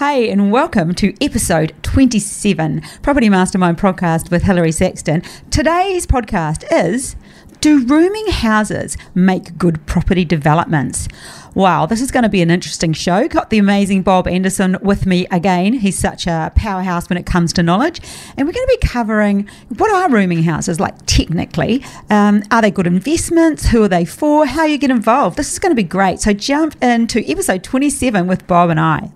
Hey, 0.00 0.30
and 0.30 0.50
welcome 0.50 0.94
to 0.94 1.12
episode 1.22 1.74
27, 1.82 2.80
Property 3.02 3.28
Mastermind 3.28 3.76
podcast 3.76 4.30
with 4.30 4.44
Hilary 4.44 4.72
Saxton. 4.72 5.22
Today's 5.50 6.06
podcast 6.06 6.64
is 6.72 7.16
Do 7.60 7.84
rooming 7.84 8.28
houses 8.28 8.96
make 9.14 9.58
good 9.58 9.84
property 9.84 10.24
developments? 10.24 11.06
Wow, 11.54 11.84
this 11.84 12.00
is 12.00 12.10
going 12.10 12.22
to 12.22 12.30
be 12.30 12.40
an 12.40 12.50
interesting 12.50 12.94
show. 12.94 13.28
Got 13.28 13.50
the 13.50 13.58
amazing 13.58 14.00
Bob 14.00 14.26
Anderson 14.26 14.78
with 14.80 15.04
me 15.04 15.26
again. 15.30 15.74
He's 15.74 15.98
such 15.98 16.26
a 16.26 16.50
powerhouse 16.54 17.10
when 17.10 17.18
it 17.18 17.26
comes 17.26 17.52
to 17.52 17.62
knowledge. 17.62 18.00
And 18.38 18.48
we're 18.48 18.54
going 18.54 18.66
to 18.68 18.78
be 18.80 18.88
covering 18.88 19.50
what 19.76 19.92
are 19.92 20.08
rooming 20.08 20.44
houses 20.44 20.80
like 20.80 20.94
technically? 21.04 21.84
Um, 22.08 22.42
are 22.50 22.62
they 22.62 22.70
good 22.70 22.86
investments? 22.86 23.66
Who 23.66 23.82
are 23.82 23.88
they 23.88 24.06
for? 24.06 24.46
How 24.46 24.64
you 24.64 24.78
get 24.78 24.90
involved? 24.90 25.36
This 25.36 25.52
is 25.52 25.58
going 25.58 25.72
to 25.72 25.76
be 25.76 25.82
great. 25.82 26.20
So 26.20 26.32
jump 26.32 26.82
into 26.82 27.22
episode 27.30 27.62
27 27.62 28.26
with 28.26 28.46
Bob 28.46 28.70
and 28.70 28.80
I. 28.80 29.10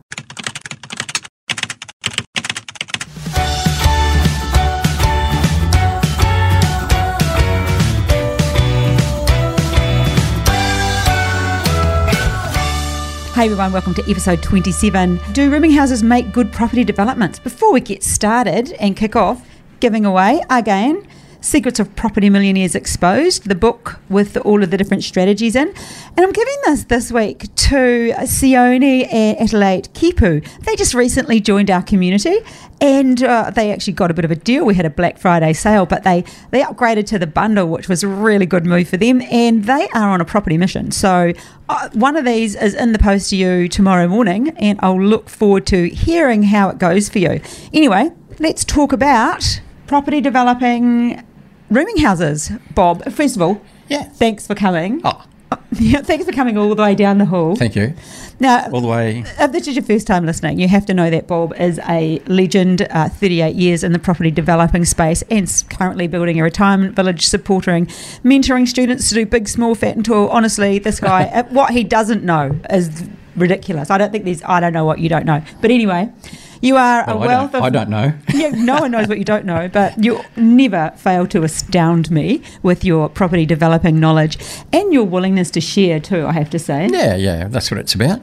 Hey 13.35 13.47
everyone, 13.47 13.73
welcome 13.73 13.95
to 13.95 14.09
episode 14.09 14.45
27. 14.45 15.19
Do 15.33 15.51
rooming 15.51 15.73
houses 15.73 16.05
make 16.05 16.31
good 16.31 16.53
property 16.53 16.85
developments? 16.85 17.41
Before 17.41 17.73
we 17.73 17.81
get 17.81 18.05
started 18.05 18.71
and 18.79 18.97
kick 18.97 19.17
off, 19.17 19.45
giving 19.81 20.07
away 20.07 20.41
again 20.51 21.05
Secrets 21.45 21.79
of 21.79 21.95
Property 21.95 22.31
Millionaires 22.31 22.75
Exposed, 22.75 23.47
the 23.47 23.55
book 23.55 24.01
with 24.09 24.39
all 24.39 24.63
of 24.63 24.71
the 24.71 24.79
different 24.79 25.05
strategies 25.05 25.55
in. 25.55 25.69
And 25.69 26.21
I'm 26.21 26.33
giving 26.33 26.57
this 26.65 26.85
this 26.85 27.13
week 27.13 27.55
to 27.55 28.15
Sione 28.21 29.07
and 29.13 29.39
Adelaide 29.39 29.91
Kipu. 29.93 30.43
They 30.61 30.75
just 30.75 30.95
recently 30.95 31.41
joined 31.41 31.71
our 31.71 31.83
community 31.83 32.39
and 32.81 33.23
uh, 33.23 33.51
they 33.51 33.73
actually 33.73 33.93
got 33.93 34.11
a 34.11 34.15
bit 34.15 34.25
of 34.25 34.31
a 34.31 34.37
deal. 34.37 34.65
We 34.65 34.75
had 34.75 34.87
a 34.87 34.91
Black 34.91 35.19
Friday 35.19 35.53
sale, 35.53 35.85
but 35.85 36.03
they, 36.03 36.25
they 36.51 36.63
upgraded 36.63 37.07
to 37.09 37.19
the 37.19 37.27
bundle, 37.27 37.69
which 37.69 37.91
was 37.91 38.03
a 38.03 38.09
really 38.09 38.47
good 38.47 38.65
move 38.65 38.89
for 38.89 38.97
them. 38.97 39.21
And 39.31 39.65
they 39.65 39.87
are 39.95 40.09
on 40.09 40.23
a 40.23 40.25
property 40.25 40.57
mission. 40.57 40.93
So 40.93 41.35
uh, 41.69 41.91
one 41.93 42.17
of 42.17 42.25
these 42.25 42.57
is 42.57 42.75
in 42.75 42.93
the 42.93 42.99
post 42.99 43.31
to 43.31 43.37
you 43.37 43.69
tomorrow 43.69 44.09
morning, 44.09 44.49
and 44.57 44.79
I'll 44.83 45.01
look 45.01 45.29
forward 45.29 45.67
to 45.67 45.91
hearing 45.91 46.45
how 46.45 46.71
it 46.71 46.79
goes 46.79 47.11
for 47.11 47.19
you. 47.19 47.43
Anyway, 47.75 48.13
let's 48.39 48.65
talk 48.65 48.93
about 48.93 49.61
property 49.87 50.23
developing 50.23 51.23
rooming 51.71 51.99
houses. 51.99 52.51
Bob, 52.75 53.05
first 53.13 53.37
of 53.37 53.43
all, 53.43 53.61
Yeah. 53.89 54.05
thanks 54.05 54.47
for 54.47 54.55
coming. 54.55 55.01
Oh, 55.05 55.25
Yeah, 55.73 56.03
thanks 56.03 56.25
for 56.25 56.33
coming 56.33 56.57
all 56.59 56.75
the 56.75 56.81
way 56.83 56.95
down 56.95 57.19
the 57.19 57.25
hall. 57.27 57.55
thank 57.57 57.75
you. 57.77 57.95
Now, 58.41 58.69
All 58.73 58.81
the 58.81 58.89
way. 58.89 59.25
if 59.39 59.53
this 59.53 59.69
is 59.69 59.77
your 59.77 59.85
first 59.85 60.07
time 60.07 60.27
listening, 60.27 60.59
you 60.59 60.67
have 60.69 60.85
to 60.87 60.95
know 60.95 61.11
that 61.11 61.27
Bob 61.29 61.55
is 61.59 61.79
a 61.89 62.21
legend, 62.27 62.83
uh, 62.91 63.09
38 63.09 63.55
years 63.55 63.85
in 63.85 63.93
the 63.93 63.99
property 63.99 64.31
developing 64.31 64.85
space 64.85 65.23
and 65.31 65.49
currently 65.71 66.07
building 66.09 66.39
a 66.41 66.43
retirement 66.43 66.97
village, 66.97 67.27
supporting, 67.27 67.87
mentoring 68.25 68.67
students 68.67 69.09
to 69.09 69.15
do 69.15 69.27
big, 69.27 69.49
small, 69.49 69.75
fat, 69.77 69.95
and 69.97 70.05
tall. 70.05 70.29
Honestly, 70.31 70.79
this 70.81 70.99
guy, 71.01 71.25
uh, 71.35 71.45
what 71.51 71.71
he 71.71 71.85
doesn't 71.85 72.25
know 72.25 72.59
is 72.71 73.05
ridiculous. 73.37 73.91
I 73.91 73.99
don't 73.99 74.11
think 74.13 74.25
there's, 74.25 74.43
I 74.45 74.59
don't 74.61 74.73
know 74.73 74.85
what 74.85 74.99
you 74.99 75.09
don't 75.09 75.27
know. 75.27 75.43
But 75.61 75.71
anyway, 75.71 76.11
you 76.61 76.77
are 76.77 77.05
Well, 77.07 77.19
a 77.19 77.21
I, 77.21 77.27
wealth 77.27 77.53
don't, 77.53 77.61
of 77.61 77.65
I 77.65 77.71
don't 77.71 77.89
know. 77.91 78.13
yeah, 78.35 78.49
no 78.51 78.81
one 78.81 78.91
knows 78.91 79.09
what 79.09 79.19
you 79.19 79.25
don't 79.25 79.45
know, 79.45 79.69
but 79.69 80.03
you 80.03 80.21
never 80.37 80.93
fail 80.97 81.27
to 81.29 81.43
astound 81.43 82.11
me 82.11 82.43
with 82.63 82.85
your 82.85 83.09
property 83.09 83.47
developing 83.47 84.01
knowledge 84.01 84.39
and 84.73 84.93
your 84.93 85.05
willingness 85.05 85.51
to 85.53 85.61
share 85.61 86.01
too, 86.01 86.27
I 86.27 86.33
have 86.33 86.51
to 86.51 86.59
say. 86.59 86.89
Yeah, 86.91 87.17
yeah, 87.17 87.49
that's 87.49 87.71
what 87.71 87.79
it's 87.81 87.95
about. 87.95 88.21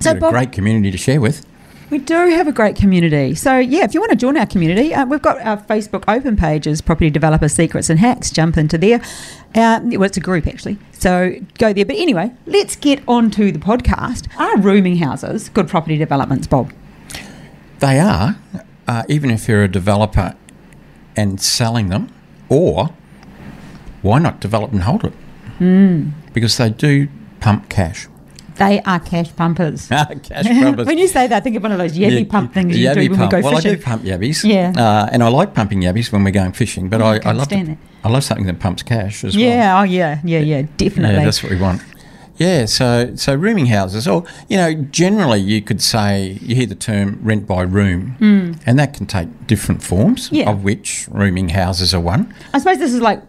So, 0.00 0.12
We've 0.12 0.20
got 0.20 0.26
Bob- 0.28 0.34
a 0.34 0.38
great 0.38 0.52
community 0.52 0.90
to 0.90 0.98
share 0.98 1.20
with. 1.20 1.44
We 1.90 1.96
do 1.96 2.14
have 2.14 2.46
a 2.46 2.52
great 2.52 2.76
community. 2.76 3.34
So, 3.34 3.56
yeah, 3.58 3.82
if 3.84 3.94
you 3.94 4.00
want 4.00 4.10
to 4.10 4.16
join 4.16 4.36
our 4.36 4.44
community, 4.44 4.92
uh, 4.92 5.06
we've 5.06 5.22
got 5.22 5.40
our 5.40 5.56
Facebook 5.56 6.04
open 6.06 6.36
pages, 6.36 6.82
Property 6.82 7.08
Developer 7.08 7.48
Secrets 7.48 7.88
and 7.88 7.98
Hacks. 7.98 8.30
Jump 8.30 8.58
into 8.58 8.76
there. 8.76 9.00
Uh, 9.54 9.80
well, 9.84 10.02
it's 10.02 10.18
a 10.18 10.20
group 10.20 10.46
actually. 10.46 10.76
So 10.92 11.36
go 11.56 11.72
there. 11.72 11.86
But 11.86 11.96
anyway, 11.96 12.30
let's 12.44 12.76
get 12.76 13.00
on 13.08 13.30
to 13.32 13.50
the 13.50 13.58
podcast. 13.58 14.28
Are 14.38 14.58
rooming 14.58 14.96
houses 14.96 15.48
good 15.48 15.66
property 15.66 15.96
developments, 15.96 16.46
Bob? 16.46 16.74
They 17.80 18.00
are, 18.00 18.36
uh, 18.86 19.02
even 19.08 19.30
if 19.30 19.48
you're 19.48 19.62
a 19.62 19.68
developer 19.68 20.34
and 21.16 21.40
selling 21.40 21.88
them, 21.88 22.08
or 22.48 22.90
why 24.02 24.18
not 24.18 24.40
develop 24.40 24.72
and 24.72 24.82
hold 24.82 25.04
it? 25.04 25.12
Hmm. 25.58 26.10
Because 26.32 26.56
they 26.56 26.70
do 26.70 27.08
pump 27.40 27.68
cash. 27.68 28.08
They 28.56 28.80
are 28.82 28.98
cash 28.98 29.34
pumpers. 29.36 29.86
cash 29.88 30.08
pumpers. 30.46 30.86
when 30.88 30.98
you 30.98 31.06
say 31.06 31.28
that, 31.28 31.36
I 31.36 31.40
think 31.40 31.54
of 31.56 31.62
one 31.62 31.70
of 31.70 31.78
those 31.78 31.96
yabby 31.96 32.24
Yeah, 32.24 32.30
pump 32.30 32.52
things 32.52 32.76
you 32.76 32.92
do 32.92 33.00
when 33.10 33.18
pump. 33.18 33.32
we 33.32 33.40
go 33.42 33.44
well, 33.48 33.56
fishing. 33.56 33.70
I 33.70 33.74
do 33.76 33.82
pump 33.82 34.02
yabbies. 34.02 34.42
Yeah. 34.44 34.72
Uh, 34.76 35.08
and 35.12 35.22
I 35.22 35.28
like 35.28 35.54
pumping 35.54 35.80
yabbies 35.82 36.10
when 36.10 36.24
we're 36.24 36.32
going 36.32 36.50
fishing, 36.52 36.88
but 36.88 37.00
Oh, 37.00 37.06
I, 37.06 37.16
I 37.18 37.20
I, 37.26 37.32
love 37.32 37.48
to- 37.48 37.76
I 38.02 38.08
love 38.08 38.24
something 38.24 38.46
that 38.46 38.58
pumps 38.58 38.82
cash 38.82 39.22
as 39.24 39.36
well. 39.36 39.44
Yeah, 39.44 39.80
oh 39.80 39.82
yeah, 39.84 40.20
yeah, 40.24 40.40
yeah, 40.40 40.62
definitely. 40.76 41.16
Yeah, 41.16 41.24
that's 41.24 41.42
what 41.42 41.50
we 41.52 41.58
want. 41.60 41.82
Yeah, 42.38 42.66
so 42.66 43.14
so 43.16 43.34
rooming 43.34 43.66
houses, 43.66 44.06
or 44.06 44.24
you 44.48 44.56
know, 44.56 44.72
generally 44.74 45.40
you 45.40 45.60
could 45.60 45.82
say 45.82 46.38
you 46.40 46.54
hear 46.54 46.66
the 46.66 46.76
term 46.76 47.18
rent 47.22 47.46
by 47.46 47.62
room, 47.62 48.16
and 48.64 48.78
that 48.78 48.94
can 48.94 49.06
take 49.06 49.46
different 49.46 49.82
forms. 49.82 50.30
Yeah. 50.30 50.50
Of 50.50 50.62
which 50.62 51.06
rooming 51.10 51.50
houses 51.50 51.92
are 51.92 52.00
one. 52.00 52.32
I 52.54 52.58
suppose 52.58 52.78
this 52.78 52.94
is 52.94 53.00
like, 53.00 53.22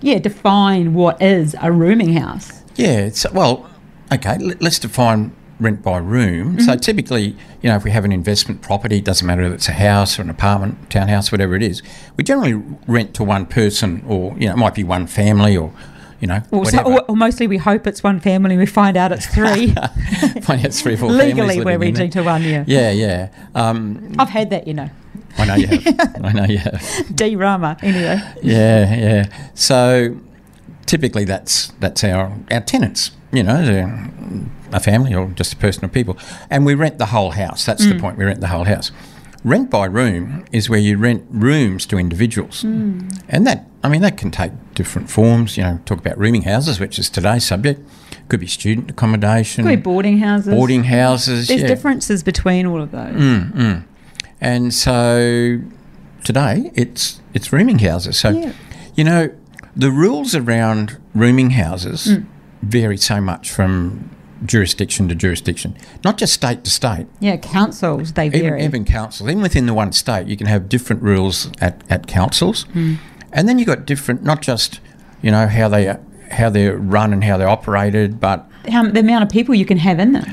yeah, 0.00 0.18
define 0.18 0.94
what 0.94 1.22
is 1.22 1.54
a 1.60 1.70
rooming 1.70 2.14
house. 2.14 2.62
Yeah, 2.74 3.06
it's 3.06 3.30
well, 3.32 3.70
okay. 4.12 4.36
Let, 4.38 4.60
let's 4.60 4.80
define 4.80 5.34
rent 5.58 5.82
by 5.82 5.98
room. 5.98 6.56
Mm-hmm. 6.56 6.66
So 6.66 6.76
typically, 6.76 7.36
you 7.62 7.70
know, 7.70 7.76
if 7.76 7.84
we 7.84 7.90
have 7.90 8.04
an 8.04 8.12
investment 8.12 8.62
property, 8.62 8.98
it 8.98 9.04
doesn't 9.04 9.26
matter 9.26 9.42
if 9.42 9.52
it's 9.52 9.68
a 9.68 9.72
house 9.72 10.18
or 10.18 10.22
an 10.22 10.30
apartment, 10.30 10.90
townhouse, 10.90 11.32
whatever 11.32 11.54
it 11.54 11.62
is, 11.62 11.82
we 12.16 12.24
generally 12.24 12.54
rent 12.86 13.14
to 13.14 13.24
one 13.24 13.46
person, 13.46 14.04
or 14.06 14.36
you 14.38 14.48
know, 14.48 14.54
it 14.54 14.58
might 14.58 14.74
be 14.74 14.84
one 14.84 15.06
family, 15.06 15.56
or 15.56 15.72
you 16.20 16.26
know, 16.28 16.42
Or, 16.50 16.64
so, 16.64 16.78
whatever. 16.78 16.90
or, 16.90 17.10
or 17.10 17.16
mostly 17.16 17.46
we 17.46 17.58
hope 17.58 17.86
it's 17.86 18.02
one 18.02 18.20
family, 18.20 18.56
we 18.56 18.66
find 18.66 18.96
out 18.96 19.12
it's 19.12 19.26
three. 19.26 19.74
Find 20.42 20.64
out 20.64 20.72
three 20.72 20.96
four 20.96 21.10
families 21.10 21.34
Legally, 21.34 21.64
we're 21.64 21.78
renting 21.78 22.10
to 22.10 22.22
one, 22.22 22.42
yeah. 22.42 22.64
Yeah, 22.66 22.90
yeah. 22.92 23.28
Um, 23.54 24.14
I've 24.18 24.28
had 24.30 24.50
that, 24.50 24.66
you 24.66 24.74
know. 24.74 24.90
I 25.38 25.44
know 25.44 25.54
you 25.54 25.66
have. 25.66 26.16
I 26.24 26.32
know 26.32 26.44
you 26.44 26.58
have. 26.58 26.82
D 27.14 27.36
Rama, 27.36 27.76
anyway. 27.82 28.20
Yeah, 28.42 28.94
yeah. 28.94 29.48
So 29.54 30.16
typically 30.86 31.24
that's 31.24 31.68
that's 31.80 32.02
our 32.04 32.32
our 32.50 32.60
tenants. 32.60 33.10
You 33.32 33.42
know, 33.42 34.08
a 34.72 34.80
family 34.80 35.14
or 35.14 35.26
just 35.30 35.52
a 35.52 35.56
person 35.56 35.84
or 35.84 35.88
people, 35.88 36.16
and 36.48 36.64
we 36.64 36.74
rent 36.74 36.96
the 36.98 37.06
whole 37.06 37.32
house. 37.32 37.66
That's 37.66 37.84
the 37.86 37.98
point. 37.98 38.16
We 38.16 38.24
rent 38.24 38.40
the 38.40 38.46
whole 38.48 38.64
house. 38.64 38.92
Rent 39.44 39.68
by 39.70 39.84
room 39.86 40.44
is 40.52 40.70
where 40.70 40.78
you 40.78 40.96
rent 40.96 41.24
rooms 41.28 41.84
to 41.86 41.98
individuals, 41.98 42.64
and 42.64 43.46
that 43.46 43.66
I 43.84 43.88
mean 43.90 44.00
that 44.02 44.16
can 44.16 44.30
take 44.30 44.52
different 44.76 45.10
forms. 45.10 45.56
You 45.56 45.64
know, 45.64 45.80
talk 45.84 45.98
about 45.98 46.16
rooming 46.16 46.42
houses, 46.42 46.78
which 46.78 46.96
is 47.00 47.10
today's 47.10 47.44
subject. 47.44 47.80
Could 48.28 48.40
be 48.40 48.46
student 48.46 48.90
accommodation, 48.90 49.64
Could 49.64 49.70
be 49.70 49.82
boarding 49.82 50.18
houses. 50.18 50.54
boarding 50.54 50.84
houses. 50.84 51.48
There's 51.48 51.62
yeah. 51.62 51.66
differences 51.66 52.22
between 52.22 52.66
all 52.66 52.80
of 52.80 52.90
those. 52.92 53.14
Mm, 53.14 53.52
mm. 53.52 53.84
And 54.40 54.72
so 54.72 55.60
today 56.24 56.70
it's 56.74 57.20
it's 57.34 57.52
rooming 57.52 57.78
houses. 57.80 58.18
So 58.18 58.30
Yeah. 58.30 58.52
you 58.94 59.04
know 59.04 59.30
the 59.76 59.90
rules 59.90 60.34
around 60.34 60.96
rooming 61.14 61.50
houses 61.50 62.06
Mm. 62.06 62.24
vary 62.62 62.96
so 62.96 63.20
much 63.20 63.50
from 63.50 64.10
jurisdiction 64.44 65.08
to 65.08 65.14
jurisdiction, 65.14 65.74
not 66.04 66.18
just 66.18 66.32
state 66.34 66.62
to 66.64 66.70
state. 66.70 67.06
Yeah, 67.20 67.36
councils, 67.36 68.12
they 68.12 68.28
vary. 68.28 68.64
even 68.64 68.84
councils, 68.84 69.30
even 69.30 69.40
within 69.42 69.64
the 69.66 69.72
one 69.74 69.92
state, 69.92 70.26
you 70.26 70.36
can 70.36 70.46
have 70.46 70.68
different 70.68 71.02
rules 71.02 71.48
at, 71.60 71.82
at 71.88 72.06
councils, 72.06 72.66
Hmm. 72.72 72.94
And 73.32 73.48
then 73.48 73.58
you've 73.58 73.66
got 73.68 73.86
different, 73.86 74.22
not 74.22 74.42
just 74.42 74.80
you 75.22 75.30
know 75.30 75.46
how 75.46 75.68
they 75.68 75.96
how 76.30 76.50
they're 76.50 76.76
run 76.76 77.12
and 77.12 77.22
how 77.24 77.36
they're 77.36 77.48
operated, 77.48 78.18
but 78.20 78.48
How, 78.68 78.88
the 78.88 79.00
amount 79.00 79.22
of 79.24 79.30
people 79.30 79.54
you 79.54 79.64
can 79.64 79.78
have 79.78 79.98
in 80.00 80.12
them. 80.12 80.24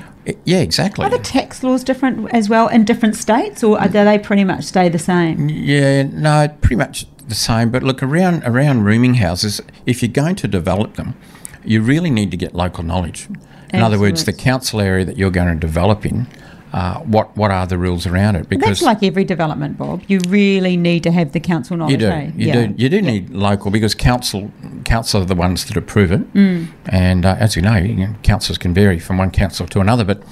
yeah, 0.45 0.57
exactly. 0.59 1.05
Are 1.05 1.09
the 1.09 1.19
tax 1.19 1.63
laws 1.63 1.83
different 1.83 2.33
as 2.33 2.49
well 2.49 2.67
in 2.67 2.83
different 2.83 3.15
states, 3.15 3.63
or 3.63 3.79
are, 3.79 3.87
do 3.87 4.03
they 4.03 4.17
pretty 4.17 4.43
much 4.43 4.63
stay 4.63 4.89
the 4.89 4.99
same? 4.99 5.49
Yeah, 5.49 6.03
no, 6.03 6.47
pretty 6.61 6.77
much 6.77 7.05
the 7.27 7.35
same. 7.35 7.69
But 7.69 7.83
look, 7.83 8.01
around 8.01 8.43
around 8.43 8.83
rooming 8.83 9.15
houses, 9.15 9.61
if 9.85 10.01
you're 10.01 10.11
going 10.11 10.35
to 10.37 10.47
develop 10.47 10.95
them, 10.95 11.15
you 11.63 11.81
really 11.81 12.09
need 12.09 12.31
to 12.31 12.37
get 12.37 12.55
local 12.55 12.83
knowledge. 12.83 13.27
In 13.73 13.81
other 13.81 13.99
words, 13.99 14.25
the 14.25 14.33
council 14.33 14.79
area 14.79 15.03
that 15.03 15.17
you're 15.17 15.31
going 15.31 15.47
to 15.47 15.55
develop 15.55 16.05
in, 16.05 16.27
uh, 16.73 16.99
what 17.01 17.37
what 17.37 17.51
are 17.51 17.67
the 17.67 17.77
rules 17.77 18.07
around 18.07 18.35
it? 18.35 18.49
Because 18.49 18.79
that's 18.79 18.81
like 18.81 19.03
every 19.03 19.23
development, 19.23 19.77
Bob. 19.77 20.01
You 20.07 20.19
really 20.27 20.75
need 20.75 21.03
to 21.03 21.11
have 21.11 21.31
the 21.31 21.39
council 21.39 21.77
knowledge. 21.77 21.91
you 21.93 21.97
do, 21.99 22.07
eh? 22.09 22.31
you 22.35 22.47
Yeah. 22.47 22.53
do, 22.67 22.73
you 22.77 22.89
do 22.89 23.01
need 23.01 23.29
local 23.29 23.69
because 23.71 23.93
council 23.95 24.51
council 24.83 25.21
are 25.21 25.25
the 25.25 25.35
ones 25.35 25.65
that 25.65 25.77
approve 25.77 26.11
it, 26.11 26.33
Mm. 26.33 26.67
and 26.87 27.25
uh, 27.25 27.35
as 27.39 27.55
you 27.55 27.61
know, 27.61 27.75
you 27.77 27.95
know, 27.95 28.15
councils 28.23 28.57
can 28.57 28.73
vary 28.73 28.99
from 28.99 29.17
one 29.19 29.29
council 29.31 29.67
to 29.67 29.79
another. 29.81 30.03
But 30.03 30.23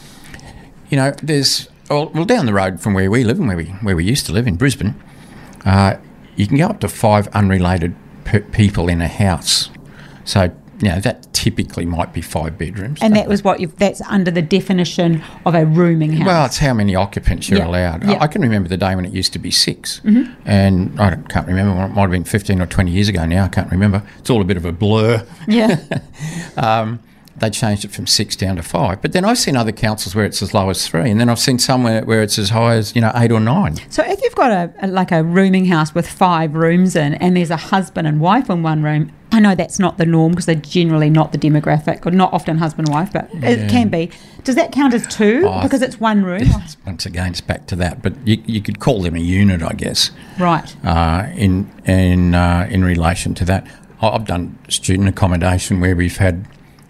you 0.89 0.97
know, 0.97 1.13
there's 1.21 1.69
well, 1.89 2.09
well 2.13 2.25
down 2.25 2.45
the 2.47 2.53
road 2.53 2.81
from 2.81 2.93
where 2.95 3.09
we 3.11 3.23
live 3.23 3.37
and 3.39 3.47
where 3.47 3.57
we 3.57 3.65
where 3.83 3.95
we 3.95 4.03
used 4.03 4.25
to 4.25 4.31
live 4.33 4.47
in 4.47 4.55
Brisbane, 4.55 4.95
uh, 5.65 5.95
you 6.35 6.47
can 6.47 6.57
go 6.57 6.65
up 6.67 6.79
to 6.79 6.87
five 6.87 7.27
unrelated 7.35 7.93
pe- 8.23 8.41
people 8.51 8.89
in 8.89 9.01
a 9.01 9.07
house. 9.07 9.69
So 10.25 10.51
you 10.81 10.89
know, 10.89 10.99
that 10.99 11.31
typically 11.33 11.85
might 11.85 12.11
be 12.11 12.21
five 12.21 12.57
bedrooms. 12.57 12.99
And 13.01 13.15
that 13.15 13.27
was 13.27 13.43
what 13.43 13.59
you've, 13.59 13.75
that's 13.77 14.01
under 14.01 14.31
the 14.31 14.41
definition 14.41 15.23
of 15.45 15.53
a 15.55 15.65
rooming 15.65 16.11
house. 16.13 16.25
Well, 16.27 16.45
it's 16.45 16.57
how 16.57 16.73
many 16.73 16.95
occupants 16.95 17.49
you're 17.49 17.59
Yeah. 17.59 17.67
allowed. 17.67 18.03
Yeah. 18.03 18.13
Mm-hmm. 18.15 18.23
I 18.23 18.27
can 18.27 18.41
remember 18.41 18.67
the 18.67 18.77
day 18.77 18.95
when 18.95 19.05
it 19.05 19.13
used 19.13 19.31
to 19.33 19.39
be 19.39 19.51
6 19.51 20.01
and 20.45 20.99
I 20.99 21.15
can't 21.29 21.47
remember. 21.47 21.83
It 21.85 21.89
might 21.89 22.01
have 22.01 22.11
been 22.11 22.23
fifteen 22.23 22.61
or 22.61 22.65
twenty 22.65 22.91
years 22.91 23.07
ago 23.09 23.25
now. 23.25 23.45
I 23.45 23.47
can't 23.47 23.71
remember. 23.71 24.03
It's 24.19 24.29
all 24.29 24.41
a 24.41 24.43
bit 24.43 24.57
of 24.57 24.65
a 24.65 24.71
blur. 24.71 25.25
yeah. 25.47 25.79
Um, 26.57 26.99
they 27.41 27.49
changed 27.49 27.83
it 27.83 27.91
from 27.91 28.07
six 28.07 28.35
down 28.35 28.55
to 28.55 28.63
five. 28.63 29.01
But 29.01 29.11
then 29.11 29.25
I've 29.25 29.37
seen 29.39 29.57
other 29.57 29.71
councils 29.71 30.15
where 30.15 30.23
it's 30.25 30.41
as 30.41 30.53
low 30.53 30.69
as 30.69 30.87
three, 30.87 31.09
and 31.09 31.19
then 31.19 31.27
I've 31.27 31.39
seen 31.39 31.59
somewhere 31.59 32.03
where 32.05 32.21
it's 32.21 32.39
as 32.39 32.51
high 32.51 32.75
as 32.75 32.95
you 32.95 33.01
know 33.01 33.11
eight 33.15 33.31
or 33.31 33.39
nine. 33.39 33.75
So 33.89 34.03
if 34.05 34.21
you've 34.21 34.35
got 34.35 34.51
a, 34.51 34.73
a 34.83 34.87
like 34.87 35.11
a 35.11 35.23
rooming 35.23 35.65
house 35.65 35.93
with 35.93 36.07
five 36.07 36.53
rooms 36.53 36.95
in, 36.95 37.15
and 37.15 37.35
there's 37.35 37.49
a 37.49 37.57
husband 37.57 38.07
and 38.07 38.21
wife 38.21 38.49
in 38.49 38.61
one 38.63 38.83
room, 38.83 39.11
I 39.31 39.39
know 39.39 39.55
that's 39.55 39.79
not 39.79 39.97
the 39.97 40.05
norm 40.05 40.31
because 40.33 40.45
they're 40.45 40.55
generally 40.55 41.09
not 41.09 41.31
the 41.31 41.37
demographic, 41.37 42.05
or 42.05 42.11
not 42.11 42.31
often 42.31 42.59
husband 42.59 42.87
and 42.87 42.95
wife, 42.95 43.11
but 43.11 43.29
it 43.33 43.69
can 43.69 43.89
be. 43.89 44.11
Does 44.43 44.55
that 44.55 44.71
count 44.71 44.93
as 44.93 45.07
two 45.07 45.43
Oh, 45.45 45.61
because 45.63 45.81
it's 45.81 45.99
one 45.99 46.23
room? 46.23 46.47
Once 46.85 47.05
again, 47.05 47.31
it's 47.31 47.41
back 47.41 47.65
to 47.67 47.75
that. 47.77 48.01
But 48.01 48.13
you, 48.25 48.41
you 48.45 48.61
could 48.61 48.79
call 48.79 49.01
them 49.01 49.15
a 49.15 49.19
unit, 49.19 49.61
I 49.63 49.73
guess. 49.73 50.11
right. 50.39 50.75
uh, 50.85 51.27
in 51.35 51.71
in 51.85 52.35
uh, 52.35 52.67
in 52.69 52.83
relation 52.83 53.33
to 53.35 53.45
that. 53.45 53.67
I've 54.03 54.25
done 54.25 54.57
student 54.67 55.07
accommodation 55.09 55.79
where 55.79 55.95
we've 55.95 56.17
had 56.17 56.47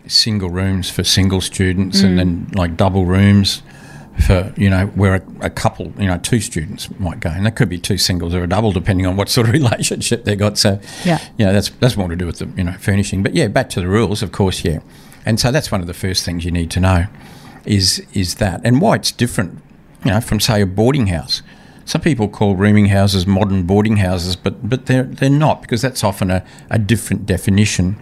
single 0.07 0.50
rooms 0.50 0.89
for 0.89 1.03
single 1.03 1.42
students 1.42 2.01
and 2.01 2.13
mm. 2.13 2.18
then 2.18 2.51
like 2.53 2.77
double 2.77 3.06
rooms 3.06 3.62
for 4.19 4.53
you 4.57 4.69
know 4.69 4.88
where 4.88 5.15
a, 5.15 5.21
a 5.42 5.50
couple 5.50 5.92
you 5.98 6.07
know 6.07 6.18
two 6.18 6.39
students 6.39 6.89
might 7.00 7.19
go. 7.19 7.30
And 7.30 7.45
that 7.45 7.56
could 7.56 7.69
be 7.69 7.77
two 7.77 7.98
singles 7.98 8.33
or 8.33 8.44
a 8.44 8.48
double 8.48 8.71
depending 8.71 9.06
on 9.06 9.15
what 9.15 9.30
sort 9.30 9.48
of 9.48 9.53
relationship 9.62 10.24
they 10.25 10.36
got. 10.36 10.57
So 10.57 10.80
Yeah. 11.03 11.19
you 11.38 11.45
know 11.45 11.53
that's 11.53 11.69
that's 11.69 11.98
more 11.98 12.07
to 12.09 12.15
do 12.15 12.25
with 12.25 12.39
the 12.39 12.50
you 12.57 12.63
know 12.63 12.74
furnishing. 12.74 13.24
But 13.24 13.33
yeah 13.33 13.48
back 13.48 13.69
to 13.71 13.80
the 13.80 13.88
rules 13.88 14.21
of 14.21 14.31
course 14.31 14.63
yeah. 14.63 14.80
And 15.25 15.39
so 15.39 15.51
that's 15.51 15.71
one 15.71 15.81
of 15.81 15.88
the 15.88 15.94
first 15.94 16.25
things 16.25 16.45
you 16.45 16.51
need 16.51 16.71
to 16.71 16.80
know 16.80 17.06
is 17.65 18.06
is 18.13 18.36
that. 18.36 18.62
And 18.63 18.81
why 18.81 18.95
it's 18.95 19.12
different 19.12 19.59
you 20.03 20.12
know 20.12 20.21
from 20.21 20.39
say 20.39 20.62
a 20.62 20.65
boarding 20.65 21.07
house. 21.07 21.42
Some 21.86 22.01
people 22.01 22.27
call 22.27 22.56
rooming 22.56 22.88
houses 22.88 23.25
modern 23.25 23.63
boarding 23.63 23.98
houses 23.98 24.36
but 24.36 24.69
but 24.69 24.86
they're 24.86 25.03
they're 25.03 25.30
not 25.30 25.62
because 25.62 25.81
that's 25.81 26.03
often 26.03 26.30
a, 26.31 26.45
a 26.69 26.77
different 26.77 27.25
definition 27.25 27.98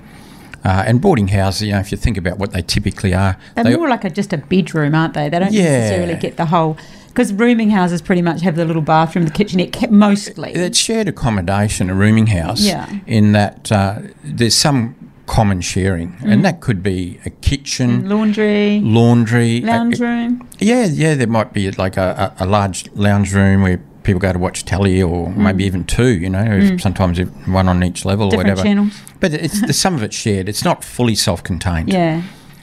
uh, 0.63 0.83
and 0.87 1.01
boarding 1.01 1.27
houses 1.29 1.63
you 1.63 1.71
know 1.73 1.79
if 1.79 1.91
you 1.91 1.97
think 1.97 2.17
about 2.17 2.37
what 2.37 2.51
they 2.51 2.61
typically 2.61 3.13
are 3.13 3.37
They're 3.55 3.63
they, 3.65 3.75
more 3.75 3.89
like 3.89 4.03
a, 4.03 4.09
just 4.09 4.33
a 4.33 4.37
bedroom, 4.37 4.93
aren't 4.95 5.13
they? 5.13 5.29
They 5.29 5.39
don't 5.39 5.51
Yeah. 5.53 5.63
necessarily 5.79 6.15
get 6.15 6.37
the 6.37 6.45
whole. 6.45 6.77
Because 7.07 7.33
rooming 7.33 7.71
houses 7.71 8.01
pretty 8.01 8.21
much 8.21 8.41
have 8.41 8.55
the 8.55 8.65
little 8.65 8.81
bathroom, 8.83 9.25
the 9.25 9.31
kitchenette, 9.31 9.91
mostly. 9.91 10.51
it's 10.53 10.77
shared 10.77 11.07
accommodation 11.07 11.89
a 11.89 11.93
rooming 11.95 12.27
house 12.27 12.61
Yeah. 12.61 12.87
in 13.07 13.31
that 13.33 13.71
uh, 13.71 13.99
there's 14.23 14.55
some 14.55 14.95
common 15.25 15.61
sharing 15.61 16.13
Mm. 16.13 16.31
and 16.33 16.45
that 16.45 16.59
could 16.59 16.81
be 16.81 17.19
a 17.25 17.29
kitchen 17.29 18.07
Laundry, 18.09 18.79
laundry 18.83 19.57
a- 19.61 19.65
lounge 19.65 19.99
room. 19.99 20.47
Yeah, 20.59 20.85
yeah, 20.85 21.13
there 21.15 21.27
might 21.27 21.53
be 21.53 21.69
like 21.71 21.97
a, 21.97 22.33
a, 22.39 22.45
a 22.45 22.47
large 22.47 22.85
lounge 22.95 23.33
room 23.33 23.61
where 23.63 23.79
people 24.03 24.19
go 24.19 24.31
to 24.33 24.39
watch 24.39 24.65
telly, 24.65 25.01
or 25.01 25.29
maybe 25.31 25.63
even 25.65 25.83
two. 25.83 26.09
You 26.17 26.29
know, 26.29 26.43
if 26.43 26.81
sometimes 26.81 27.19
one 27.47 27.67
on 27.67 27.83
each 27.83 28.05
level 28.05 28.27
or 28.27 28.29
Mm. 28.29 28.31
Different 28.31 28.49
whatever. 28.57 28.63
channels. 28.63 29.01
But 29.19 29.33
it's 29.33 29.61
the, 29.67 29.73
some 29.73 29.95
of 29.95 30.03
it's 30.03 30.15
shared. 30.15 30.47
It's 30.49 30.63
not 30.63 30.83
fully 30.83 31.15
self-contained. 31.15 31.89
Yeah. 31.91 32.21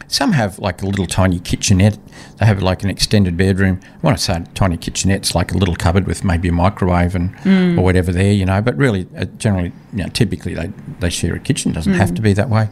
Some 0.08 0.32
have 0.32 0.60
like 0.60 0.82
a 0.82 0.86
little 0.86 1.06
tiny 1.06 1.40
kitchenette. 1.40 1.98
They 2.38 2.46
have 2.46 2.62
like 2.62 2.84
an 2.84 2.90
extended 2.90 3.36
bedroom. 3.36 3.80
When 4.02 4.12
I 4.14 4.16
say 4.16 4.44
tiny 4.54 4.76
kitchenette, 4.76 5.18
it's 5.18 5.34
like 5.34 5.50
a 5.52 5.58
little 5.58 5.74
cupboard 5.74 6.06
with 6.06 6.22
maybe 6.24 6.48
a 6.48 6.52
microwave 6.52 7.16
and 7.16 7.34
Mm. 7.38 7.76
or 7.78 7.82
whatever 7.82 8.12
there, 8.12 8.32
you 8.32 8.46
know. 8.46 8.62
But 8.62 8.76
really, 8.76 9.08
uh, 9.18 9.24
generally, 9.36 9.72
you 9.92 10.04
know, 10.04 10.08
typically 10.08 10.54
they, 10.54 10.70
they 11.00 11.10
share 11.10 11.34
a 11.34 11.40
kitchen. 11.40 11.72
Doesn't 11.72 11.94
have 11.94 12.10
Mm. 12.12 12.16
to 12.16 12.22
be 12.22 12.32
that 12.34 12.48
way. 12.48 12.68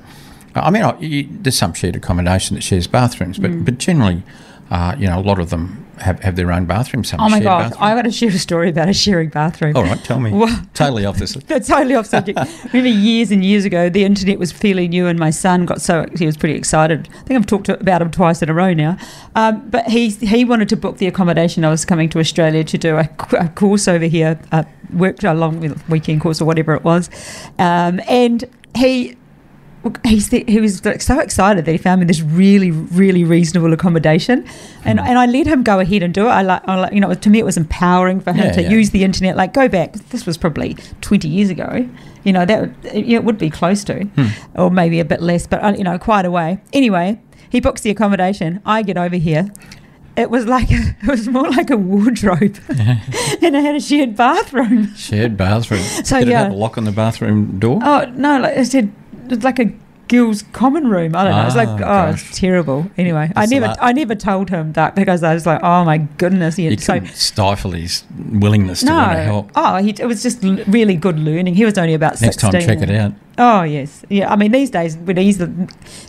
I 0.55 0.71
mean, 0.71 0.85
I, 0.85 0.97
you, 1.01 1.27
there's 1.29 1.57
some 1.59 1.75
shared 1.75 1.97
accommodation 1.97 2.55
that 2.55 2.63
shares 2.63 2.87
bathrooms, 2.87 3.39
but 3.39 3.51
Mm. 3.51 3.65
but 3.65 3.79
generally, 3.79 4.23
uh, 4.71 4.95
you 4.99 5.07
know, 5.07 5.19
a 5.19 5.23
lot 5.23 5.39
of 5.39 5.51
them 5.51 5.85
have, 5.99 6.21
have 6.21 6.37
their 6.37 6.51
own 6.51 6.65
bathrooms. 6.65 7.09
Some 7.09 7.21
Oh 7.21 7.29
my 7.29 7.41
bathrooms. 7.41 7.77
I 7.81 7.95
got 7.95 8.03
to 8.03 8.11
share 8.11 8.31
a 8.31 8.39
story 8.39 8.71
about 8.71 8.89
a 8.89 8.93
sharing 8.93 9.29
bathroom. 9.29 9.77
All 9.77 9.85
right, 9.85 10.03
tell 10.03 10.21
me. 10.21 10.33
Well- 10.33 10.67
totally 10.75 11.05
off 11.05 11.19
this. 11.19 11.35
That's 11.47 11.69
totally 11.69 11.95
off 11.95 12.07
subject. 12.07 12.39
Remember 12.73 12.89
years 12.89 13.31
and 13.31 13.45
years 13.45 13.65
ago, 13.65 13.89
the 13.89 14.05
internet 14.05 14.39
was 14.39 14.53
fairly 14.53 14.89
new, 14.89 15.07
and 15.07 15.19
my 15.19 15.31
son 15.31 15.67
got 15.67 15.81
so 15.81 16.07
he 16.17 16.27
was 16.27 16.37
pretty 16.37 16.55
excited. 16.55 17.09
I 17.13 17.23
think 17.25 17.39
I've 17.39 17.47
talked 17.47 17.67
to, 17.67 17.79
about 17.79 18.03
him 18.03 18.11
twice 18.11 18.43
in 18.43 18.49
a 18.49 18.55
row 18.55 18.73
now. 18.75 18.97
Um, 19.35 19.69
but 19.69 19.87
he 19.87 20.11
he 20.11 20.45
wanted 20.45 20.69
to 20.71 20.77
book 20.77 20.99
the 20.99 21.07
accommodation. 21.07 21.65
I 21.65 21.71
was 21.71 21.85
coming 21.85 22.09
to 22.11 22.19
Australia 22.19 22.65
to 22.65 22.79
do 22.79 22.97
a 22.97 23.49
course 23.55 23.87
over 23.89 24.07
here, 24.07 24.39
uh, 24.53 24.65
worked 24.93 25.25
along 25.25 25.61
with 25.61 25.89
weekend 25.89 26.21
course 26.21 26.41
or 26.41 26.45
whatever 26.45 26.75
it 26.75 26.85
was, 26.85 27.11
um, 27.59 28.01
and 28.09 28.45
he. 28.77 29.17
He, 30.05 30.19
said- 30.21 30.49
he 30.49 30.61
was 30.61 30.85
like 30.85 31.03
so 31.03 31.19
excited 31.21 31.65
that 31.67 31.73
he 31.73 31.79
found 31.79 32.01
me 32.01 32.07
this 32.07 32.21
really, 32.23 32.71
really 32.71 33.23
reasonable 33.25 33.73
accommodation, 33.73 34.47
and 34.85 34.99
and 34.99 35.19
I 35.19 35.27
let 35.27 35.47
him 35.47 35.63
go 35.63 35.79
ahead 35.81 36.03
and 36.03 36.13
do 36.15 36.27
it. 36.27 36.31
I 36.31 36.43
like, 36.43 36.63
I 36.67 36.75
like 36.81 36.93
you 36.93 37.01
know, 37.01 37.13
to 37.13 37.31
me 37.31 37.39
it 37.39 37.45
was 37.45 37.57
empowering 37.57 38.21
for 38.21 38.33
him 38.33 38.47
Yeah, 38.47 38.53
to 38.53 38.63
yeah. 38.63 38.71
use 38.71 38.91
the 38.91 39.05
internet. 39.05 39.37
Like 39.37 39.53
go 39.53 39.69
back, 39.69 39.93
this 40.11 40.25
was 40.27 40.39
probably 40.39 40.77
twenty 41.01 41.29
years 41.29 41.51
ago. 41.51 41.89
You 42.25 42.33
know 42.33 42.45
that 42.47 42.71
it, 42.85 43.07
it 43.09 43.25
would 43.25 43.37
be 43.39 43.51
close 43.51 43.85
to, 43.85 44.05
Hmm. 44.05 44.29
or 44.61 44.71
maybe 44.71 45.01
a 45.01 45.05
bit 45.05 45.21
less, 45.21 45.47
but 45.47 45.63
uh, 45.63 45.75
you 45.77 45.85
know 45.85 45.99
quite 45.99 46.25
a 46.25 46.31
way. 46.31 46.59
Anyway, 46.73 47.21
he 47.51 47.61
books 47.61 47.83
the 47.83 47.91
accommodation. 47.91 48.61
I 48.65 48.83
get 48.83 48.97
over 48.97 49.17
here. 49.17 49.51
It 50.17 50.31
was 50.31 50.47
like 50.47 50.71
a, 50.71 50.97
it 51.03 51.09
was 51.09 51.29
more 51.29 51.51
like 51.51 51.71
a 51.71 51.77
wardrobe, 51.77 52.57
and 53.43 53.57
I 53.57 53.61
had 53.61 53.75
a 53.75 53.81
shared 53.81 54.17
bathroom. 54.17 54.95
Shared 54.95 55.37
bathroom. 55.37 55.81
So, 56.05 56.21
Did 56.21 56.29
it 56.29 56.31
yeah. 56.31 56.43
have 56.45 56.53
a 56.53 56.57
lock 56.57 56.79
on 56.79 56.85
the 56.85 56.93
bathroom 56.93 57.59
door? 57.59 57.81
Oh 57.83 58.05
no! 58.15 58.39
Like 58.39 58.57
I 58.57 58.63
said, 58.63 58.93
it 59.25 59.31
was 59.31 59.45
like 59.45 59.59
a 59.59 59.73
girls' 60.07 60.43
common 60.53 60.89
room. 60.89 61.17
I 61.17 61.25
don't 61.25 61.33
know. 61.33 61.43
It 61.43 61.45
was 61.47 61.57
like 61.57 61.69
Ah, 61.69 61.75
oh, 61.77 61.79
gosh. 61.79 62.29
it's 62.29 62.39
terrible. 62.39 62.91
Anyway, 62.99 63.33
I 63.35 63.41
That's 63.41 63.51
never 63.53 63.67
lot. 63.69 63.79
I 63.81 63.93
never 63.93 64.15
told 64.15 64.51
him 64.51 64.73
that 64.75 64.95
because 64.95 65.23
I 65.23 65.33
was 65.33 65.47
like, 65.47 65.61
oh 65.63 65.85
my 65.85 65.99
goodness, 65.99 66.57
he 66.57 66.65
you 66.69 66.77
so 66.77 67.03
stifle 67.07 67.71
his 67.73 68.05
willingness 68.31 68.81
to 68.81 68.91
want 68.93 69.13
to 69.13 69.23
help. 69.23 69.51
Oh, 69.57 69.77
he, 69.77 69.91
it 69.91 70.05
was 70.07 70.23
just 70.23 70.43
really 70.43 70.95
good 70.95 71.19
learning. 71.19 71.55
He 71.55 71.65
was 71.65 71.79
only 71.79 71.95
about 71.95 72.21
Next 72.21 72.41
16. 72.41 72.51
time, 72.53 72.61
check 72.61 72.83
it 72.83 72.91
out. 72.95 73.13
Oh, 73.39 73.63
yes. 73.63 74.05
Yeah, 74.11 74.31
I 74.31 74.37
mean, 74.37 74.53
these 74.53 74.71
days, 74.71 74.97
would 74.99 75.19
easily, 75.19 75.51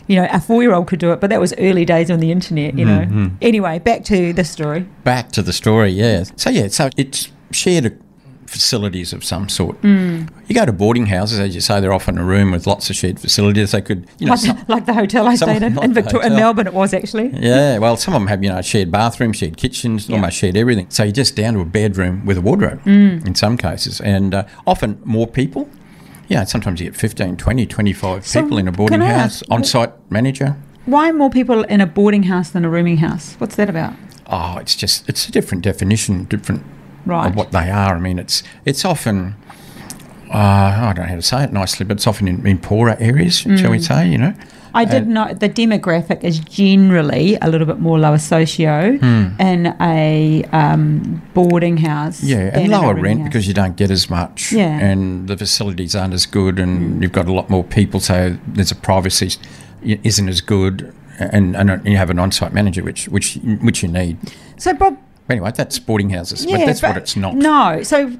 you 0.06 0.16
know, 0.16 0.28
a 0.30 0.40
four 0.40 0.62
year 0.62 0.74
old 0.74 0.86
could 0.88 1.00
do 1.00 1.12
it, 1.12 1.20
but 1.20 1.30
that 1.30 1.40
was 1.40 1.54
early 1.58 1.84
days 1.86 2.10
on 2.10 2.20
the 2.20 2.30
internet, 2.30 2.78
you 2.78 2.84
know. 2.84 3.00
Mhm. 3.00 3.36
Anyway, 3.40 3.78
back 3.78 4.04
to 4.04 4.32
the 4.34 4.44
story. 4.44 4.86
Back 5.04 5.32
to 5.32 5.42
the 5.42 5.52
story, 5.54 5.90
yeah. 5.90 6.24
So 6.36 6.50
yeah, 6.50 6.68
so 6.68 6.90
it's 6.98 7.32
shared 7.50 7.98
facilities 8.46 9.12
of 9.12 9.24
some 9.24 9.48
sort. 9.48 9.80
Mm. 9.82 10.28
You 10.46 10.54
go 10.54 10.64
to 10.66 10.72
boarding 10.72 11.06
houses, 11.06 11.38
as 11.38 11.54
you 11.54 11.60
say, 11.60 11.80
they're 11.80 11.92
often 11.92 12.18
a 12.18 12.24
room 12.24 12.50
with 12.52 12.66
lots 12.66 12.88
of 12.90 12.96
shared 12.96 13.18
facilities. 13.20 13.72
They 13.72 13.80
could, 13.82 14.06
you 14.18 14.26
know, 14.26 14.32
Like, 14.32 14.40
some, 14.40 14.64
like 14.68 14.86
the 14.86 14.94
hotel 14.94 15.26
I 15.26 15.34
stayed 15.34 15.62
in 15.62 15.74
like 15.76 15.84
in, 15.84 15.92
Victoria, 15.94 16.26
in. 16.28 16.34
Melbourne, 16.36 16.66
it 16.66 16.74
was 16.74 16.94
actually. 16.94 17.30
yeah. 17.38 17.78
Well, 17.78 17.96
some 17.96 18.14
of 18.14 18.20
them 18.20 18.28
have, 18.28 18.42
you 18.42 18.50
know, 18.50 18.62
shared 18.62 18.90
bathrooms, 18.90 19.36
shared 19.36 19.56
kitchens, 19.56 20.08
Yeah. 20.08 20.16
almost 20.16 20.36
shared 20.36 20.56
everything. 20.56 20.86
So 20.90 21.02
you're 21.04 21.12
just 21.12 21.36
down 21.36 21.54
to 21.54 21.60
a 21.60 21.64
bedroom 21.64 22.24
with 22.26 22.38
a 22.38 22.40
wardrobe 22.40 22.80
Mm. 22.84 23.26
in 23.26 23.34
some 23.34 23.56
cases, 23.56 24.00
and 24.00 24.34
uh, 24.34 24.44
often 24.66 24.98
more 25.04 25.26
people. 25.26 25.68
Yeah, 26.28 26.42
sometimes 26.44 26.80
you 26.80 26.86
get 26.90 26.96
15, 26.96 27.36
20, 27.36 27.66
25 27.66 28.26
So 28.26 28.42
people 28.42 28.58
in 28.58 28.66
a 28.66 28.72
boarding 28.72 29.00
house, 29.00 29.42
on-site 29.50 29.92
manager. 30.10 30.56
Why 30.84 31.10
more 31.12 31.30
people 31.30 31.62
in 31.64 31.80
a 31.80 31.86
boarding 31.86 32.24
house 32.24 32.50
than 32.50 32.64
a 32.64 32.68
rooming 32.70 32.96
house? 32.98 33.34
What's 33.38 33.56
that 33.56 33.68
about? 33.70 33.94
Oh, 34.28 34.56
it's 34.58 34.74
just 34.74 35.08
it's 35.08 35.28
a 35.28 35.32
different 35.32 35.62
definition, 35.62 36.24
different 36.24 36.62
Right. 37.06 37.28
of 37.28 37.34
what 37.36 37.52
they 37.52 37.70
are. 37.70 37.94
I 37.96 38.00
mean, 38.00 38.18
it's 38.18 38.42
it's 38.64 38.84
often 38.84 39.34
uh, 40.30 40.36
I 40.36 40.92
don't 40.94 41.04
know 41.04 41.08
how 41.10 41.14
to 41.16 41.22
say 41.22 41.44
it 41.44 41.52
nicely, 41.52 41.86
but 41.86 41.98
it's 41.98 42.06
often 42.06 42.26
in, 42.28 42.46
in 42.46 42.58
poorer 42.58 42.96
areas, 42.98 43.38
shall 43.38 43.52
Mm. 43.52 43.70
we 43.70 43.78
say? 43.78 44.08
You 44.08 44.18
know, 44.18 44.34
I 44.74 44.84
did 44.84 45.06
know 45.06 45.32
the 45.32 45.48
demographic 45.48 46.24
is 46.24 46.38
generally 46.40 47.38
a 47.40 47.48
little 47.48 47.66
bit 47.66 47.78
more 47.78 47.98
lower 47.98 48.18
socio 48.18 48.98
Hmm. 48.98 49.40
in 49.40 49.74
a 49.80 50.44
um, 50.52 51.22
boarding 51.32 51.76
house. 51.78 52.22
yeah, 52.22 52.50
and 52.58 52.70
lower 52.72 52.94
rent 52.94 53.20
house. 53.20 53.28
because 53.28 53.46
you 53.48 53.54
don't 53.54 53.76
get 53.76 53.90
as 53.90 54.10
much, 54.10 54.52
Yeah. 54.52 54.80
Mm. 54.80 54.82
and 54.92 55.28
the 55.28 55.36
facilities 55.36 55.94
aren't 55.94 56.12
as 56.12 56.26
good, 56.26 56.58
and 56.58 57.00
you've 57.02 57.12
got 57.12 57.28
a 57.28 57.32
lot 57.32 57.48
more 57.48 57.62
people, 57.64 58.00
so 58.00 58.36
there's 58.48 58.72
a 58.72 58.76
privacy 58.76 59.30
isn't 59.82 60.28
as 60.28 60.40
good, 60.40 60.92
and, 61.18 61.56
and 61.56 61.86
you 61.86 61.96
have 61.96 62.10
an 62.10 62.18
on-site 62.18 62.52
manager, 62.52 62.82
which 62.82 63.06
which 63.08 63.38
which 63.62 63.82
you 63.82 63.88
need. 63.88 64.18
So, 64.58 64.74
Bob, 64.74 64.96
Anyway, 65.28 65.50
that's 65.54 65.74
sporting 65.74 66.10
houses, 66.10 66.44
Yeah, 66.44 66.58
but 66.58 66.66
that's 66.66 66.82
what 66.82 66.96
it's 66.96 67.16
not. 67.16 67.34
No. 67.34 67.82
So 67.82 68.12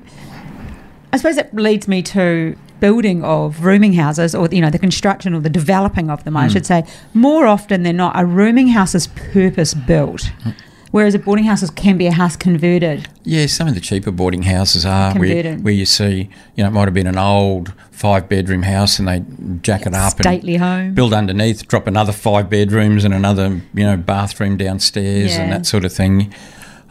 I 1.12 1.16
suppose 1.16 1.36
that 1.36 1.54
leads 1.54 1.86
me 1.88 2.02
to 2.02 2.56
building 2.80 3.24
of 3.24 3.64
rooming 3.64 3.94
houses 3.94 4.34
or 4.34 4.48
you 4.52 4.60
know 4.60 4.68
the 4.70 4.78
construction 4.78 5.32
or 5.34 5.40
the 5.40 5.48
developing 5.48 6.10
of 6.10 6.22
them 6.24 6.34
Hmm. 6.34 6.38
I 6.40 6.48
should 6.48 6.66
say 6.66 6.84
more 7.14 7.46
often 7.46 7.84
than 7.84 7.96
not 7.96 8.12
a 8.20 8.26
rooming 8.26 8.68
house 8.68 8.94
is 8.94 9.06
purpose 9.06 9.72
built 9.72 10.30
Hmm. 10.42 10.50
whereas 10.90 11.14
a 11.14 11.18
boarding 11.18 11.46
house 11.46 11.68
can 11.70 11.96
be 11.96 12.06
a 12.06 12.12
house 12.12 12.36
converted 12.36 13.08
Yeah, 13.24 13.46
some 13.46 13.66
of 13.66 13.74
the 13.74 13.80
cheaper 13.80 14.10
boarding 14.10 14.42
houses 14.42 14.84
are 14.84 15.14
where, 15.14 15.54
where 15.56 15.72
you 15.72 15.86
see, 15.86 16.28
you 16.54 16.62
know, 16.64 16.68
it 16.68 16.72
might 16.72 16.84
have 16.84 16.92
been 16.94 17.06
an 17.06 17.16
old 17.16 17.72
five 17.90 18.28
bedroom 18.28 18.62
house 18.64 18.98
and 18.98 19.08
they 19.08 19.24
jack 19.62 19.86
it 19.86 19.94
up 19.94 20.12
stately 20.20 20.56
and 20.56 20.62
home 20.62 20.92
build 20.94 21.14
underneath, 21.14 21.66
drop 21.66 21.86
another 21.86 22.12
five 22.12 22.50
bedrooms 22.50 23.04
and 23.04 23.14
another, 23.14 23.58
you 23.72 23.84
know, 23.84 23.96
bathroom 23.96 24.58
downstairs 24.58 25.34
Yeah. 25.34 25.44
and 25.44 25.52
that 25.52 25.64
sort 25.64 25.86
of 25.86 25.94
thing. 25.94 26.30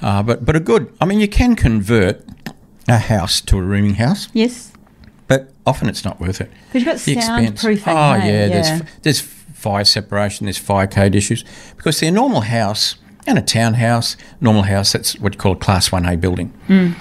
Uh, 0.01 0.21
but 0.23 0.45
but 0.45 0.55
a 0.55 0.59
good, 0.59 0.93
I 1.01 1.05
mean, 1.05 1.19
you 1.19 1.27
can 1.27 1.55
convert 1.55 2.23
a 2.87 2.97
house 2.97 3.41
to 3.41 3.57
a 3.57 3.61
rooming 3.61 3.95
house. 3.95 4.27
yes 4.33 4.71
but 5.27 5.49
often 5.65 5.89
it's 5.89 6.05
not 6.05 6.19
worth 6.19 6.39
it. 6.39 6.51
Because 6.71 6.75
you've 6.75 6.85
got 6.85 6.99
The 6.99 7.43
expense. 7.47 7.63
soundproofing. 7.63 7.93
Oh 7.95 8.19
hey? 8.19 8.27
yeah, 8.27 8.45
yeah. 8.45 8.61
there's 8.61 8.81
there's 9.01 9.21
fire 9.21 9.83
separation, 9.83 10.45
there's 10.45 10.59
fire 10.59 10.85
code 10.85 11.15
issues 11.15 11.43
because 11.75 11.99
the 11.99 12.11
normal 12.11 12.41
house 12.41 12.95
and 13.25 13.39
a 13.39 13.41
townhouse, 13.41 14.17
normal 14.39 14.61
house, 14.63 14.91
that's 14.91 15.17
what 15.19 15.33
you 15.33 15.39
call 15.39 15.53
a 15.53 15.55
class 15.55 15.91
one 15.91 16.05
A 16.05 16.15
building. 16.15 16.49
Hmm. 16.67 16.91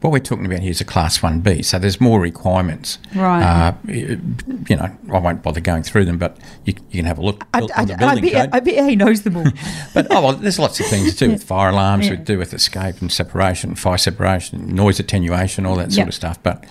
What 0.00 0.12
we're 0.12 0.18
talking 0.20 0.46
about 0.46 0.60
here 0.60 0.70
is 0.70 0.80
a 0.80 0.84
class 0.86 1.22
one 1.22 1.40
B, 1.40 1.60
so 1.62 1.78
there's 1.78 2.00
more 2.00 2.20
requirements. 2.20 2.98
Right. 3.14 3.42
Uh, 3.42 3.74
you 3.86 4.76
know, 4.76 4.90
I 5.12 5.18
won't 5.18 5.42
bother 5.42 5.60
going 5.60 5.82
through 5.82 6.06
them, 6.06 6.16
but 6.16 6.38
you, 6.64 6.72
you 6.90 7.00
can 7.00 7.04
have 7.04 7.18
a 7.18 7.22
look 7.22 7.44
I, 7.52 7.60
I, 7.76 7.82
I, 7.82 7.84
bet. 8.20 8.48
I 8.54 8.60
bet 8.60 8.88
he 8.88 8.96
knows 8.96 9.22
them 9.22 9.36
all. 9.36 9.44
But 9.94 10.06
oh 10.10 10.22
well, 10.22 10.32
there's 10.32 10.58
lots 10.58 10.80
of 10.80 10.86
things 10.86 11.14
to 11.16 11.26
do 11.26 11.32
with 11.32 11.44
fire 11.44 11.68
alarms, 11.68 12.06
Yeah. 12.08 12.16
to 12.16 12.22
do 12.22 12.38
with 12.38 12.54
escape 12.54 13.02
and 13.02 13.12
separation, 13.12 13.74
fire 13.74 13.98
separation, 13.98 14.74
noise 14.74 15.00
attenuation, 15.00 15.66
all 15.66 15.76
that 15.76 15.92
sort 15.92 16.04
Yeah. 16.06 16.08
of 16.08 16.14
stuff. 16.14 16.42
But 16.42 16.64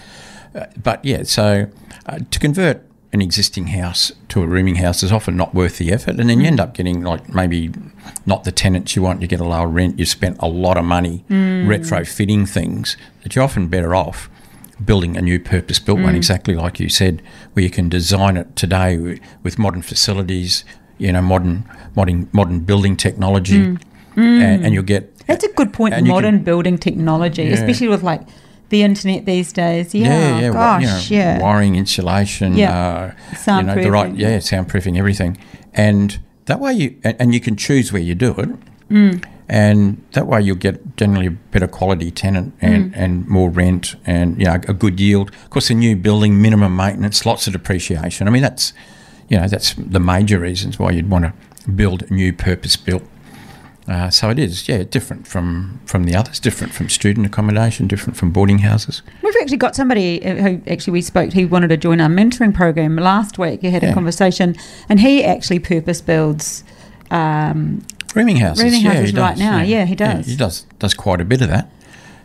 uh, 0.55 0.65
but 0.81 1.05
yeah, 1.05 1.21
so 1.23 1.67
uh, 2.07 2.19
to 2.31 2.39
convert 2.39 2.81
an 3.11 3.21
existing 3.21 3.67
house 3.67 4.11
to 4.27 4.43
a 4.43 4.47
rooming 4.47 4.75
house 4.75 5.01
is 5.01 5.11
often 5.11 5.35
not 5.35 5.55
worth 5.55 5.77
the 5.77 5.91
effort, 5.91 6.19
and 6.19 6.29
then 6.29 6.39
you 6.39 6.45
mm. 6.45 6.51
end 6.51 6.59
up 6.59 6.73
getting 6.73 7.01
like 7.01 7.33
maybe 7.33 7.71
not 8.25 8.43
the 8.43 8.51
tenants 8.51 8.95
you 8.95 9.01
want. 9.01 9.21
You 9.21 9.27
get 9.27 9.39
a 9.39 9.45
lower 9.45 9.67
rent. 9.67 9.97
You 9.97 10.05
spent 10.05 10.37
a 10.39 10.47
lot 10.47 10.77
of 10.77 10.85
money 10.85 11.25
mm. 11.29 11.65
retrofitting 11.65 12.47
things 12.47 12.97
that 13.23 13.35
you're 13.35 13.43
often 13.43 13.67
better 13.67 13.95
off 13.95 14.29
building 14.83 15.17
a 15.17 15.21
new 15.21 15.39
purpose-built 15.39 15.99
one, 15.99 16.13
mm. 16.13 16.17
exactly 16.17 16.55
like 16.55 16.79
you 16.79 16.87
said, 16.87 17.21
where 17.53 17.63
you 17.63 17.69
can 17.69 17.89
design 17.89 18.37
it 18.37 18.55
today 18.55 19.19
with, 19.43 19.59
modern 19.59 19.81
facilities, 19.81 20.63
you 20.97 21.11
know, 21.11 21.21
modern 21.21 21.69
modern 21.95 22.29
modern 22.31 22.59
building 22.61 22.95
technology, 22.95 23.77
And, 24.15 24.65
and 24.65 24.73
you'll 24.73 24.83
get 24.83 25.17
That's 25.27 25.43
a 25.43 25.51
good 25.53 25.73
point. 25.73 26.01
Modern 26.05 26.37
can- 26.37 26.43
building 26.43 26.77
technology, 26.77 27.43
Yeah. 27.43 27.53
especially 27.53 27.87
with 27.87 28.03
like 28.03 28.21
the 28.69 28.83
internet 28.83 29.25
these 29.25 29.51
days. 29.53 29.93
Yeah, 29.93 30.07
yeah, 30.07 30.39
yeah, 30.39 30.51
gosh, 30.51 31.09
you 31.11 31.17
know, 31.17 31.23
yeah. 31.23 31.41
wiring, 31.41 31.75
insulation, 31.75 32.55
Yeah. 32.55 33.13
uh, 33.47 33.57
you 33.59 33.63
know, 33.63 33.75
the 33.75 33.91
right, 33.91 34.13
Soundproofing. 34.13 34.19
yeah, 34.19 34.37
soundproofing, 34.37 34.97
everything, 34.97 35.37
and 35.73 36.19
that 36.45 36.59
way 36.59 36.73
you 36.73 36.95
and, 37.03 37.15
and 37.19 37.33
you 37.33 37.39
can 37.39 37.55
choose 37.55 37.91
where 37.93 38.01
you 38.01 38.15
do 38.15 38.31
it, 38.37 38.49
Mm. 38.89 39.23
and 39.47 40.01
that 40.13 40.25
way 40.27 40.41
you'll 40.41 40.55
get 40.55 40.97
generally 40.97 41.27
a 41.27 41.31
better 41.31 41.67
quality 41.67 42.11
tenant 42.11 42.53
and, 42.61 42.91
Mm. 42.93 42.97
and 42.97 43.27
more 43.27 43.49
rent 43.49 43.95
and 44.05 44.37
you 44.39 44.45
know 44.45 44.55
a 44.67 44.73
good 44.73 44.99
yield. 44.99 45.29
Of 45.43 45.49
course, 45.51 45.69
a 45.69 45.73
new 45.75 45.95
building, 45.95 46.41
minimum 46.41 46.75
maintenance, 46.75 47.25
lots 47.25 47.47
of 47.47 47.53
depreciation. 47.53 48.27
I 48.27 48.31
mean, 48.31 48.41
that's 48.41 48.73
you 49.29 49.37
know 49.37 49.47
that's 49.47 49.75
the 49.77 49.99
major 49.99 50.39
reasons 50.39 50.79
why 50.79 50.91
you'd 50.91 51.09
want 51.09 51.25
to 51.25 51.33
build 51.71 52.03
a 52.09 52.13
new 52.13 52.33
purpose 52.33 52.75
built. 52.75 53.03
Uh, 53.89 54.07
so 54.11 54.29
it 54.29 54.37
is, 54.37 54.69
yeah, 54.69 54.83
different 54.83 55.27
from, 55.27 55.79
from 55.85 56.03
the 56.03 56.15
others, 56.15 56.39
different 56.39 56.71
from 56.71 56.87
student 56.89 57.25
accommodation, 57.25 57.87
different 57.87 58.15
from 58.15 58.29
boarding 58.31 58.59
houses. 58.59 59.01
We've 59.23 59.33
actually 59.41 59.57
got 59.57 59.75
somebody 59.75 60.23
uh, 60.23 60.35
who 60.35 60.61
actually 60.67 60.93
we 60.93 61.01
spoke. 61.01 61.33
He 61.33 61.43
wanted 61.43 61.69
to 61.69 61.77
join 61.77 61.99
our 61.99 62.07
mentoring 62.09 62.53
program 62.53 62.95
last 62.97 63.39
week. 63.39 63.61
He 63.61 63.71
had 63.71 63.83
a 63.83 63.91
conversation, 63.93 64.55
and 64.89 64.99
he 64.99 65.23
actually 65.23 65.57
purpose 65.57 66.01
builds. 66.01 66.63
Um, 67.09 67.83
Rooming 68.15 68.37
houses. 68.37 68.63
Rooming 68.63 68.81
yeah, 68.81 68.93
houses 68.93 69.13
right 69.15 69.31
does, 69.31 69.39
now, 69.39 69.61
yeah, 69.61 69.85
he 69.85 69.95
does. 69.95 70.25
he 70.27 70.35
does 70.35 70.65
does 70.77 70.93
quite 70.93 71.19
a 71.21 71.25
bit 71.25 71.41
of 71.41 71.49
that. 71.49 71.71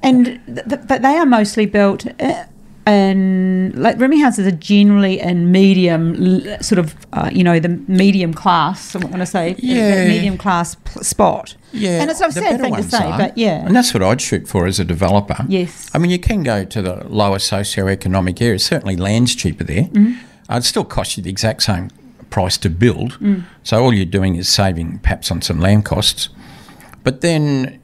and 0.03 0.27
th- 0.47 0.69
th- 0.69 0.81
but 0.87 1.01
they 1.01 1.17
are 1.17 1.27
mostly 1.27 1.65
built 1.67 2.07
uh, 2.21 2.45
and 2.87 3.75
like 3.77 3.99
rooming 3.99 4.21
houses 4.21 4.47
are 4.47 4.51
generally 4.57 5.21
in 5.21 5.51
medium 5.51 6.15
sort 6.63 6.79
of 6.79 6.95
uh, 7.13 7.31
you 7.33 7.43
know 7.43 7.59
the 7.59 7.69
medium 7.89 8.33
class 8.35 8.95
I'm 8.95 9.01
not 9.03 9.09
going 9.11 9.21
to 9.21 9.27
say 9.27 9.55
Yeah. 9.59 10.07
medium 10.07 10.37
class 10.37 10.75
p- 10.75 11.03
spot 11.03 11.57
Yeah, 11.73 12.01
and 12.03 12.11
it's 12.11 12.21
a 12.21 12.31
sad 12.31 12.61
thing 12.61 12.75
to 12.77 12.83
say 12.83 13.05
are. 13.11 13.19
but 13.19 13.39
yeah 13.39 13.65
and 13.67 13.75
that's 13.75 13.93
what 13.95 14.03
I'd 14.03 14.21
shoot 14.21 14.47
for 14.49 14.67
as 14.67 14.79
a 14.79 14.85
developer. 14.85 15.45
yes 15.49 15.91
I 15.95 15.99
mean, 15.99 16.11
you 16.11 16.19
can 16.19 16.43
go 16.43 16.65
to 16.65 16.83
the 16.83 17.05
lower 17.09 17.39
socioeconomic 17.39 18.41
areas. 18.43 18.65
Certainly, 18.65 18.97
land's 18.97 19.35
cheaper 19.35 19.65
there. 19.65 19.85
Mm-hmm. 19.85 20.15
Uh, 20.53 20.57
it 20.59 20.65
still 20.65 20.85
costs 20.85 21.17
you 21.17 21.23
the 21.23 21.31
exact 21.31 21.63
same 21.63 21.91
price 22.31 22.59
to 22.59 22.69
build. 22.69 23.13
Mm. 23.21 23.45
So 23.63 23.83
all 23.83 23.95
you're 23.95 24.05
doing 24.19 24.35
is 24.37 24.49
saving 24.49 24.99
perhaps 24.99 25.31
on 25.31 25.41
some 25.41 25.61
land 25.61 25.85
costs. 25.85 26.29
But 27.05 27.21
then, 27.21 27.81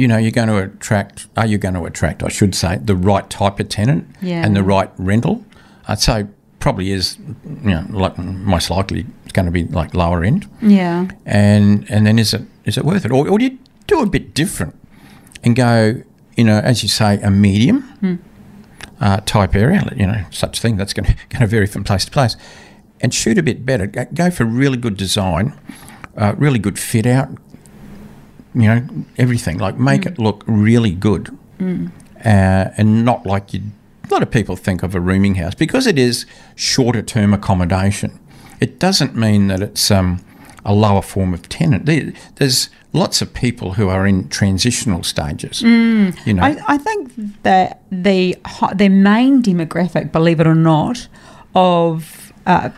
you 0.00 0.08
know, 0.08 0.16
you're 0.16 0.30
going 0.32 0.48
to 0.48 0.56
attract. 0.58 1.26
Are 1.36 1.46
you 1.46 1.58
going 1.58 1.74
to 1.74 1.84
attract? 1.84 2.22
I 2.22 2.28
should 2.28 2.54
say 2.54 2.78
the 2.82 2.96
right 2.96 3.28
type 3.30 3.60
of 3.60 3.68
tenant 3.68 4.06
Yeah. 4.22 4.44
and 4.44 4.56
the 4.56 4.62
right 4.62 4.90
rental. 4.98 5.44
I'd 5.88 6.00
say 6.00 6.26
probably 6.58 6.90
is, 6.92 7.16
you 7.64 7.70
know, 7.70 7.84
like 7.90 8.18
most 8.18 8.70
likely 8.70 9.06
it's 9.24 9.32
going 9.32 9.46
to 9.46 9.52
be 9.52 9.64
like 9.64 9.94
lower 9.94 10.22
end 10.24 10.46
yeah 10.60 11.06
and 11.24 11.90
and 11.90 12.06
then 12.06 12.18
is 12.18 12.34
it 12.34 12.42
is 12.64 12.76
it 12.76 12.84
worth 12.84 13.04
it, 13.06 13.10
or, 13.12 13.26
or 13.28 13.38
do 13.38 13.44
you 13.46 13.58
do 13.86 14.02
a 14.02 14.06
bit 14.06 14.34
different 14.34 14.74
and 15.44 15.56
go, 15.56 16.02
you 16.36 16.44
know, 16.44 16.58
as 16.58 16.82
you 16.82 16.88
say, 16.88 17.18
a 17.22 17.30
medium 17.30 17.78
uh, 19.00 19.20
type 19.24 19.54
area, 19.56 19.82
you 19.96 20.06
know, 20.06 20.24
such 20.30 20.60
thing 20.60 20.76
that's 20.76 20.92
going 20.92 21.06
to 21.10 21.14
going 21.30 21.40
to 21.40 21.46
vary 21.46 21.66
from 21.66 21.82
place 21.84 22.04
to 22.04 22.10
place, 22.10 22.36
and 23.00 23.14
shoot 23.14 23.38
a 23.38 23.42
bit 23.42 23.64
better. 23.64 23.86
Go, 23.86 24.04
go 24.12 24.30
for 24.30 24.44
really 24.44 24.76
good 24.76 24.96
design, 24.98 25.54
uh, 26.16 26.34
really 26.36 26.58
good 26.58 26.78
fit 26.78 27.06
out, 27.06 27.28
you 28.54 28.62
know, 28.62 28.86
everything. 29.18 29.58
Like 29.58 29.78
make 29.78 30.06
it 30.06 30.18
look 30.18 30.44
really 30.46 30.92
good, 30.92 31.36
uh, 31.60 31.84
and 32.24 33.04
not 33.04 33.26
like 33.26 33.52
you. 33.54 33.62
A 34.08 34.12
lot 34.12 34.22
of 34.22 34.30
people 34.30 34.56
think 34.56 34.82
of 34.82 34.94
a 34.94 35.00
rooming 35.00 35.36
house 35.36 35.54
because 35.54 35.86
it 35.86 35.98
is 35.98 36.26
shorter 36.56 37.02
term 37.02 37.32
accommodation. 37.32 38.18
It 38.60 38.78
doesn't 38.80 39.14
mean 39.16 39.46
that 39.48 39.62
it's 39.62 39.90
um, 39.90 40.20
a 40.64 40.74
lower 40.74 41.00
form 41.02 41.32
of 41.32 41.48
tenant. 41.48 41.86
There's 42.36 42.68
lots 42.92 43.22
of 43.22 43.32
people 43.32 43.74
who 43.74 43.88
are 43.88 44.04
in 44.06 44.28
transitional 44.28 45.04
stages. 45.04 45.62
You 45.62 46.12
know, 46.34 46.42
I, 46.42 46.56
I 46.66 46.76
think 46.78 47.12
that 47.44 47.82
the 47.92 48.36
ho- 48.44 48.74
the 48.74 48.88
main 48.88 49.42
demographic, 49.42 50.10
believe 50.10 50.40
it 50.40 50.46
or 50.48 50.56
not, 50.56 51.06
of 51.54 52.29
uh, 52.46 52.70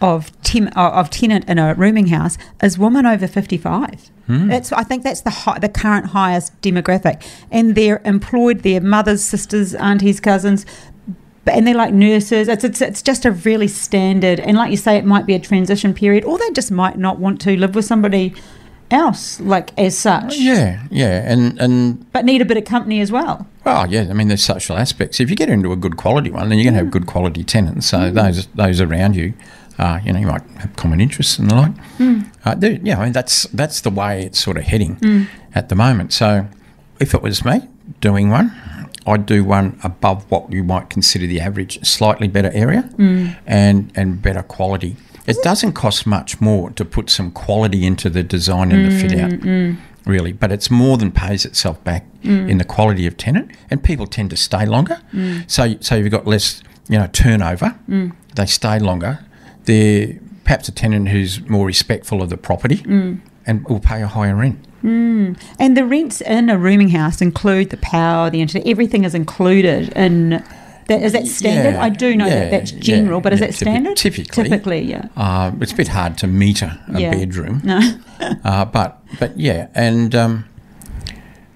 of 0.00 0.30
ten, 0.42 0.68
uh, 0.76 0.90
of 0.90 1.10
tenant 1.10 1.48
in 1.48 1.58
a 1.58 1.74
rooming 1.74 2.08
house 2.08 2.38
is 2.62 2.78
women 2.78 3.06
over 3.06 3.26
fifty 3.26 3.58
five. 3.58 4.10
That's 4.28 4.72
I 4.72 4.82
think 4.84 5.04
that's 5.04 5.22
the 5.22 5.58
the 5.60 5.70
current 5.70 6.06
highest 6.06 6.60
demographic, 6.60 7.26
and 7.50 7.74
they're 7.74 8.02
employed. 8.04 8.60
Their 8.62 8.80
mothers, 8.80 9.24
sisters, 9.24 9.74
aunties, 9.74 10.20
cousins. 10.20 10.66
And 11.46 11.66
they're 11.66 11.74
like 11.74 11.94
nurses. 11.94 12.46
It's, 12.46 12.62
it's 12.62 12.82
it's 12.82 13.00
just 13.00 13.24
a 13.24 13.30
really 13.30 13.68
standard. 13.68 14.38
And 14.38 14.54
like 14.54 14.70
you 14.70 14.76
say, 14.76 14.98
it 14.98 15.06
might 15.06 15.24
be 15.24 15.34
a 15.34 15.38
transition 15.38 15.94
period, 15.94 16.24
or 16.24 16.36
they 16.36 16.50
just 16.50 16.70
might 16.70 16.98
not 16.98 17.18
want 17.18 17.40
to 17.40 17.56
live 17.56 17.74
with 17.74 17.86
somebody 17.86 18.34
else, 18.90 19.40
like 19.40 19.70
as 19.78 19.96
such. 19.96 20.36
yeah, 20.36 20.84
yeah, 20.90 21.32
and 21.32 21.58
and 21.58 22.12
But 22.12 22.26
need 22.26 22.42
a 22.42 22.44
bit 22.44 22.58
of 22.58 22.66
company 22.66 23.00
as 23.00 23.10
well. 23.10 23.46
Well, 23.68 23.86
yeah, 23.86 24.06
I 24.08 24.14
mean, 24.14 24.28
there's 24.28 24.42
social 24.42 24.78
aspects. 24.78 25.20
If 25.20 25.28
you 25.28 25.36
get 25.36 25.50
into 25.50 25.72
a 25.72 25.76
good 25.76 25.98
quality 25.98 26.30
one, 26.30 26.48
then 26.48 26.56
you're 26.56 26.64
going 26.64 26.72
to 26.72 26.84
have 26.84 26.90
good 26.90 27.06
quality 27.06 27.44
tenants. 27.44 27.86
So 27.86 27.98
mm. 27.98 28.14
those 28.14 28.46
those 28.46 28.80
around 28.80 29.14
you, 29.14 29.34
uh, 29.78 30.00
you 30.02 30.10
know, 30.10 30.20
you 30.20 30.26
might 30.26 30.40
have 30.56 30.74
common 30.76 31.02
interests 31.02 31.38
and 31.38 31.50
the 31.50 31.54
like. 31.54 31.74
Mm. 31.98 32.32
Uh, 32.46 32.54
there- 32.54 32.78
yeah, 32.82 32.98
I 32.98 33.04
mean, 33.04 33.12
that's 33.12 33.42
that's 33.48 33.82
the 33.82 33.90
way 33.90 34.22
it's 34.24 34.42
sort 34.42 34.56
of 34.56 34.62
heading 34.62 34.96
mm. 34.96 35.26
at 35.54 35.68
the 35.68 35.74
moment. 35.74 36.14
So, 36.14 36.46
if 36.98 37.12
it 37.12 37.20
was 37.20 37.44
me 37.44 37.60
doing 38.00 38.30
one, 38.30 38.56
I'd 39.06 39.26
do 39.26 39.44
one 39.44 39.78
above 39.84 40.24
what 40.30 40.50
you 40.50 40.64
might 40.64 40.88
consider 40.88 41.26
the 41.26 41.38
average, 41.38 41.86
slightly 41.86 42.26
better 42.26 42.50
area 42.54 42.88
and 43.46 43.92
and 43.94 44.22
better 44.22 44.42
quality. 44.42 44.96
It 45.26 45.36
doesn't 45.42 45.74
cost 45.74 46.06
much 46.06 46.40
more 46.40 46.70
to 46.70 46.86
put 46.86 47.10
some 47.10 47.30
quality 47.32 47.84
into 47.84 48.08
the 48.08 48.22
design 48.22 48.72
and 48.72 48.90
the 48.90 48.98
fit 48.98 49.12
out 49.20 49.76
really, 50.08 50.32
but 50.32 50.50
it's 50.50 50.70
more 50.70 50.96
than 50.96 51.12
pays 51.12 51.44
itself 51.44 51.82
back 51.84 52.04
mm. 52.22 52.48
in 52.48 52.58
the 52.58 52.64
quality 52.64 53.06
of 53.06 53.16
tenant, 53.16 53.52
and 53.70 53.84
people 53.84 54.06
tend 54.06 54.30
to 54.30 54.36
stay 54.36 54.66
longer. 54.66 55.00
Mm. 55.12 55.48
So, 55.48 55.76
so 55.80 55.94
you've 55.94 56.10
got 56.10 56.26
less, 56.26 56.62
you 56.88 56.98
know, 56.98 57.06
turnover. 57.12 57.78
Mm. 57.88 58.14
They 58.34 58.46
stay 58.46 58.78
longer. 58.78 59.24
They're 59.64 60.18
perhaps 60.44 60.68
a 60.68 60.72
tenant 60.72 61.10
who's 61.10 61.46
more 61.48 61.66
respectful 61.66 62.22
of 62.22 62.30
the 62.30 62.38
property 62.38 62.82
and 63.46 63.68
will 63.68 63.80
pay 63.80 64.02
a 64.02 64.06
higher 64.06 64.34
rent. 64.34 64.64
And 65.58 65.76
the 65.76 65.84
rents 65.84 66.20
in 66.22 66.48
a 66.48 66.56
rooming 66.56 66.88
house 66.88 67.20
include 67.20 67.70
the 67.70 67.76
power, 67.76 68.30
the 68.30 68.40
internet, 68.40 68.66
everything 68.66 69.04
is 69.04 69.14
included 69.14 69.92
in. 69.94 70.42
That, 70.88 71.02
is 71.02 71.12
that 71.12 71.26
standard? 71.26 71.74
Yeah, 71.74 71.82
I 71.82 71.90
do 71.90 72.16
know 72.16 72.26
yeah, 72.26 72.40
that 72.40 72.50
that's 72.50 72.72
yeah, 72.72 72.80
general, 72.80 73.20
but 73.20 73.32
is 73.34 73.40
yeah, 73.40 73.46
that 73.46 73.54
standard? 73.54 73.96
typically. 73.96 74.44
Typically, 74.44 74.80
yeah. 74.82 75.08
Uh, 75.16 75.52
it's 75.60 75.72
a 75.72 75.76
bit 75.76 75.88
hard 75.88 76.16
to 76.18 76.26
meter 76.26 76.78
a 76.88 77.00
Yeah. 77.00 77.10
bedroom. 77.12 77.60
No. 77.64 77.80
Uh, 78.44 78.64
but 78.64 79.00
but 79.20 79.38
yeah, 79.38 79.68
and 79.76 80.12
um, 80.12 80.44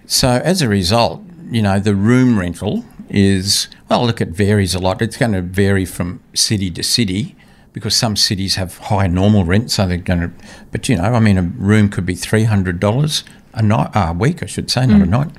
so 0.07 0.29
as 0.45 0.63
a 0.63 0.69
result, 0.69 1.21
you 1.51 1.61
know, 1.61 1.81
the 1.81 1.95
room 1.95 2.39
rental 2.39 2.85
is 3.09 3.67
well. 3.89 4.07
Look, 4.07 4.21
it 4.21 4.29
varies 4.29 4.73
a 4.75 4.79
lot. 4.79 5.03
It's 5.03 5.17
going 5.17 5.33
to 5.33 5.43
vary 5.43 5.85
from 5.85 6.21
city 6.35 6.71
to 6.71 6.83
city 6.85 7.35
because 7.73 7.97
some 7.97 8.15
cities 8.15 8.55
have 8.55 8.79
high 8.79 9.09
normal 9.09 9.45
rent, 9.45 9.73
so 9.73 9.89
they're 9.89 9.97
going 9.97 10.21
to. 10.21 10.31
But 10.71 10.89
you 10.89 10.97
know, 10.97 11.03
I 11.03 11.19
mean, 11.19 11.37
a 11.37 11.43
room 11.43 11.89
could 11.89 12.07
be 12.07 12.15
three 12.15 12.45
hundred 12.45 12.79
dollars 12.79 13.25
a 13.55 13.63
night, 13.63 13.91
uh, 13.97 14.11
a 14.11 14.13
week, 14.13 14.43
I 14.43 14.47
should 14.47 14.71
say, 14.71 14.87
not 14.87 15.01
a 15.03 15.07
night, 15.07 15.31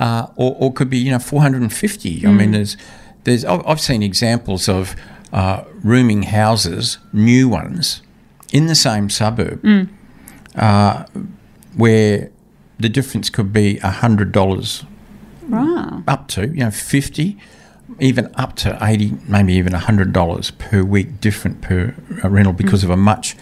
uh, 0.00 0.28
or 0.36 0.56
or 0.58 0.72
could 0.72 0.88
be 0.88 0.96
you 0.98 1.10
know 1.10 1.18
four 1.18 1.42
hundred 1.42 1.60
and 1.60 1.72
fifty. 1.72 2.26
I 2.26 2.30
mean, 2.32 2.52
there's 2.52 2.76
there's 3.24 3.44
I've 3.44 3.66
I've 3.66 3.80
seen 3.80 4.02
examples 4.02 4.68
of 4.68 4.94
uh, 5.32 5.64
rooming 5.82 6.22
houses, 6.24 6.98
new 7.12 7.48
ones, 7.48 8.02
in 8.52 8.66
the 8.66 8.74
same 8.74 9.10
suburb 9.10 9.60
uh, 10.56 11.04
where 11.76 12.30
the 12.78 12.88
difference 12.88 13.30
could 13.30 13.52
be 13.52 13.78
hundred 13.78 14.32
dollars 14.32 14.84
Right. 15.46 16.02
up 16.08 16.28
to 16.28 16.48
you 16.48 16.64
know 16.64 16.70
fifty 16.70 17.36
even 18.00 18.30
up 18.34 18.56
to 18.56 18.78
80 18.80 19.12
maybe 19.28 19.52
even 19.52 19.74
$100 19.74 20.58
per 20.58 20.82
week 20.82 21.20
different 21.20 21.60
per 21.60 21.94
uh, 22.24 22.28
rental 22.30 22.54
because 22.54 22.80
Mm. 22.80 22.84
of 22.84 22.90
a 22.90 22.96
much 22.96 23.36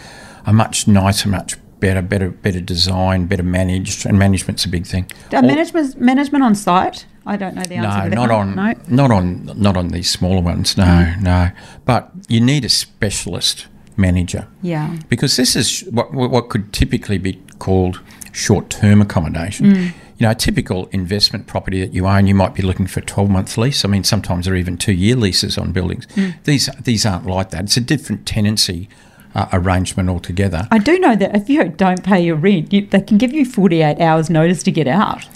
a 0.44 0.52
much 0.52 0.88
nicer 0.88 1.28
much 1.28 1.56
better 1.82 2.00
better 2.12 2.30
better 2.30 2.60
design 2.74 3.26
better 3.26 3.42
managed 3.42 4.06
and 4.06 4.18
management's 4.18 4.64
a 4.64 4.68
big 4.76 4.86
thing 4.86 5.04
All- 5.32 5.42
management 5.42 6.00
management 6.00 6.42
on 6.44 6.54
site. 6.54 7.04
I 7.26 7.36
don't 7.36 7.54
know 7.56 7.62
the 7.72 7.76
answer 7.76 7.98
no 7.98 8.04
to 8.04 8.10
that 8.10 8.16
not 8.16 8.30
on 8.30 8.46
No. 8.56 8.74
not 9.00 9.10
on 9.18 9.26
not 9.66 9.76
on 9.76 9.88
these 9.88 10.08
smaller 10.18 10.40
ones 10.52 10.76
no 10.76 11.14
no 11.20 11.50
but 11.84 12.10
you 12.28 12.40
need 12.40 12.64
a 12.64 12.68
specialist 12.68 13.66
manager 13.96 14.46
Yeah. 14.62 14.96
because 15.08 15.36
this 15.36 15.54
is 15.56 15.68
what, 15.90 16.12
what 16.14 16.48
could 16.48 16.72
typically 16.72 17.18
be 17.18 17.34
called 17.58 18.00
short-term 18.32 19.02
accommodation. 19.02 19.66
Mm. 19.72 19.84
You 20.18 20.26
know, 20.26 20.30
a 20.30 20.34
typical 20.34 20.86
investment 20.92 21.46
property 21.46 21.80
that 21.84 21.92
you 21.92 22.06
own, 22.06 22.26
you 22.26 22.34
might 22.34 22.54
be 22.54 22.62
looking 22.62 22.86
for 22.86 23.00
a 23.00 23.02
12-month 23.02 23.58
lease. 23.58 23.84
I 23.84 23.88
mean, 23.88 24.04
sometimes 24.04 24.46
there 24.46 24.54
are 24.54 24.56
even 24.56 24.78
two-year 24.78 25.16
leases 25.16 25.58
on 25.58 25.72
buildings. 25.72 26.06
Mm. 26.16 26.34
These 26.44 26.70
these 26.82 27.04
aren't 27.04 27.26
like 27.26 27.50
that. 27.50 27.64
It's 27.64 27.76
a 27.76 27.80
different 27.82 28.24
tenancy 28.26 28.88
uh, 29.34 29.46
arrangement 29.52 30.08
altogether. 30.08 30.68
I 30.70 30.78
do 30.78 30.98
know 30.98 31.16
that 31.16 31.34
if 31.36 31.48
you 31.48 31.64
don't 31.68 32.02
pay 32.02 32.20
your 32.24 32.36
rent, 32.36 32.72
you, 32.72 32.86
they 32.86 33.00
can 33.00 33.18
give 33.18 33.32
you 33.32 33.44
48 33.44 34.00
hours 34.00 34.30
notice 34.30 34.62
to 34.64 34.70
get 34.70 34.86
out. 34.86 35.26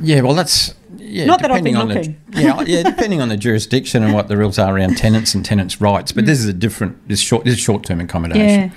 Yeah, 0.00 0.20
well, 0.20 0.34
that's 0.34 0.74
yeah. 0.96 1.24
Not 1.24 1.40
depending 1.40 1.76
on 1.76 1.88
looking. 1.88 2.20
the 2.28 2.42
yeah, 2.42 2.60
yeah, 2.62 2.82
depending 2.82 3.20
on 3.20 3.28
the 3.28 3.36
jurisdiction 3.36 4.02
and 4.02 4.14
what 4.14 4.28
the 4.28 4.36
rules 4.36 4.58
are 4.58 4.76
around 4.76 4.96
tenants 4.96 5.34
and 5.34 5.44
tenants' 5.44 5.80
rights. 5.80 6.12
But 6.12 6.26
this 6.26 6.38
is 6.38 6.46
a 6.46 6.52
different. 6.52 7.08
This 7.08 7.20
short. 7.20 7.44
This 7.44 7.54
is 7.54 7.60
short-term 7.60 8.00
accommodation. 8.00 8.70
Yeah. 8.70 8.76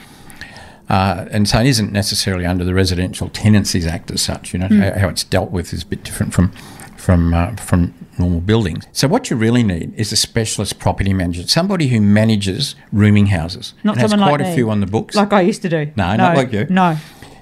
Uh, 0.90 1.26
and 1.32 1.48
so 1.48 1.60
it 1.60 1.68
isn't 1.68 1.92
necessarily 1.92 2.46
under 2.46 2.66
the 2.66 2.74
Residential 2.74 3.30
Tenancies 3.30 3.86
Act 3.86 4.12
as 4.12 4.22
such. 4.22 4.54
You 4.54 4.60
know 4.60 4.68
how, 4.68 5.00
how 5.00 5.10
it's 5.10 5.24
dealt 5.24 5.52
with 5.52 5.74
is 5.74 5.84
a 5.84 5.86
bit 5.86 6.04
different 6.04 6.34
from 6.34 6.52
from 7.02 7.34
uh, 7.34 7.56
from 7.56 7.94
normal 8.20 8.42
buildings. 8.42 8.86
So 8.92 9.08
what 9.08 9.30
you 9.30 9.36
really 9.46 9.64
need 9.64 9.94
is 9.98 10.12
a 10.12 10.16
specialist 10.16 10.80
property 10.80 11.14
manager, 11.14 11.48
somebody 11.48 11.88
who 11.88 12.00
manages 12.02 12.76
rooming 12.92 13.28
houses. 13.28 13.74
Not 13.84 13.94
and 13.98 14.02
has 14.02 14.14
quite 14.14 14.32
like 14.32 14.42
a 14.42 14.44
me. 14.44 14.56
few 14.56 14.70
on 14.70 14.80
the 14.80 14.86
books. 14.86 15.16
Like 15.16 15.34
I 15.34 15.42
used 15.42 15.62
to 15.64 15.70
do. 15.70 15.92
No, 15.96 16.16
not 16.16 16.38
like 16.38 16.52
you. 16.54 16.66
No. 16.70 16.98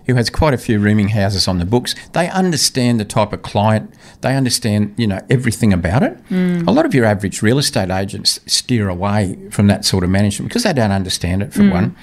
who 0.08 0.16
has 0.16 0.30
quite 0.30 0.54
a 0.56 0.58
few 0.58 0.80
rooming 0.80 1.10
houses 1.10 1.48
on 1.48 1.60
the 1.60 1.66
books. 1.66 1.94
They 2.14 2.28
understand 2.30 3.00
the 3.00 3.06
type 3.06 3.32
of 3.32 3.42
client. 3.44 3.94
They 4.22 4.36
understand, 4.36 4.96
you 4.98 5.06
know, 5.06 5.20
everything 5.30 5.72
about 5.72 6.02
it. 6.02 6.14
Mm. 6.30 6.68
A 6.68 6.72
lot 6.72 6.86
of 6.88 6.94
your 6.96 7.06
average 7.06 7.44
real 7.44 7.60
estate 7.60 7.92
agents 7.92 8.40
steer 8.48 8.90
away 8.90 9.38
from 9.52 9.68
that 9.68 9.86
sort 9.86 10.04
of 10.04 10.10
management 10.10 10.50
because 10.50 10.64
they 10.64 10.74
don't 10.74 10.92
understand 11.02 11.44
it. 11.44 11.54
For 11.54 11.62
Mm. 11.62 11.72
one, 11.80 11.96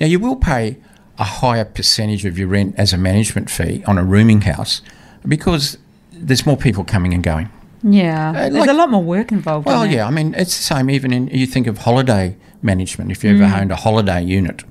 now 0.00 0.06
you 0.06 0.18
will 0.18 0.36
pay 0.36 0.76
a 1.18 1.24
higher 1.24 1.64
percentage 1.64 2.24
of 2.26 2.38
your 2.38 2.48
rent 2.48 2.74
as 2.76 2.92
a 2.92 2.98
management 2.98 3.48
fee 3.50 3.82
on 3.86 3.96
a 3.98 4.04
rooming 4.04 4.42
house 4.42 4.82
because 5.26 5.78
there's 6.18 6.44
more 6.46 6.56
people 6.56 6.84
coming 6.84 7.12
and 7.14 7.22
going. 7.22 7.48
Yeah. 7.82 8.30
Uh, 8.30 8.32
There's 8.32 8.54
like- 8.54 8.70
a 8.70 8.72
lot 8.72 8.90
more 8.90 9.02
work 9.02 9.30
involved. 9.30 9.66
Well, 9.66 9.82
in 9.82 9.90
yeah, 9.92 10.06
I 10.06 10.10
mean, 10.10 10.34
it's 10.36 10.56
the 10.56 10.62
same 10.64 10.90
even 10.90 11.12
in, 11.12 11.28
you 11.28 11.46
think 11.46 11.66
of 11.68 11.78
holiday 11.78 12.36
management. 12.60 13.10
If 13.12 13.22
you 13.22 13.30
ever 13.40 13.56
owned 13.56 13.70
a 13.70 13.76
holiday 13.76 14.22
unit, 14.22 14.64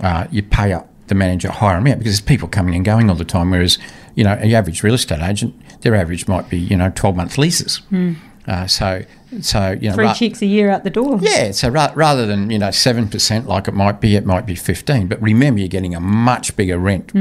uh, 0.00 0.26
you 0.30 0.42
pay 0.42 0.72
up 0.72 0.88
the 1.08 1.14
manager 1.14 1.50
hire 1.50 1.74
higher 1.74 1.78
out 1.78 1.84
because 1.84 2.04
there's 2.04 2.20
people 2.20 2.48
coming 2.48 2.74
and 2.74 2.84
going 2.84 3.10
all 3.10 3.16
the 3.16 3.24
time. 3.26 3.50
Whereas, 3.50 3.78
you 4.14 4.24
know, 4.24 4.36
the 4.36 4.54
average 4.54 4.82
real 4.82 4.94
estate 4.94 5.20
agent, 5.20 5.54
their 5.82 5.94
average 5.94 6.26
might 6.26 6.48
be, 6.48 6.58
you 6.58 6.76
know, 6.76 6.90
12 6.94 7.14
month 7.16 7.36
leases. 7.38 7.82
Uh, 8.48 8.66
so, 8.66 9.04
so, 9.40 9.76
you 9.80 9.88
know, 9.90 9.94
Three 9.94 10.04
ra- 10.06 10.14
checks 10.14 10.40
a 10.42 10.46
year 10.46 10.70
out 10.70 10.84
the 10.84 10.90
door. 10.90 11.18
yeah, 11.20 11.50
so 11.50 11.68
ra- 11.68 11.92
rather 11.94 12.26
than, 12.26 12.50
you 12.50 12.58
know, 12.58 12.68
7% 12.68 13.46
like 13.46 13.68
it 13.68 13.74
might 13.74 14.00
be, 14.00 14.14
it 14.16 14.24
might 14.24 14.46
be 14.46 14.54
15. 14.54 15.08
But 15.08 15.20
remember, 15.20 15.60
you're 15.60 15.68
getting 15.68 15.94
a 15.94 16.00
much 16.00 16.56
bigger 16.56 16.78
rent, 16.78 17.12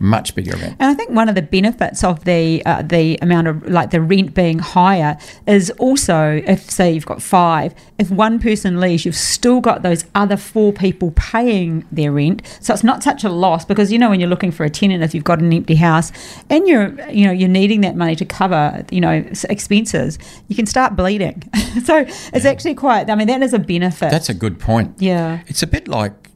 much 0.00 0.34
bigger 0.34 0.56
rent. 0.56 0.76
And 0.78 0.90
I 0.90 0.94
think 0.94 1.10
one 1.10 1.28
of 1.28 1.34
the 1.34 1.42
benefits 1.42 2.04
of 2.04 2.24
the 2.24 2.62
uh, 2.66 2.82
the 2.82 3.18
amount 3.22 3.48
of 3.48 3.68
like 3.68 3.90
the 3.90 4.00
rent 4.00 4.34
being 4.34 4.58
higher 4.58 5.16
is 5.46 5.70
also 5.78 6.42
if 6.46 6.70
say 6.70 6.92
you've 6.92 7.06
got 7.06 7.22
five, 7.22 7.74
if 7.98 8.10
one 8.10 8.38
person 8.38 8.78
leaves, 8.80 9.04
you've 9.04 9.16
still 9.16 9.60
got 9.60 9.82
those 9.82 10.04
other 10.14 10.36
four 10.36 10.72
people 10.72 11.12
paying 11.16 11.84
their 11.90 12.12
rent. 12.12 12.42
So 12.60 12.74
it's 12.74 12.84
not 12.84 13.02
such 13.02 13.24
a 13.24 13.28
loss 13.30 13.64
because 13.64 13.90
you 13.90 13.98
know 13.98 14.10
when 14.10 14.20
you're 14.20 14.28
looking 14.28 14.50
for 14.52 14.64
a 14.64 14.70
tenant, 14.70 15.02
if 15.02 15.14
you've 15.14 15.24
got 15.24 15.40
an 15.40 15.52
empty 15.52 15.76
house 15.76 16.12
and 16.50 16.68
you're 16.68 16.88
you 17.10 17.26
know 17.26 17.32
you're 17.32 17.48
needing 17.48 17.80
that 17.82 17.96
money 17.96 18.14
to 18.16 18.24
cover 18.24 18.84
you 18.90 19.00
know 19.00 19.24
expenses, 19.48 20.18
you 20.48 20.56
can 20.56 20.66
start 20.66 20.94
bleeding. 20.96 21.37
so 21.84 22.04
it's 22.32 22.44
actually 22.44 22.74
quite. 22.74 23.10
I 23.10 23.14
mean 23.14 23.28
that 23.28 23.42
is 23.42 23.52
a 23.52 23.58
benefit. 23.58 24.10
That's 24.10 24.28
a 24.28 24.34
good 24.34 24.58
point. 24.58 24.94
yeah. 24.98 25.42
It's 25.46 25.62
a 25.62 25.66
bit 25.66 25.88
like, 25.88 26.30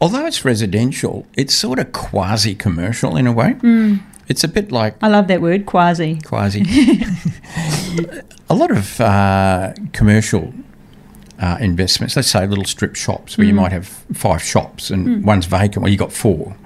although 0.00 0.26
it's 0.26 0.44
residential, 0.44 1.26
it's 1.36 1.54
sort 1.54 1.78
of 1.78 1.92
quasi 1.92 2.54
commercial 2.54 3.16
in 3.16 3.26
a 3.26 3.32
way. 3.32 3.54
Mm. 3.54 4.00
It's 4.28 4.42
a 4.42 4.48
bit 4.48 4.72
like 4.72 4.96
I 5.02 5.08
love 5.08 5.28
that 5.28 5.42
word, 5.42 5.66
quasi. 5.66 6.18
quasi. 6.24 6.62
a 8.48 8.54
lot 8.54 8.70
of 8.70 9.00
uh, 9.00 9.74
commercial 9.92 10.52
uh, 11.44 11.58
investments, 11.60 12.16
let's 12.16 12.28
say 12.28 12.46
little 12.46 12.64
strip 12.64 12.96
shops 12.96 13.36
where 13.36 13.46
you 13.46 13.52
might 13.52 13.70
have 13.70 13.86
five 14.14 14.42
shops 14.42 14.90
and 14.90 15.22
one's 15.26 15.44
vacant, 15.44 15.82
well, 15.82 15.90
you've 15.90 15.98
got 15.98 16.12
four. 16.12 16.56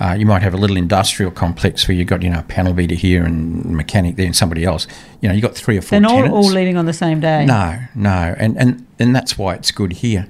Uh, 0.00 0.14
you 0.18 0.24
might 0.24 0.40
have 0.40 0.54
a 0.54 0.56
little 0.56 0.76
industrial 0.76 1.32
complex 1.32 1.86
where 1.88 1.96
you've 1.96 2.06
got, 2.06 2.22
you 2.22 2.30
know, 2.30 2.38
a 2.38 2.42
panel 2.44 2.72
beater 2.72 2.94
here 2.94 3.24
and 3.24 3.64
mechanic 3.64 4.14
there 4.16 4.26
and 4.26 4.36
somebody 4.36 4.64
else. 4.64 4.86
You 5.20 5.28
know, 5.28 5.34
you've 5.34 5.42
got 5.42 5.54
three 5.56 5.76
or 5.76 5.82
4 5.82 5.90
They're 5.90 6.00
not 6.00 6.22
tenants. 6.22 6.34
all 6.36 6.52
leaving 6.52 6.76
on 6.76 6.86
the 6.86 6.92
same 6.92 7.18
day. 7.20 7.44
No, 7.44 7.78
no, 7.94 8.34
and 8.38 8.56
and 8.56 8.86
and 9.00 9.14
that's 9.16 9.36
why 9.36 9.54
it's 9.54 9.70
good 9.72 9.92
here. 9.94 10.26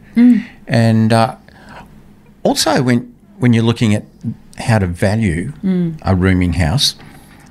And 0.67 1.13
uh, 1.13 1.37
also, 2.43 2.83
when 2.83 3.15
when 3.39 3.53
you're 3.53 3.65
looking 3.71 3.95
at 3.95 4.05
how 4.59 4.79
to 4.79 4.87
value 4.87 5.53
a 6.03 6.15
rooming 6.15 6.55
house, 6.55 6.97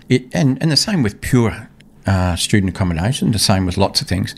it 0.09 0.23
and 0.33 0.57
and 0.61 0.71
the 0.71 0.77
same 0.77 1.01
with 1.03 1.21
pure 1.21 1.69
uh, 2.07 2.35
student 2.35 2.71
accommodation. 2.75 3.31
The 3.31 3.39
same 3.39 3.65
with 3.65 3.77
lots 3.77 4.01
of 4.01 4.07
things. 4.07 4.35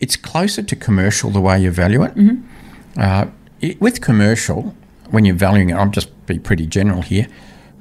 It's 0.00 0.16
closer 0.16 0.62
to 0.62 0.76
commercial 0.76 1.30
the 1.30 1.40
way 1.40 1.60
you 1.60 1.70
value 1.70 2.02
it. 2.02 2.12
Uh, 2.96 3.26
it 3.60 3.80
with 3.80 4.00
commercial, 4.00 4.74
when 5.10 5.24
you're 5.24 5.36
valuing 5.36 5.70
it, 5.70 5.74
I'll 5.74 5.90
just 5.90 6.10
be 6.26 6.38
pretty 6.38 6.66
general 6.66 7.02
here, 7.02 7.28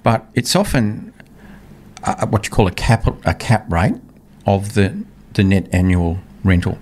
but 0.04 0.26
it's 0.34 0.56
often 0.56 1.14
uh, 2.04 2.28
what 2.28 2.46
you 2.46 2.52
call 2.52 2.68
a 2.68 2.72
cap 2.72 3.08
a 3.26 3.34
cap 3.34 3.72
rate 3.72 3.96
of 4.46 4.74
the 4.74 5.04
the 5.34 5.44
net 5.44 5.68
annual 5.72 6.20
rental. 6.44 6.78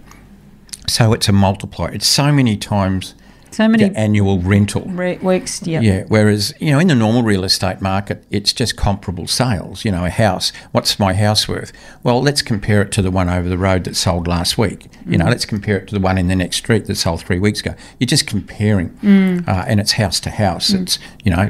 So 0.88 1.14
it's 1.14 1.28
a 1.30 1.32
multiplier. 1.32 1.92
It's 1.92 2.08
so 2.08 2.32
many 2.32 2.58
times 2.58 3.16
So 3.54 3.68
many 3.68 3.90
the 3.90 3.98
annual 3.98 4.40
rental. 4.40 4.82
re- 4.86 5.18
weeks. 5.18 5.62
Yeah. 5.62 5.82
Yeah. 5.82 6.06
Whereas 6.08 6.56
you 6.60 6.72
know 6.72 6.80
in 6.80 6.88
the 6.88 6.96
normal 6.96 7.22
real 7.22 7.44
estate 7.44 7.82
market, 7.82 8.24
it's 8.32 8.52
just 8.52 8.76
comparable 8.76 9.28
sales. 9.28 9.86
You 9.86 9.92
know, 9.92 10.06
a 10.06 10.10
house. 10.10 10.52
What's 10.72 10.98
my 10.98 11.14
house 11.14 11.48
worth? 11.48 11.72
Well, 12.02 12.22
let's 12.22 12.42
compare 12.42 12.82
it 12.82 12.92
to 12.94 13.04
the 13.04 13.12
one 13.12 13.30
over 13.30 13.48
the 13.48 13.58
road 13.58 13.84
that 13.84 13.96
sold 13.96 14.28
last 14.28 14.58
week. 14.58 14.88
You 15.06 15.20
know, 15.20 15.26
mm. 15.26 15.30
let's 15.30 15.46
compare 15.46 15.78
it 15.78 15.88
to 15.90 15.94
the 15.94 16.02
one 16.02 16.18
in 16.18 16.28
the 16.28 16.36
next 16.36 16.58
street 16.58 16.86
that 16.86 16.96
sold 16.96 17.22
three 17.22 17.40
weeks 17.40 17.60
ago. 17.60 17.76
You're 18.00 18.08
just 18.08 18.26
comparing, 18.26 18.90
mm. 19.04 19.48
uh, 19.48 19.66
and 19.68 19.80
it's 19.80 19.94
house 19.94 20.20
to 20.22 20.32
house. 20.32 20.72
Mm. 20.72 20.82
It's 20.82 21.00
you 21.24 21.32
know 21.32 21.50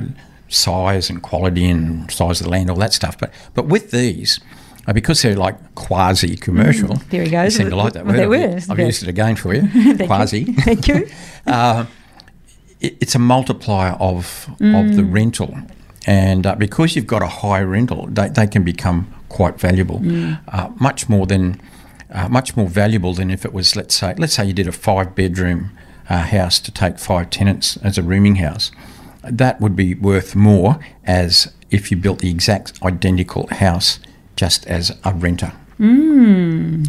size 0.49 1.09
and 1.09 1.23
quality 1.23 1.69
and 1.69 2.11
size 2.11 2.41
of 2.41 2.45
the 2.45 2.51
land, 2.51 2.69
all 2.69 2.75
that 2.77 2.93
stuff. 2.93 3.17
But 3.17 3.31
but 3.53 3.67
with 3.67 3.91
these. 3.91 4.41
Uh, 4.85 4.93
because 4.93 5.21
they're 5.21 5.35
like 5.35 5.55
quasi 5.75 6.35
commercial. 6.35 6.95
There 7.09 7.23
he 7.23 7.29
goes. 7.29 7.53
You 7.53 7.63
seem 7.63 7.69
to 7.69 7.75
like 7.75 7.93
that 7.93 8.05
Well, 8.05 8.15
word. 8.29 8.39
I've- 8.39 8.53
was. 8.55 8.69
I've 8.69 8.79
used 8.79 9.03
it 9.03 9.09
again 9.09 9.35
for 9.35 9.53
you. 9.53 9.67
Thank 9.67 10.07
quasi 10.07 10.41
You. 10.41 10.53
Thank 10.55 10.87
you. 10.87 11.07
uh, 11.47 11.85
it, 12.81 12.97
it's 12.99 13.15
a 13.15 13.19
multiplier 13.19 13.93
of 13.99 14.49
of 14.59 14.95
the 14.95 15.03
rental, 15.03 15.57
and 16.05 16.45
uh, 16.45 16.55
because 16.55 16.95
you've 16.95 17.07
got 17.07 17.21
a 17.21 17.27
high 17.27 17.61
rental, 17.61 18.07
they, 18.07 18.27
they 18.29 18.47
can 18.47 18.63
become 18.63 19.07
quite 19.29 19.59
valuable, 19.59 20.01
uh, 20.49 20.69
much 20.79 21.07
more 21.09 21.25
than 21.25 21.59
uh, 22.11 22.27
much 22.29 22.55
more 22.57 22.67
valuable 22.67 23.13
than 23.13 23.31
if 23.31 23.45
it 23.45 23.53
was 23.53 23.75
let's 23.75 23.95
say 23.95 24.13
let's 24.17 24.33
say 24.33 24.45
you 24.45 24.53
did 24.53 24.67
a 24.67 24.71
five 24.71 25.15
bedroom 25.15 25.71
uh, 26.09 26.23
house 26.23 26.59
to 26.59 26.71
take 26.71 26.99
five 26.99 27.29
tenants 27.29 27.77
as 27.77 27.97
a 27.97 28.03
rooming 28.03 28.35
house. 28.35 28.71
That 29.23 29.61
would 29.61 29.75
be 29.75 29.95
worth 29.95 30.35
more 30.35 30.77
as 31.05 31.53
if 31.71 31.89
you 31.89 31.95
built 31.97 32.19
the 32.19 32.29
exact 32.29 32.83
identical 32.83 33.47
house 33.47 33.99
just 34.35 34.65
as 34.67 34.91
a 35.03 35.13
renter. 35.13 35.51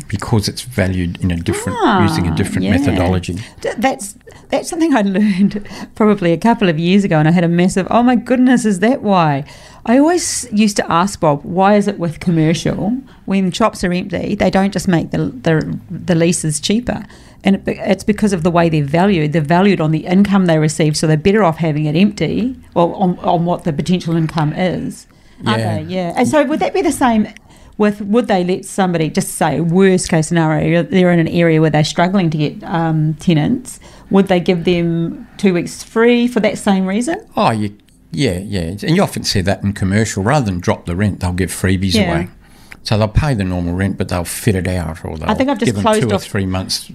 Because 0.09 0.47
it's 0.49 0.63
valued 0.63 1.21
in 1.23 1.31
a 1.31 1.37
different, 1.37 1.79
using 2.03 2.27
a 2.29 2.35
different 2.37 2.65
Ah, 2.67 2.71
yeah. 2.71 2.77
methodology. 2.79 3.39
That's 3.79 4.15
that's 4.51 4.69
something 4.69 4.95
I 4.95 5.01
learned 5.19 5.67
probably 5.95 6.33
a 6.33 6.37
couple 6.39 6.69
of 6.69 6.79
years 6.79 7.03
ago, 7.03 7.19
and 7.19 7.27
I 7.27 7.33
had 7.33 7.45
a 7.45 7.49
massive. 7.49 7.87
Oh 7.91 8.03
my 8.03 8.15
goodness, 8.15 8.65
is 8.65 8.79
that 8.81 9.03
why? 9.03 9.45
I 9.87 9.99
always 9.99 10.47
used 10.53 10.77
to 10.77 10.93
ask 10.93 11.19
Bob, 11.21 11.43
why 11.45 11.75
is 11.77 11.89
it 11.89 11.99
with 11.99 12.21
commercial 12.21 12.91
when 13.25 13.51
shops 13.51 13.83
are 13.85 13.93
empty, 13.93 14.35
they 14.35 14.51
don't 14.51 14.73
just 14.73 14.87
make 14.87 15.11
the 15.11 15.19
the, 15.47 15.79
the 15.91 16.15
leases 16.15 16.61
cheaper, 16.61 17.05
and 17.43 17.57
it, 17.57 17.63
it's 17.67 18.05
because 18.05 18.33
of 18.33 18.43
the 18.43 18.51
way 18.51 18.69
they're 18.69 18.85
valued. 18.85 19.33
They're 19.33 19.43
valued 19.43 19.81
on 19.81 19.91
the 19.91 20.07
income 20.07 20.47
they 20.47 20.59
receive, 20.59 20.97
so 20.97 21.07
they're 21.07 21.17
better 21.17 21.43
off 21.43 21.57
having 21.57 21.87
it 21.87 21.97
empty, 21.97 22.57
well, 22.75 22.93
on, 22.95 23.19
on 23.21 23.45
what 23.45 23.65
the 23.65 23.73
potential 23.73 24.15
income 24.15 24.53
is. 24.53 25.07
Aren't 25.47 25.59
Yeah. 25.61 25.77
they? 25.77 25.83
Yeah. 25.95 26.15
And 26.17 26.29
so 26.29 26.45
would 26.45 26.61
that 26.61 26.75
be 26.75 26.83
the 26.83 26.93
same? 26.93 27.29
With 27.77 28.01
would 28.03 28.29
they 28.29 28.45
let 28.45 28.65
somebody 28.65 29.11
just 29.11 29.31
say 29.31 29.59
worst 29.61 30.09
case 30.09 30.29
scenario 30.29 30.85
they're 30.85 31.11
in 31.11 31.19
an 31.19 31.27
area 31.27 31.61
where 31.61 31.71
they're 31.71 31.83
struggling 31.83 32.31
to 32.31 32.39
get 32.39 32.63
um, 32.63 33.15
tenants? 33.15 33.81
Would 34.11 34.29
they 34.29 34.39
give 34.39 34.65
them 34.65 35.27
two 35.39 35.53
weeks 35.55 35.83
free 35.83 36.29
for 36.29 36.39
that 36.41 36.57
same 36.59 36.87
reason? 36.87 37.17
Oh, 37.37 37.51
you, 37.51 37.77
yeah, 38.13 38.39
yeah. 38.39 38.61
And 38.83 38.95
you 38.97 39.03
often 39.03 39.25
see 39.25 39.41
that 39.41 39.65
in 39.65 39.73
commercial. 39.73 40.23
Rather 40.23 40.45
than 40.47 40.61
drop 40.61 40.87
the 40.87 40.95
rent, 40.95 41.19
they'll 41.19 41.33
give 41.33 41.51
freebies 41.51 41.95
Yeah. 41.95 42.13
away. 42.13 42.29
So 42.85 42.99
they'll 42.99 43.09
pay 43.09 43.33
the 43.33 43.45
normal 43.45 43.75
rent, 43.75 43.97
but 43.97 44.11
they'll 44.11 44.25
fit 44.25 44.55
it 44.55 44.69
out, 44.69 45.03
or 45.07 45.17
they'll 45.17 45.35
think 45.35 45.49
I've 45.49 45.59
just 45.59 45.71
give 45.71 45.75
them 45.75 45.85
closed 45.85 46.03
two 46.03 46.15
or 46.15 46.19
three 46.19 46.45
months 46.45 46.93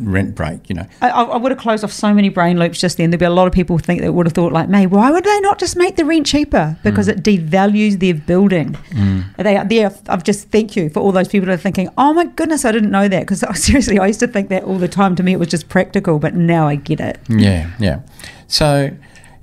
rent 0.00 0.34
break. 0.34 0.68
You 0.68 0.76
know, 0.76 0.86
I, 1.00 1.08
I 1.08 1.22
I 1.22 1.36
would 1.38 1.50
have 1.52 1.58
closed 1.58 1.82
off 1.84 1.92
so 1.92 2.12
many 2.12 2.28
brain 2.28 2.58
loops 2.58 2.78
just 2.78 2.98
then. 2.98 3.08
There'd 3.08 3.20
be 3.20 3.24
a 3.24 3.30
lot 3.30 3.46
of 3.46 3.54
people 3.54 3.78
think 3.78 4.02
that 4.02 4.12
would 4.12 4.26
have 4.26 4.34
thought 4.34 4.52
like 4.52 4.68
me. 4.68 4.86
Why 4.86 5.10
would 5.10 5.24
they 5.24 5.40
not 5.40 5.58
just 5.58 5.74
make 5.74 5.96
the 5.96 6.04
rent 6.04 6.26
cheaper? 6.26 6.76
Because 6.84 7.08
mm. 7.08 7.16
it 7.16 7.22
devalues 7.22 7.98
their 7.98 8.12
building. 8.12 8.74
Mm. 8.90 9.36
They, 9.36 9.62
they, 9.64 9.84
I've 9.84 10.22
just 10.22 10.50
thank 10.50 10.76
you 10.76 10.90
for 10.90 11.00
all 11.00 11.12
those 11.12 11.28
people 11.28 11.46
that 11.46 11.54
are 11.54 11.56
thinking, 11.56 11.88
oh 11.96 12.12
my 12.12 12.26
goodness, 12.26 12.66
I 12.66 12.72
didn't 12.72 12.90
know 12.90 13.08
that. 13.08 13.20
Because 13.20 13.42
seriously, 13.64 13.98
I 13.98 14.08
used 14.08 14.20
to 14.20 14.28
think 14.28 14.50
that 14.50 14.64
all 14.64 14.78
the 14.78 14.88
time. 14.88 15.16
To 15.16 15.22
me, 15.22 15.32
it 15.32 15.38
was 15.38 15.48
just 15.48 15.70
practical, 15.70 16.18
but 16.18 16.34
now 16.34 16.68
I 16.68 16.74
get 16.74 17.00
it. 17.00 17.18
Yeah, 17.30 17.70
yeah. 17.78 18.00
So, 18.48 18.94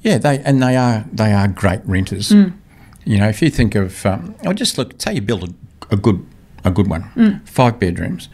yeah, 0.02 0.20
they 0.20 0.38
and 0.40 0.62
they 0.62 0.76
are 0.76 1.04
they 1.12 1.34
are 1.34 1.48
great 1.48 1.82
renters. 1.86 2.30
Mm. 2.30 2.54
You 3.06 3.18
know, 3.20 3.28
if 3.30 3.42
you 3.42 3.50
think 3.50 3.76
of, 3.76 4.06
um, 4.06 4.36
I'll 4.46 4.54
just 4.54 4.78
look. 4.78 5.00
Say 5.02 5.16
you 5.16 5.22
build 5.22 5.50
a, 5.50 5.94
a 5.94 5.98
good 5.98 6.26
a 6.64 6.72
good 6.72 6.88
one, 6.88 7.42
five 7.46 7.80
bedrooms, 7.80 8.30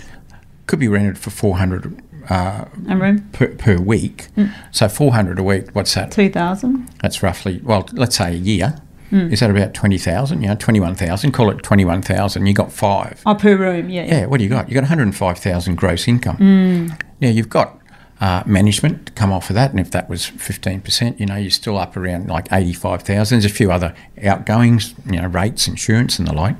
could 0.68 0.80
be 0.80 0.88
rented 0.88 1.18
for 1.18 1.30
four 1.32 1.58
hundred 1.58 2.02
uh, 2.30 2.66
A 2.88 2.96
room, 2.98 3.28
per, 3.32 3.48
per 3.56 3.78
week. 3.78 4.28
So 4.72 4.88
four 4.88 5.14
hundred 5.14 5.40
a 5.40 5.44
week. 5.44 5.70
What's 5.74 5.94
that? 5.96 6.12
two 6.12 6.30
thousand. 6.30 6.90
That's 7.02 7.24
roughly 7.24 7.60
well, 7.64 7.88
let's 7.94 8.18
say 8.18 8.30
a 8.34 8.38
year. 8.38 8.80
Is 9.12 9.40
that 9.40 9.50
about 9.50 9.74
twenty 9.74 9.98
thousand? 9.98 10.44
You 10.44 10.50
know, 10.50 10.56
twenty 10.56 10.80
one 10.80 10.94
thousand. 10.94 11.32
Call 11.32 11.50
it 11.50 11.64
twenty 11.64 11.84
one 11.84 12.04
thousand. 12.04 12.46
You 12.46 12.54
got 12.54 12.72
five. 12.72 13.24
Oh, 13.26 13.34
per 13.34 13.58
room, 13.58 13.90
yeah. 13.90 14.06
Yeah, 14.06 14.26
what 14.28 14.38
do 14.38 14.44
you 14.44 14.50
got? 14.52 14.70
You 14.70 14.76
got 14.76 14.82
105,000 14.84 15.76
gross 15.76 16.08
income. 16.08 16.90
Now 17.20 17.28
you've 17.30 17.50
got 17.50 17.79
uh, 18.22 18.44
management 18.46 19.06
to 19.08 19.12
come 19.14 19.32
off 19.32 19.50
of 19.50 19.54
that, 19.56 19.72
and 19.72 19.80
if 19.80 19.92
that 19.92 20.10
was 20.10 20.24
15%, 20.26 21.20
you 21.20 21.26
know, 21.26 21.36
you're 21.36 21.50
still 21.50 21.78
up 21.78 21.96
around 21.96 22.28
like 22.28 22.48
85,000. 22.52 23.40
There's 23.40 23.52
a 23.52 23.54
few 23.54 23.72
other 23.72 23.96
outgoings, 24.24 24.94
you 25.06 25.22
know, 25.22 25.28
rates, 25.28 25.68
insurance, 25.68 26.20
and 26.20 26.28
the 26.28 26.34
like. 26.34 26.58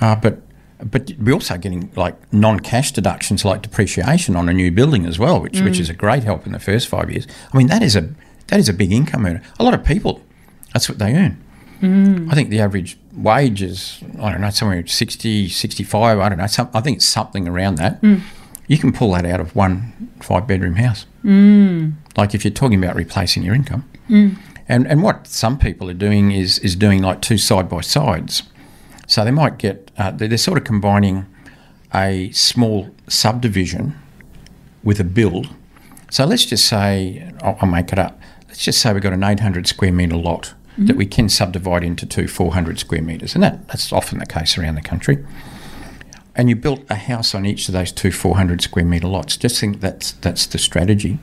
Uh, 0.00 0.16
but 0.16 0.40
but 0.80 1.10
we're 1.18 1.34
also 1.34 1.58
getting 1.58 1.90
like 1.96 2.14
non-cash 2.32 2.92
deductions 2.92 3.44
like 3.44 3.62
depreciation 3.62 4.36
on 4.36 4.48
a 4.48 4.52
new 4.52 4.70
building 4.70 5.06
as 5.06 5.18
well, 5.18 5.40
which 5.40 5.60
which 5.60 5.80
is 5.80 5.90
a 5.90 5.94
great 5.94 6.22
help 6.24 6.46
in 6.46 6.52
the 6.52 6.60
first 6.60 6.86
five 6.88 7.10
years. 7.10 7.26
I 7.52 7.56
mean, 7.58 7.66
that 7.66 7.82
is 7.82 7.96
a 7.96 8.08
that 8.46 8.60
is 8.60 8.68
a 8.68 8.72
big 8.72 8.92
income 8.92 9.26
earner. 9.26 9.42
A 9.58 9.64
lot 9.64 9.74
of 9.74 9.84
people, 9.84 10.22
that's 10.72 10.88
what 10.88 10.98
they 10.98 11.14
earn. 11.14 11.36
I 12.30 12.34
think 12.34 12.50
the 12.50 12.60
average 12.60 12.96
wage 13.12 13.62
is, 13.62 14.02
I 14.20 14.32
don't 14.32 14.40
know, 14.40 14.50
somewhere 14.50 14.84
60, 14.86 15.48
65, 15.48 16.18
I 16.18 16.28
don't 16.28 16.38
know. 16.38 16.46
Some, 16.48 16.68
I 16.74 16.80
think 16.80 16.96
it's 16.96 17.06
something 17.06 17.46
around 17.46 17.76
that. 17.76 18.00
You 18.68 18.78
can 18.78 18.92
pull 18.92 19.12
that 19.12 19.26
out 19.26 19.40
of 19.40 19.56
one 19.56 20.12
five 20.20 20.46
bedroom 20.46 20.76
house. 20.76 21.06
Mm. 21.24 21.94
Like 22.16 22.34
if 22.34 22.44
you're 22.44 22.52
talking 22.52 22.82
about 22.82 22.94
replacing 22.94 23.42
your 23.42 23.54
income. 23.54 23.88
And, 24.68 24.86
and 24.86 25.02
what 25.02 25.26
some 25.26 25.58
people 25.58 25.88
are 25.90 25.94
doing 25.94 26.30
is, 26.30 26.58
is 26.58 26.76
doing 26.76 27.02
like 27.02 27.22
two 27.22 27.38
side 27.38 27.68
by 27.68 27.80
sides. 27.80 28.42
So 29.06 29.24
they 29.24 29.30
might 29.30 29.56
get, 29.58 29.90
uh, 29.96 30.10
they're, 30.10 30.28
they're 30.28 30.38
sort 30.38 30.58
of 30.58 30.64
combining 30.64 31.26
a 31.94 32.30
small 32.32 32.94
subdivision 33.08 33.98
with 34.84 35.00
a 35.00 35.04
build. 35.04 35.48
So 36.10 36.26
let's 36.26 36.44
just 36.44 36.66
say, 36.66 37.32
I'll, 37.42 37.56
I'll 37.62 37.68
make 37.68 37.92
it 37.92 37.98
up. 37.98 38.20
Let's 38.46 38.62
just 38.62 38.80
say 38.80 38.92
we've 38.92 39.02
got 39.02 39.14
an 39.14 39.24
800 39.24 39.66
square 39.66 39.92
metre 39.92 40.16
lot 40.16 40.54
that 40.78 40.96
we 40.96 41.06
can 41.06 41.28
subdivide 41.28 41.82
into 41.82 42.06
two 42.06 42.28
400 42.28 42.78
square 42.78 43.02
metres, 43.02 43.34
and 43.34 43.42
that, 43.42 43.66
that's 43.66 43.92
often 43.92 44.18
the 44.18 44.26
case 44.26 44.56
around 44.56 44.76
the 44.76 44.80
country. 44.80 45.24
And 46.38 46.48
you 46.48 46.56
built 46.56 46.84
a 46.88 46.94
house 46.94 47.34
on 47.34 47.44
each 47.44 47.68
of 47.68 47.74
those 47.74 47.92
two 47.92 48.10
400 48.10 48.62
square 48.62 48.84
metre 48.84 49.08
lots. 49.08 49.36
Just 49.36 49.60
think 49.60 49.80
that's 49.80 50.12
that's 50.12 50.46
the 50.46 50.56
strategy. 50.56 51.18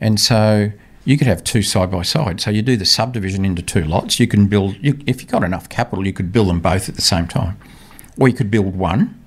And 0.00 0.18
so 0.18 0.72
you 1.04 1.18
could 1.18 1.26
have 1.26 1.42
two 1.42 1.62
side 1.62 1.90
by 1.90 2.02
side. 2.02 2.40
So 2.40 2.50
you 2.50 2.62
do 2.62 2.76
the 2.76 2.84
subdivision 2.84 3.44
into 3.44 3.62
two 3.62 3.84
lots. 3.84 4.20
You 4.20 4.26
can 4.26 4.46
build, 4.46 4.76
you, 4.80 4.98
if 5.06 5.20
you've 5.20 5.30
got 5.30 5.42
enough 5.42 5.68
capital, 5.68 6.06
you 6.06 6.12
could 6.12 6.32
build 6.32 6.48
them 6.48 6.60
both 6.60 6.88
at 6.88 6.94
the 6.94 7.02
same 7.02 7.26
time. 7.26 7.58
Or 8.18 8.28
you 8.28 8.34
could 8.34 8.50
build 8.50 8.76
one 8.76 9.22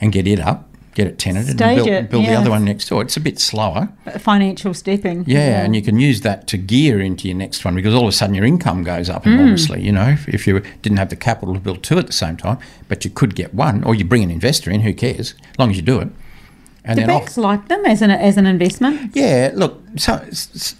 and 0.00 0.12
get 0.12 0.26
it 0.26 0.40
up, 0.40 0.71
get 0.94 1.06
it 1.06 1.18
tenanted, 1.18 1.56
Stage 1.56 1.78
and 1.78 1.84
build, 1.84 1.88
it, 1.88 2.10
build 2.10 2.24
the 2.26 2.34
other 2.34 2.50
one 2.50 2.64
next 2.64 2.88
door. 2.88 3.00
It's 3.02 3.16
a 3.16 3.20
bit 3.20 3.38
slower. 3.38 3.88
Financial 4.18 4.74
stepping. 4.74 5.24
Yeah, 5.26 5.64
and 5.64 5.74
you 5.74 5.82
can 5.82 5.98
use 5.98 6.20
that 6.20 6.46
to 6.48 6.56
gear 6.58 7.00
into 7.00 7.28
your 7.28 7.36
next 7.36 7.64
one 7.64 7.74
because 7.74 7.94
all 7.94 8.02
of 8.02 8.08
a 8.08 8.12
sudden 8.12 8.34
your 8.34 8.44
income 8.44 8.82
goes 8.84 9.08
up 9.08 9.24
Mm. 9.24 9.32
enormously. 9.34 9.82
You 9.82 9.92
know, 9.92 10.08
if, 10.08 10.28
if 10.28 10.46
you 10.46 10.60
didn't 10.82 10.98
have 10.98 11.08
the 11.08 11.16
capital 11.16 11.54
to 11.54 11.60
build 11.60 11.82
two 11.82 11.98
at 11.98 12.06
the 12.06 12.12
same 12.12 12.36
time, 12.36 12.58
but 12.88 13.04
you 13.04 13.10
could 13.10 13.34
get 13.34 13.54
one, 13.54 13.82
or 13.84 13.94
you 13.94 14.04
bring 14.04 14.22
an 14.22 14.30
investor 14.30 14.70
in, 14.70 14.80
who 14.82 14.92
cares, 14.92 15.34
as 15.50 15.58
long 15.58 15.70
as 15.70 15.76
you 15.76 15.82
do 15.82 15.98
it. 16.00 16.08
And 16.84 16.96
Do 16.98 17.02
then 17.06 17.10
off- 17.10 17.20
banks 17.22 17.38
like 17.38 17.68
them 17.68 17.84
as 17.86 18.02
an 18.02 18.10
as 18.10 18.36
an 18.36 18.44
investment? 18.46 19.12
yeah, 19.14 19.50
look, 19.54 19.80
so, 19.96 20.20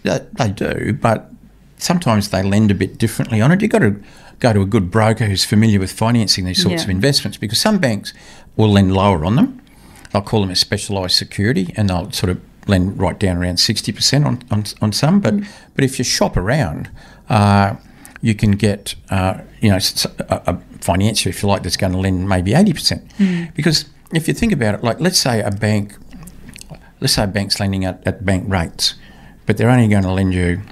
they 0.04 0.50
do, 0.50 0.92
but 1.00 1.30
sometimes 1.78 2.28
they 2.30 2.42
lend 2.42 2.70
a 2.70 2.74
bit 2.74 2.98
differently 2.98 3.40
on 3.40 3.50
it. 3.52 3.62
You've 3.62 3.70
got 3.70 3.78
to 3.80 3.96
go 4.40 4.52
to 4.52 4.60
a 4.60 4.66
good 4.66 4.90
broker 4.90 5.26
who's 5.26 5.44
familiar 5.44 5.78
with 5.78 5.92
financing 5.92 6.44
these 6.44 6.60
sorts 6.60 6.82
Yeah. 6.82 6.84
of 6.84 6.90
investments 6.90 7.38
because 7.38 7.60
some 7.60 7.78
banks 7.78 8.12
will 8.56 8.68
lend 8.70 8.92
lower 8.94 9.24
on 9.24 9.36
them. 9.36 9.60
They'll 10.12 10.22
call 10.22 10.42
them 10.42 10.50
a 10.50 10.56
specialised 10.56 11.16
security 11.16 11.72
and 11.76 11.88
they'll 11.88 12.10
sort 12.12 12.30
of 12.30 12.40
lend 12.66 12.98
right 13.00 13.18
down 13.18 13.36
around 13.38 13.56
60% 13.56 14.26
on, 14.26 14.42
on, 14.50 14.64
on 14.80 14.92
some. 14.92 15.20
But, 15.20 15.34
but 15.74 15.84
if 15.84 15.98
you 15.98 16.04
shop 16.04 16.36
around, 16.36 16.90
uh, 17.28 17.76
you 18.20 18.34
can 18.34 18.52
get, 18.52 18.94
uh, 19.10 19.40
you 19.60 19.70
know, 19.70 19.78
a, 20.28 20.42
a 20.46 20.56
financier, 20.80 21.30
if 21.30 21.42
you 21.42 21.48
like, 21.48 21.62
that's 21.62 21.76
going 21.76 21.92
to 21.92 21.98
lend 21.98 22.28
maybe 22.28 22.52
80%. 22.52 23.54
Because 23.54 23.86
if 24.12 24.28
you 24.28 24.34
think 24.34 24.52
about 24.52 24.74
it, 24.76 24.84
like 24.84 25.00
let's 25.00 25.18
say 25.18 25.40
a 25.40 25.50
bank 25.50 25.96
let's 27.00 27.14
say 27.14 27.24
a 27.24 27.26
bank's 27.26 27.58
lending 27.58 27.84
at, 27.84 28.00
at 28.06 28.24
bank 28.24 28.44
rates, 28.48 28.94
but 29.44 29.56
they're 29.56 29.68
only 29.70 29.88
going 29.88 30.04
to 30.04 30.12
lend 30.12 30.32
you 30.32 30.62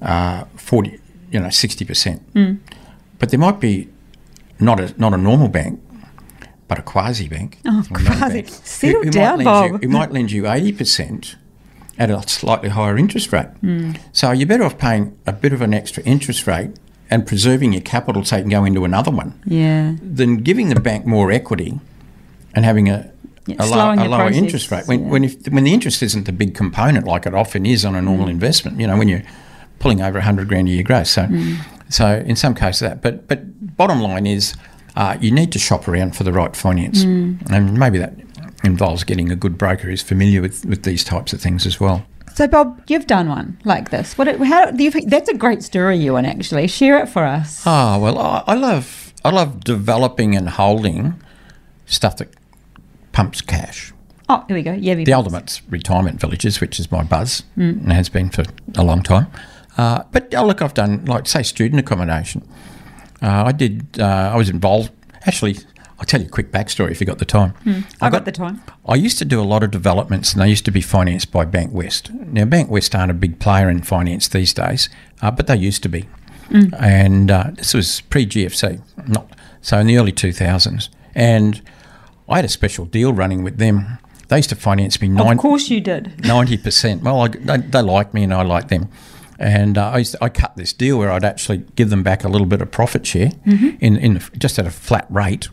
uh, 0.00 0.44
40, 0.56 0.98
you 1.30 1.38
know, 1.40 1.48
60%. 1.48 2.58
But 3.18 3.30
there 3.30 3.38
might 3.38 3.60
be 3.60 3.88
not 4.58 4.80
a, 4.80 4.94
not 4.98 5.12
a 5.12 5.18
normal 5.18 5.48
bank, 5.48 5.80
but 6.74 6.78
a 6.80 6.82
quasi 6.82 7.28
bank. 7.28 7.58
Oh, 7.64 7.84
quasi. 7.92 8.42
bank, 8.42 8.48
who- 8.48 8.54
Settle 8.64 9.00
who 9.00 9.04
might 9.06 9.12
down, 9.12 9.36
lend 9.38 9.44
Bob. 9.44 9.70
You, 9.72 9.78
who 9.78 9.88
might 9.88 10.12
lend 10.12 10.32
you 10.32 10.42
80% 10.44 11.34
at 11.98 12.10
a 12.10 12.28
slightly 12.28 12.68
higher 12.70 12.96
interest 12.98 13.32
rate. 13.32 13.46
Hmm. 13.60 13.92
So 14.12 14.32
you're 14.32 14.48
better 14.48 14.64
off 14.64 14.78
paying 14.78 15.16
a 15.26 15.32
bit 15.32 15.52
of 15.52 15.60
an 15.62 15.72
extra 15.72 16.02
interest 16.02 16.46
rate 16.46 16.70
and 17.10 17.26
preserving 17.26 17.72
your 17.72 17.82
capital 17.82 18.24
so 18.24 18.36
you 18.36 18.42
can 18.42 18.50
go 18.50 18.64
into 18.64 18.84
another 18.84 19.10
one 19.12 19.40
Yeah. 19.44 19.94
than 20.02 20.38
giving 20.38 20.70
the 20.70 20.80
bank 20.80 21.06
more 21.06 21.30
equity 21.30 21.78
and 22.54 22.64
having 22.64 22.88
a, 22.88 23.10
Yeah, 23.46 23.56
a, 23.60 23.66
low, 23.66 23.92
a 23.92 24.08
lower 24.08 24.18
process, 24.24 24.36
interest 24.36 24.70
rate. 24.72 24.88
When, 24.88 25.04
yeah. 25.04 25.10
when, 25.10 25.24
if, 25.24 25.46
when 25.48 25.64
the 25.64 25.72
interest 25.72 26.02
isn't 26.02 26.24
the 26.24 26.32
big 26.32 26.54
component 26.54 27.06
like 27.06 27.26
it 27.26 27.34
often 27.34 27.64
is 27.66 27.84
on 27.84 27.94
a 27.94 28.00
Mm. 28.00 28.04
normal 28.04 28.28
investment, 28.28 28.80
you 28.80 28.86
know, 28.88 28.96
when 28.96 29.06
you're 29.08 29.22
pulling 29.78 30.00
over 30.00 30.18
100 30.18 30.48
grand 30.48 30.66
a 30.68 30.72
year 30.72 30.82
gross. 30.82 31.10
So, 31.10 31.22
Mm. 31.26 31.58
so 31.90 32.24
in 32.26 32.34
some 32.36 32.54
cases 32.54 32.80
that. 32.80 33.02
But, 33.02 33.28
but 33.28 33.76
bottom 33.76 34.00
line 34.00 34.26
is 34.26 34.54
uh, 34.96 35.16
you 35.20 35.30
need 35.30 35.52
to 35.52 35.58
shop 35.58 35.88
around 35.88 36.16
for 36.16 36.24
the 36.24 36.32
right 36.32 36.54
finance. 36.56 37.04
Mm. 37.04 37.50
And 37.50 37.78
maybe 37.78 37.98
that 37.98 38.14
involves 38.62 39.04
getting 39.04 39.30
a 39.30 39.36
good 39.36 39.58
broker 39.58 39.88
who's 39.88 40.02
familiar 40.02 40.40
with, 40.40 40.64
with 40.64 40.84
these 40.84 41.04
types 41.04 41.32
of 41.32 41.40
things 41.40 41.66
as 41.66 41.78
well. 41.80 42.04
So, 42.34 42.48
Bob, 42.48 42.82
you've 42.88 43.06
done 43.06 43.28
one 43.28 43.58
like 43.64 43.90
this. 43.90 44.18
What? 44.18 44.26
How 44.40 44.70
do 44.72 44.82
you? 44.82 44.90
think- 44.90 45.08
That's 45.10 45.28
a 45.28 45.34
great 45.34 45.62
story, 45.62 45.96
you 45.98 46.16
and 46.16 46.26
actually 46.26 46.66
share 46.66 46.98
it 46.98 47.08
for 47.08 47.24
us. 47.24 47.62
Oh 47.64 47.98
well, 48.00 48.18
I, 48.18 48.42
I 48.48 48.54
love 48.54 49.12
I 49.24 49.30
love 49.30 49.62
developing 49.62 50.34
and 50.34 50.48
holding 50.48 51.14
stuff 51.86 52.16
that 52.16 52.34
pumps 53.12 53.40
cash. 53.40 53.92
Oh, 54.28 54.44
here 54.48 54.56
we 54.56 54.62
go. 54.62 54.72
Yeah, 54.72 54.94
The 54.94 55.12
ultimate's 55.12 55.62
retirement 55.68 56.18
villages, 56.18 56.60
which 56.60 56.80
is 56.80 56.90
my 56.90 57.04
buzz 57.04 57.42
and 57.56 57.92
has 57.92 58.08
been 58.08 58.30
for 58.30 58.42
a 58.74 58.82
long 58.82 59.02
time. 59.02 59.26
Uh, 59.76 60.02
but 60.12 60.34
oh, 60.34 60.46
look, 60.46 60.62
I've 60.62 60.74
done 60.74 61.04
like 61.04 61.26
say 61.28 61.42
student 61.42 61.78
accommodation. 61.80 62.42
Uh, 63.24 63.44
I 63.46 63.52
did. 63.52 63.98
Uh, 63.98 64.32
I 64.34 64.36
was 64.36 64.50
involved. 64.50 64.92
Actually, 65.26 65.56
I'll 65.98 66.04
tell 66.04 66.20
you 66.20 66.26
a 66.26 66.30
quick 66.30 66.52
backstory 66.52 66.90
if 66.90 67.00
you 67.00 67.06
got 67.06 67.18
the 67.18 67.24
time. 67.24 67.54
I 68.00 68.10
got 68.10 68.24
the 68.26 68.32
time. 68.32 68.60
I 68.86 68.96
used 68.96 69.18
to 69.18 69.24
do 69.24 69.40
a 69.40 69.48
lot 69.54 69.62
of 69.62 69.70
developments, 69.70 70.32
and 70.34 70.42
they 70.42 70.48
used 70.48 70.64
to 70.66 70.70
be 70.70 70.82
financed 70.82 71.32
by 71.32 71.46
Bankwest. 71.46 72.10
Now, 72.12 72.44
Bankwest 72.44 72.96
aren't 72.98 73.10
a 73.10 73.14
big 73.14 73.38
player 73.38 73.70
in 73.70 73.80
finance 73.82 74.28
these 74.28 74.52
days, 74.52 74.88
uh, 75.22 75.30
but 75.30 75.46
they 75.46 75.56
used 75.56 75.82
to 75.84 75.88
be. 75.88 76.04
And 76.78 77.30
uh, 77.30 77.50
this 77.54 77.72
was 77.74 78.02
pre 78.02 78.26
GFC, 78.26 78.80
not 79.08 79.26
so 79.62 79.78
in 79.78 79.86
the 79.86 79.96
early 79.96 80.12
2000s. 80.12 80.88
And 81.14 81.62
I 82.28 82.36
had 82.36 82.44
a 82.44 82.48
special 82.48 82.84
deal 82.84 83.12
running 83.12 83.42
with 83.42 83.56
them. 83.58 83.98
They 84.28 84.36
used 84.36 84.50
to 84.50 84.56
finance 84.56 85.00
me 85.00 85.08
nine, 85.08 85.32
Of 85.32 85.38
course, 85.38 85.68
you 85.70 85.80
did. 85.80 86.24
ninety 86.24 86.56
percent. 86.58 87.02
Well, 87.02 87.20
I, 87.22 87.28
they, 87.28 87.56
they 87.58 87.82
like 87.82 88.12
me 88.14 88.24
and 88.24 88.32
I 88.34 88.42
like 88.42 88.68
them, 88.68 88.88
and 89.38 89.76
uh, 89.78 89.90
I, 89.90 89.98
used 89.98 90.12
to, 90.12 90.24
I 90.24 90.28
cut 90.28 90.56
this 90.56 90.72
deal 90.72 90.98
where 90.98 91.10
I'd 91.10 91.24
actually 91.24 91.58
give 91.76 91.90
them 91.90 92.02
back 92.02 92.24
a 92.24 92.28
little 92.28 92.46
bit 92.46 92.60
of 92.62 92.70
profit 92.70 93.06
share 93.06 93.30
in, 93.44 93.96
in 93.96 94.20
just 94.38 94.58
at 94.58 94.66
a 94.66 94.70
flat 94.70 95.06
rate, 95.10 95.48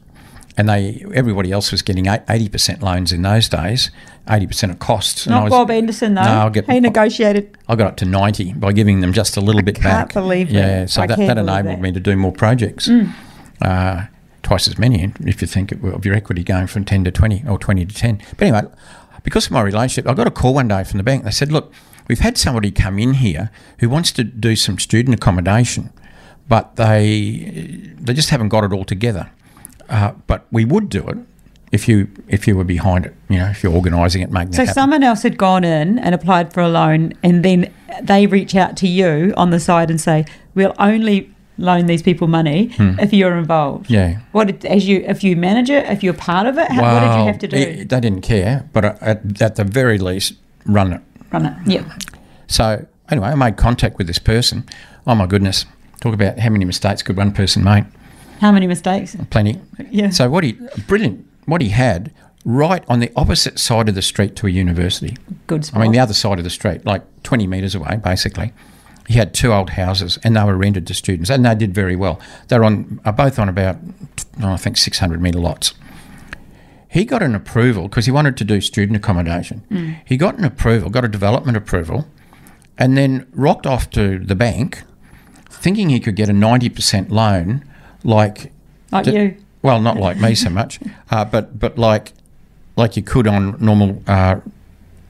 and 0.58 0.68
they 0.70 1.04
everybody 1.14 1.52
else 1.52 1.72
was 1.72 1.82
getting 1.82 2.08
eighty 2.08 2.50
percent 2.50 2.82
loans 2.84 3.12
in 3.12 3.22
those 3.22 3.48
days, 3.50 3.90
eighty 4.30 4.46
percent 4.48 4.72
of 4.72 4.80
costs. 4.80 5.26
and 5.26 5.34
I 5.34 5.38
Not 5.40 5.44
was- 5.46 5.52
Bob 5.52 5.72
Anderson 5.72 6.14
though. 6.16 6.24
No, 6.24 6.50
get- 6.50 6.70
he 6.70 6.80
negotiated. 6.80 7.58
I 7.68 7.76
got 7.76 7.88
up 7.88 7.98
to 7.98 8.06
ninety 8.06 8.54
by 8.54 8.72
giving 8.74 9.02
them 9.02 9.14
just 9.14 9.38
a 9.38 9.42
little 9.42 9.62
bit 9.64 9.76
can't 9.76 9.86
back. 10.10 10.14
believe 10.14 10.48
that. 10.50 10.54
Yeah, 10.54 10.86
so 10.86 11.02
I 11.02 11.08
that, 11.08 11.16
can't 11.18 11.28
that 11.28 11.38
enabled 11.38 11.66
that. 11.66 11.78
Mm. 11.80 11.82
me 11.82 11.92
to 11.94 12.00
do 12.00 12.16
more 12.16 12.32
projects. 12.34 12.90
Uh, 13.62 14.06
twice 14.44 14.68
as 14.68 14.78
many 14.78 15.12
if 15.22 15.42
you 15.42 15.48
think 15.48 15.72
of 15.72 15.84
of 15.86 16.06
your 16.06 16.16
equity 16.16 16.44
going 16.44 16.66
from 16.68 16.84
10 16.84 17.04
to 17.06 17.12
20 17.12 17.44
or 17.48 17.58
20 17.60 17.86
to 17.86 17.94
10. 17.96 18.22
But 18.38 18.42
anyway, 18.48 18.64
because 19.24 19.46
of 19.46 19.52
my 19.52 19.62
relationship, 19.62 20.08
I 20.10 20.14
got 20.16 20.28
a 20.28 20.32
call 20.32 20.56
one 20.56 20.68
day 20.68 20.84
from 20.84 20.98
the 20.98 21.04
bank. 21.04 21.24
They 21.24 21.32
said, 21.32 21.52
look, 21.52 21.72
we've 22.12 22.20
had 22.30 22.38
somebody 22.38 22.72
come 22.72 23.00
in 23.00 23.14
here 23.26 23.50
who 23.80 23.88
wants 23.96 24.12
to 24.12 24.24
do 24.24 24.56
some 24.56 24.78
student 24.80 25.16
accommodation, 25.16 25.84
but 26.54 26.66
they 26.76 27.14
they 28.06 28.14
just 28.14 28.30
haven't 28.32 28.50
got 28.50 28.64
it 28.68 28.74
all 28.74 28.84
together. 28.96 29.26
uh, 29.90 30.12
but 30.28 30.40
we 30.52 30.64
would 30.66 30.88
do 30.90 31.02
it 31.12 31.18
if 31.78 31.88
you 31.90 32.08
if 32.28 32.48
you 32.48 32.54
were 32.58 32.68
behind 32.78 33.06
it. 33.06 33.14
You 33.30 33.38
know, 33.40 33.50
if 33.54 33.64
you're 33.64 33.74
organising 33.82 34.22
it, 34.26 34.30
making 34.32 34.54
So 34.54 34.64
it 34.64 34.68
happen. 34.68 34.82
someone 34.82 35.04
else 35.04 35.24
had 35.24 35.38
gone 35.38 35.64
in 35.64 36.00
and 36.00 36.14
applied 36.20 36.54
for 36.54 36.62
a 36.62 36.70
loan, 36.70 37.14
and 37.24 37.44
then 37.48 37.60
they 38.12 38.28
reach 38.28 38.54
out 38.56 38.76
to 38.82 38.88
you 38.88 39.34
on 39.38 39.50
the 39.52 39.60
side 39.60 39.90
and 39.94 40.00
say, 40.10 40.26
"We'll 40.56 40.76
only 40.80 41.18
loan 41.58 41.86
these 41.86 42.04
people 42.10 42.28
money 42.28 42.60
if 43.06 43.14
you're 43.14 43.38
involved." 43.38 43.88
Hmm. 43.88 43.94
yeah. 44.00 44.20
What 44.34 44.46
did, 44.48 44.66
as 44.66 44.88
you 44.90 44.98
if 45.14 45.24
you 45.24 45.36
manage 45.50 45.70
it, 45.78 45.84
if 45.96 46.04
you're 46.04 46.20
part 46.32 46.46
of 46.48 46.58
it, 46.58 46.70
how, 46.72 46.82
what 46.94 47.00
did 47.06 47.14
you 47.20 47.26
have 47.32 47.40
to 47.40 47.48
do? 47.48 47.58
it- 47.58 47.90
they 47.90 48.00
didn't 48.06 48.22
care, 48.34 48.56
but 48.74 48.84
at, 49.12 49.42
at 49.42 49.56
the 49.56 49.64
very 49.80 49.98
least, 50.10 50.34
run 50.66 50.94
it. 50.94 51.02
Run 51.32 51.46
it. 51.46 51.68
Yep. 51.68 51.86
So 52.48 52.86
anyway, 53.10 53.30
I 53.30 53.36
made 53.36 53.58
contact 53.58 53.98
with 53.98 54.08
this 54.08 54.20
person. 54.20 54.66
Oh 55.08 55.16
my 55.16 55.26
goodness! 55.26 55.66
Talk 56.02 56.14
about 56.14 56.40
how 56.40 56.50
many 56.50 56.66
mistakes 56.66 57.02
could 57.04 57.18
one 57.18 57.32
person 57.32 57.64
make? 57.64 57.86
How 58.40 58.52
many 58.52 58.68
mistakes? 58.68 59.16
Plenty. 59.30 59.60
Yeah. 59.90 60.10
So 60.10 60.30
what 60.30 60.44
he 60.44 60.58
brilliant 60.88 61.26
what 61.46 61.62
he 61.62 61.70
had 61.70 62.12
right 62.44 62.84
on 62.88 63.00
the 63.00 63.12
opposite 63.16 63.60
side 63.60 63.88
of 63.88 63.96
the 63.96 64.02
street 64.02 64.36
to 64.38 64.48
a 64.48 64.50
university. 64.50 65.16
Good 65.48 65.66
spot. 65.66 65.80
I 65.80 65.84
mean 65.84 65.92
the 65.92 66.00
other 66.00 66.14
side 66.14 66.38
of 66.38 66.44
the 66.44 66.50
street, 66.50 66.86
like 66.86 67.04
twenty 67.24 67.48
metres 67.48 67.76
away, 67.76 68.00
basically. 68.04 68.52
He 69.08 69.16
had 69.16 69.34
two 69.34 69.52
old 69.52 69.72
houses, 69.72 70.20
and 70.24 70.38
they 70.38 70.44
were 70.44 70.56
rented 70.56 70.88
to 70.88 70.94
students, 70.94 71.30
and 71.30 71.46
they 71.46 71.56
did 71.56 71.74
very 71.74 71.96
well. 71.96 72.20
They're 72.48 72.64
on 72.64 73.02
are 73.06 73.14
both 73.14 73.40
on 73.40 73.50
about 73.50 73.78
oh, 74.42 74.54
I 74.54 74.58
think 74.58 74.78
six 74.78 75.00
hundred 75.00 75.22
metre 75.22 75.40
lots. 75.40 75.74
He 76.92 77.06
got 77.06 77.24
an 77.24 77.34
approval 77.36 77.84
because 77.84 78.06
he 78.06 78.12
wanted 78.12 78.36
to 78.38 78.44
do 78.44 78.60
student 78.60 78.98
accommodation. 78.98 79.98
He 80.06 80.18
got 80.18 80.38
an 80.38 80.44
approval, 80.44 80.90
got 80.90 81.06
a 81.06 81.08
development 81.08 81.56
approval, 81.58 82.06
and 82.78 82.98
then 82.98 83.28
rocked 83.34 83.66
off 83.66 83.90
to 83.92 84.20
the 84.20 84.36
bank, 84.36 84.84
thinking 85.50 85.90
he 85.90 86.00
could 86.02 86.16
get 86.18 86.28
a 86.30 86.34
ninety 86.34 86.68
percent 86.70 87.10
loan, 87.10 87.64
like 88.04 88.52
like 88.92 89.06
d- 89.06 89.12
you. 89.16 89.38
well, 89.62 89.80
not 89.80 89.96
like 89.98 90.18
me 90.20 90.36
so 90.36 90.50
much, 90.50 90.80
uh, 91.12 91.24
but 91.24 91.58
but 91.58 91.78
like 91.78 92.12
like 92.76 92.98
you 92.98 93.04
could 93.04 93.26
on 93.28 93.56
normal, 93.64 94.04
uh, 94.08 94.36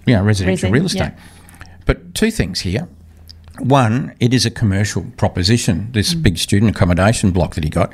you 0.05 0.13
know, 0.15 0.23
residential 0.23 0.69
Resi, 0.69 0.73
real 0.73 0.85
estate. 0.85 0.99
yeah. 1.15 1.67
But 1.87 2.13
two 2.13 2.29
things 2.29 2.59
here. 2.61 2.87
One, 3.59 4.13
it 4.19 4.33
is 4.33 4.45
a 4.45 4.51
commercial 4.51 5.03
proposition. 5.17 5.89
This 5.93 6.13
Mm. 6.13 6.23
big 6.23 6.37
student 6.37 6.71
accommodation 6.75 7.31
block 7.31 7.55
that 7.55 7.63
he 7.63 7.69
got. 7.69 7.91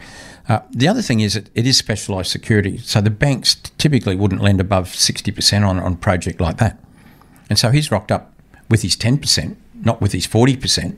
Uh, 0.47 0.59
the 0.71 0.87
other 0.87 1.01
thing 1.01 1.19
is 1.19 1.35
it 1.35 1.49
is 1.53 1.77
specialised 1.77 2.31
security, 2.31 2.77
so 2.77 3.01
the 3.01 3.09
banks 3.09 3.55
typically 3.77 4.15
wouldn't 4.15 4.41
lend 4.41 4.61
above 4.61 4.95
sixty 4.95 5.31
percent 5.31 5.65
on 5.65 5.79
on 5.79 5.93
a 5.93 5.97
project 5.97 6.39
like 6.39 6.57
that. 6.57 6.79
And 7.49 7.59
so 7.59 7.71
he's 7.71 7.91
rocked 7.91 8.11
up 8.11 8.33
with 8.69 8.81
his 8.81 8.95
ten 8.95 9.17
percent, 9.17 9.57
not 9.73 9.99
with 10.01 10.13
his 10.13 10.25
forty 10.25 10.55
percent. 10.55 10.97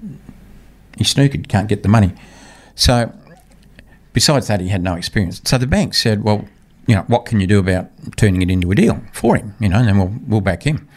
He's 0.98 1.14
snookered, 1.14 1.48
can't 1.48 1.70
get 1.70 1.82
the 1.82 1.90
money. 1.90 2.14
So 2.76 3.14
besides 4.14 4.48
that, 4.48 4.60
he 4.60 4.70
had 4.70 4.84
no 4.84 4.96
experience. 4.96 5.42
So 5.46 5.58
the 5.58 5.68
bank 5.68 5.94
said, 5.94 6.24
well, 6.24 6.46
you 6.88 6.96
know, 6.96 7.04
what 7.04 7.26
can 7.26 7.40
you 7.40 7.48
do 7.48 7.60
about 7.60 7.90
turning 8.18 8.42
it 8.42 8.50
into 8.50 8.72
a 8.72 8.76
deal 8.76 9.02
for 9.14 9.38
him? 9.38 9.56
You 9.60 9.70
know, 9.70 9.78
and 9.78 9.88
then 9.88 9.98
we'll, 9.98 10.14
we'll 10.28 10.42
back 10.42 10.64
him. 10.64 10.89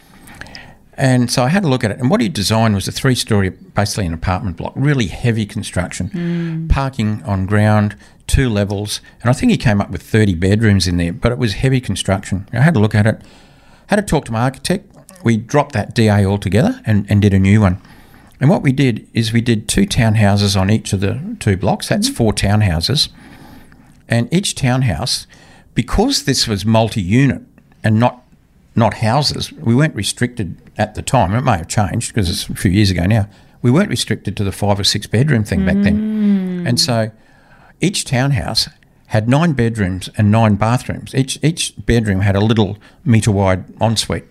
And 0.95 1.31
so 1.31 1.43
I 1.43 1.49
had 1.49 1.63
a 1.63 1.67
look 1.67 1.83
at 1.83 1.91
it, 1.91 1.99
and 1.99 2.09
what 2.09 2.21
he 2.21 2.29
designed 2.29 2.75
was 2.75 2.87
a 2.87 2.91
three-story, 2.91 3.49
basically 3.49 4.05
an 4.05 4.13
apartment 4.13 4.57
block, 4.57 4.73
really 4.75 5.07
heavy 5.07 5.45
construction, 5.45 6.07
hmm. 6.09 6.67
parking 6.67 7.23
on 7.23 7.47
ground, 7.47 7.95
two 8.27 8.47
levels, 8.49 9.01
and 9.21 9.29
I 9.29 9.33
think 9.33 9.51
he 9.51 9.57
came 9.57 9.81
up 9.81 9.89
with 9.89 10.03
30 10.03 10.35
bedrooms 10.35 10.87
in 10.87 10.97
there, 10.97 11.11
but 11.11 11.31
it 11.31 11.37
was 11.37 11.53
heavy 11.53 11.81
construction. 11.81 12.47
I 12.53 12.61
had 12.61 12.75
a 12.75 12.79
look 12.79 12.93
at 12.93 13.07
it, 13.07 13.21
had 13.87 13.95
to 13.95 14.01
talk 14.03 14.25
to 14.25 14.31
my 14.31 14.41
architect. 14.41 14.89
We 15.23 15.37
dropped 15.37 15.73
that 15.73 15.95
DA 15.95 16.25
altogether 16.25 16.79
and, 16.85 17.07
and 17.09 17.21
did 17.21 17.33
a 17.33 17.39
new 17.39 17.61
one. 17.61 17.81
And 18.39 18.49
what 18.49 18.61
we 18.61 18.71
did 18.71 19.07
is 19.13 19.33
we 19.33 19.41
did 19.41 19.67
two 19.67 19.85
townhouses 19.85 20.59
on 20.59 20.69
each 20.69 20.93
of 20.93 20.99
the 20.99 21.37
two 21.39 21.57
blocks. 21.57 21.89
That's 21.89 22.09
hmm. 22.09 22.13
four 22.13 22.33
townhouses. 22.33 23.09
And 24.07 24.31
each 24.31 24.53
townhouse, 24.53 25.25
because 25.73 26.25
this 26.25 26.47
was 26.47 26.65
multi-unit 26.65 27.41
and 27.83 27.99
not 27.99 28.19
not 28.75 28.95
houses, 28.95 29.51
we 29.51 29.75
weren't 29.75 29.95
restricted 29.95 30.57
at 30.77 30.95
the 30.95 31.01
time. 31.01 31.33
It 31.33 31.41
may 31.41 31.57
have 31.57 31.67
changed 31.67 32.13
because 32.13 32.29
it's 32.29 32.49
a 32.49 32.55
few 32.55 32.71
years 32.71 32.91
ago 32.91 33.05
now. 33.05 33.27
We 33.61 33.71
weren't 33.71 33.89
restricted 33.89 34.35
to 34.37 34.43
the 34.43 34.51
five 34.51 34.79
or 34.79 34.83
six 34.83 35.07
bedroom 35.07 35.43
thing 35.43 35.65
back 35.65 35.77
then. 35.77 36.65
And 36.67 36.79
so 36.79 37.11
each 37.79 38.05
townhouse 38.05 38.67
had 39.07 39.29
nine 39.29 39.53
bedrooms 39.53 40.09
and 40.17 40.31
nine 40.31 40.55
bathrooms. 40.55 41.15
Each 41.15 41.39
each 41.43 41.73
bedroom 41.85 42.21
had 42.21 42.35
a 42.35 42.41
little 42.41 42.77
metre 43.05 43.31
wide 43.31 43.65
ensuite 43.79 44.25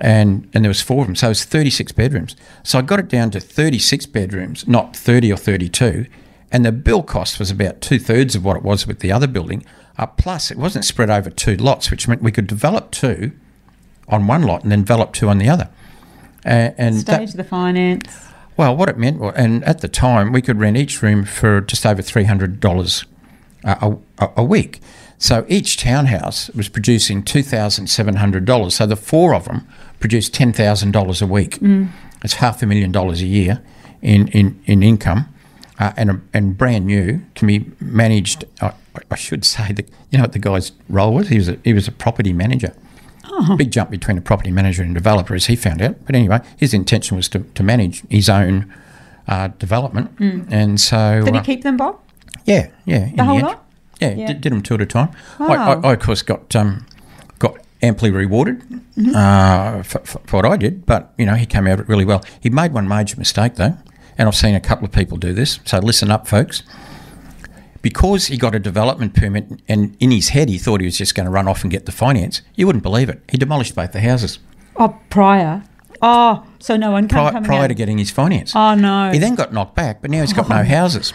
and 0.00 0.48
and 0.54 0.64
there 0.64 0.70
was 0.70 0.80
four 0.80 1.02
of 1.02 1.06
them, 1.06 1.16
so 1.16 1.26
it 1.26 1.30
was 1.30 1.44
36 1.44 1.92
bedrooms. 1.92 2.36
So 2.62 2.78
I 2.78 2.82
got 2.82 3.00
it 3.00 3.08
down 3.08 3.30
to 3.32 3.40
36 3.40 4.06
bedrooms, 4.06 4.66
not 4.66 4.96
30 4.96 5.32
or 5.32 5.36
32, 5.36 6.06
and 6.50 6.64
the 6.64 6.72
bill 6.72 7.02
cost 7.02 7.38
was 7.38 7.50
about 7.50 7.80
two 7.80 7.98
thirds 7.98 8.34
of 8.34 8.44
what 8.44 8.56
it 8.56 8.62
was 8.62 8.86
with 8.86 9.00
the 9.00 9.12
other 9.12 9.26
building. 9.26 9.64
Uh, 9.96 10.06
plus, 10.06 10.50
it 10.50 10.58
wasn't 10.58 10.84
spread 10.84 11.10
over 11.10 11.30
two 11.30 11.56
lots, 11.56 11.90
which 11.90 12.06
meant 12.06 12.22
we 12.22 12.32
could 12.32 12.46
develop 12.46 12.90
two 12.90 13.32
on 14.08 14.26
one 14.26 14.42
lot 14.42 14.62
and 14.62 14.72
then 14.72 14.80
develop 14.80 15.12
two 15.12 15.28
on 15.28 15.38
the 15.38 15.48
other. 15.48 15.68
Uh, 16.46 16.70
and 16.78 16.96
that- 17.06 17.16
Stage 17.28 17.32
the 17.34 17.44
finance. 17.44 18.06
well, 18.56 18.76
what 18.76 18.88
it 18.88 18.96
meant, 18.98 19.20
and 19.36 19.62
at 19.64 19.80
the 19.80 19.88
time, 19.88 20.32
we 20.32 20.40
could 20.42 20.58
rent 20.58 20.76
each 20.76 21.02
room 21.02 21.24
for 21.24 21.60
just 21.60 21.84
over 21.86 22.02
three 22.02 22.24
hundred 22.24 22.60
dollars 22.60 23.04
a, 23.64 23.96
a, 24.18 24.28
a 24.38 24.44
week. 24.44 24.80
So 25.18 25.44
each 25.48 25.76
townhouse 25.76 26.48
was 26.50 26.68
producing 26.68 27.22
two 27.24 27.42
thousand 27.42 27.88
seven 27.88 28.16
hundred 28.16 28.44
dollars. 28.44 28.76
So 28.76 28.86
the 28.86 28.96
four 28.96 29.34
of 29.34 29.44
them 29.46 29.66
produced 30.00 30.32
ten 30.32 30.52
thousand 30.52 30.92
dollars 30.92 31.20
a 31.20 31.26
week. 31.26 31.58
It's 32.22 32.34
half 32.34 32.62
a 32.62 32.66
million 32.66 32.92
dollars 32.92 33.20
a 33.20 33.26
year 33.26 33.60
in 34.00 34.28
in, 34.28 34.60
in 34.66 34.82
income, 34.82 35.26
uh, 35.78 35.92
and 35.96 36.10
a, 36.10 36.20
and 36.32 36.56
brand 36.56 36.86
new 36.86 37.20
can 37.34 37.48
be 37.48 37.66
managed. 37.80 38.44
I 38.62 38.72
I 39.10 39.16
should 39.16 39.44
say 39.44 39.72
that 39.72 39.88
you 40.10 40.18
know 40.18 40.24
what 40.24 40.32
the 40.32 40.38
guy's 40.38 40.72
role 40.88 41.14
was. 41.14 41.28
He 41.28 41.36
was 41.38 41.48
a, 41.48 41.58
he 41.64 41.72
was 41.72 41.88
a 41.88 41.92
property 41.92 42.32
manager. 42.32 42.74
Big 43.56 43.70
jump 43.70 43.90
between 43.90 44.18
a 44.18 44.20
property 44.20 44.50
manager 44.50 44.82
and 44.82 44.94
developer, 44.94 45.34
as 45.34 45.46
he 45.46 45.56
found 45.56 45.80
out. 45.82 45.96
But 46.06 46.14
anyway, 46.14 46.40
his 46.56 46.72
intention 46.74 47.16
was 47.16 47.28
to, 47.30 47.40
to 47.40 47.62
manage 47.62 48.02
his 48.08 48.28
own 48.28 48.72
uh, 49.26 49.48
development, 49.58 50.10
and 50.18 50.80
so 50.80 51.22
Did 51.24 51.34
uh, 51.36 51.40
he 51.42 51.44
keep 51.44 51.62
them, 51.62 51.76
Bob? 51.76 51.98
yeah, 52.44 52.68
yeah, 52.86 53.10
The 53.14 53.24
whole 53.24 53.36
end. 53.38 53.46
lot? 53.46 53.64
Yeah, 54.00 54.14
Yeah. 54.14 54.26
Did, 54.28 54.40
did 54.40 54.52
them 54.52 54.62
two 54.62 54.74
at 54.74 54.80
a 54.80 54.86
time. 54.86 55.10
I, 55.38 55.54
I, 55.54 55.72
I 55.74 55.92
of 55.94 56.00
course 56.00 56.22
got 56.22 56.54
um, 56.56 56.86
got 57.38 57.56
amply 57.82 58.10
rewarded 58.10 58.60
Mm-hmm. 58.98 59.14
uh, 59.14 59.82
for, 59.84 60.00
for, 60.00 60.18
for 60.26 60.36
what 60.38 60.44
I 60.46 60.56
did, 60.56 60.84
but 60.84 61.12
you 61.18 61.24
know 61.26 61.34
he 61.34 61.46
came 61.46 61.66
out 61.68 61.74
of 61.74 61.80
it 61.80 61.88
really 61.88 62.04
well. 62.04 62.24
He 62.40 62.50
made 62.50 62.72
one 62.72 62.88
major 62.88 63.16
mistake 63.16 63.54
though, 63.54 63.76
and 64.16 64.26
I've 64.28 64.34
seen 64.34 64.54
a 64.56 64.60
couple 64.60 64.84
of 64.84 64.90
people 64.92 65.16
do 65.18 65.32
this. 65.32 65.60
So 65.64 65.78
listen 65.78 66.10
up, 66.10 66.26
folks. 66.26 66.62
Because 67.82 68.26
he 68.26 68.36
got 68.36 68.54
a 68.54 68.58
development 68.58 69.14
permit, 69.14 69.60
and 69.68 69.96
in 70.00 70.10
his 70.10 70.30
head 70.30 70.48
he 70.48 70.58
thought 70.58 70.80
he 70.80 70.86
was 70.86 70.98
just 70.98 71.14
going 71.14 71.24
to 71.26 71.30
run 71.30 71.46
off 71.46 71.62
and 71.62 71.70
get 71.70 71.86
the 71.86 71.92
finance. 71.92 72.42
You 72.56 72.66
wouldn't 72.66 72.82
believe 72.82 73.08
it. 73.08 73.22
He 73.30 73.36
demolished 73.38 73.74
both 73.74 73.92
the 73.92 74.00
houses 74.00 74.38
Oh, 74.76 74.98
prior. 75.10 75.62
Oh, 76.00 76.44
so 76.60 76.76
no 76.76 76.96
income 76.96 77.16
prior, 77.18 77.32
coming 77.32 77.48
prior 77.48 77.64
out. 77.64 77.66
to 77.68 77.74
getting 77.74 77.98
his 77.98 78.10
finance. 78.10 78.54
Oh 78.54 78.74
no. 78.74 79.10
He 79.10 79.18
then 79.18 79.34
got 79.34 79.52
knocked 79.52 79.74
back, 79.74 80.00
but 80.00 80.10
now 80.10 80.20
he's 80.20 80.32
got 80.32 80.48
no 80.48 80.56
oh, 80.60 80.64
houses. 80.64 81.12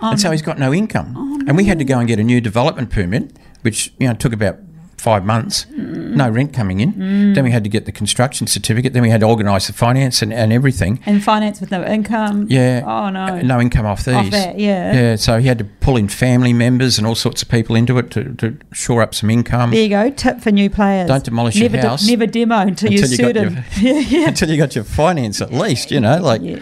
and 0.00 0.20
so 0.20 0.28
oh, 0.28 0.32
he's 0.32 0.42
got 0.42 0.58
no 0.58 0.72
income. 0.74 1.14
Oh, 1.16 1.40
And 1.46 1.56
we 1.56 1.64
had 1.64 1.78
to 1.78 1.84
go 1.84 1.98
and 1.98 2.06
get 2.06 2.18
a 2.18 2.24
new 2.24 2.40
development 2.40 2.90
permit, 2.90 3.32
which 3.62 3.92
you 3.98 4.06
know 4.06 4.14
took 4.14 4.32
about 4.34 4.58
five 4.98 5.24
months. 5.24 5.64
Mm. 5.66 6.16
No 6.16 6.28
rent 6.28 6.52
coming 6.52 6.80
in. 6.80 7.32
Then 7.34 7.44
we 7.44 7.50
had 7.50 7.62
to 7.64 7.70
get 7.70 7.86
the 7.86 7.92
construction 7.92 8.46
certificate. 8.46 8.92
Then 8.92 9.02
we 9.02 9.10
had 9.10 9.20
to 9.20 9.26
organise 9.26 9.68
the 9.68 9.72
finance 9.72 10.22
and, 10.22 10.32
and 10.32 10.52
everything. 10.52 11.00
and 11.06 11.22
finance 11.22 11.60
with 11.60 11.70
no 11.70 11.84
income. 11.84 12.46
Yeah. 12.50 12.82
Oh 12.84 13.08
no. 13.10 13.40
No 13.40 13.60
income 13.60 13.86
off 13.86 14.04
these. 14.04 14.14
Off 14.14 14.30
that, 14.30 14.58
yeah. 14.58 14.92
Yeah. 14.92 15.16
So 15.16 15.38
he 15.38 15.46
had 15.46 15.58
to 15.58 15.64
pull 15.64 15.96
in 15.96 16.08
family 16.08 16.52
members 16.52 16.98
and 16.98 17.06
all 17.06 17.14
sorts 17.14 17.42
of 17.42 17.48
people 17.48 17.76
into 17.76 17.96
it 17.98 18.10
to, 18.10 18.34
to 18.34 18.58
shore 18.72 19.02
up 19.02 19.14
some 19.14 19.30
income. 19.30 19.70
There 19.70 19.82
you 19.82 19.88
go. 19.88 20.10
Tip 20.10 20.40
for 20.40 20.50
new 20.50 20.68
players. 20.68 21.08
Don't 21.08 21.24
demolish 21.24 21.56
your 21.56 21.70
never 21.70 21.86
house 21.88 22.06
never 22.08 22.26
demo 22.26 22.58
until, 22.58 22.92
you're 22.92 23.04
until 23.04 23.28
you 23.28 23.32
got 23.34 23.42
certain. 23.52 23.64
yeah, 23.80 23.92
yeah. 24.00 24.28
until 24.28 24.50
you 24.50 24.56
got 24.56 24.74
your 24.74 24.84
finance 24.84 25.40
at 25.40 25.52
least, 25.52 25.90
you 25.90 26.00
know, 26.00 26.18
like 26.20 26.42
Yeah. 26.42 26.60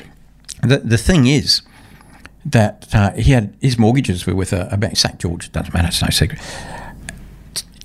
the 0.62 0.78
the 0.78 0.98
thing 0.98 1.26
is 1.26 1.62
that 2.44 2.86
uh, 2.92 3.12
he 3.12 3.32
had 3.32 3.54
his 3.60 3.78
mortgages 3.78 4.26
were 4.26 4.34
with 4.34 4.52
a, 4.52 4.68
a 4.70 4.76
bank, 4.76 4.96
St 4.96 5.18
George. 5.18 5.50
Doesn't 5.52 5.72
matter, 5.74 5.88
it's 5.88 6.02
no 6.02 6.10
secret. 6.10 6.40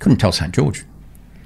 Couldn't 0.02 0.18
tell 0.18 0.32
St 0.32 0.52
George. 0.52 0.84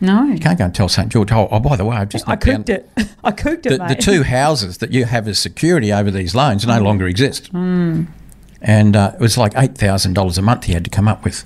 No. 0.01 0.25
You 0.25 0.39
can't 0.39 0.59
go 0.59 0.65
and 0.65 0.75
tell 0.75 0.89
St 0.89 1.09
George. 1.11 1.31
Oh, 1.31 1.47
oh 1.51 1.61
by 1.61 1.77
the 1.77 1.85
way, 1.85 1.97
I've 1.97 2.09
just 2.09 2.27
I 2.27 2.33
knocked 2.33 2.45
down 2.47 2.65
cooked 2.65 2.69
it. 2.71 2.91
I 3.25 3.31
cooked 3.31 3.67
it, 3.67 3.79
the, 3.79 3.87
the 3.89 3.95
two 3.95 4.23
houses 4.25 4.79
that 4.79 4.93
you 4.93 5.05
have 5.05 5.29
as 5.29 5.39
security 5.39 5.93
over 5.93 6.11
these 6.11 6.35
loans 6.35 6.65
Mm. 6.65 6.69
no 6.79 6.83
longer 6.83 7.07
exist. 7.07 7.51
And 7.53 8.97
uh, 8.97 9.13
it 9.15 9.21
was 9.21 9.37
like 9.39 9.53
eight 9.57 9.77
thousand 9.77 10.15
dollars 10.15 10.39
a 10.39 10.43
month 10.43 10.65
he 10.65 10.73
had 10.73 10.85
to 10.85 10.91
come 10.91 11.07
up 11.07 11.23
with. 11.25 11.45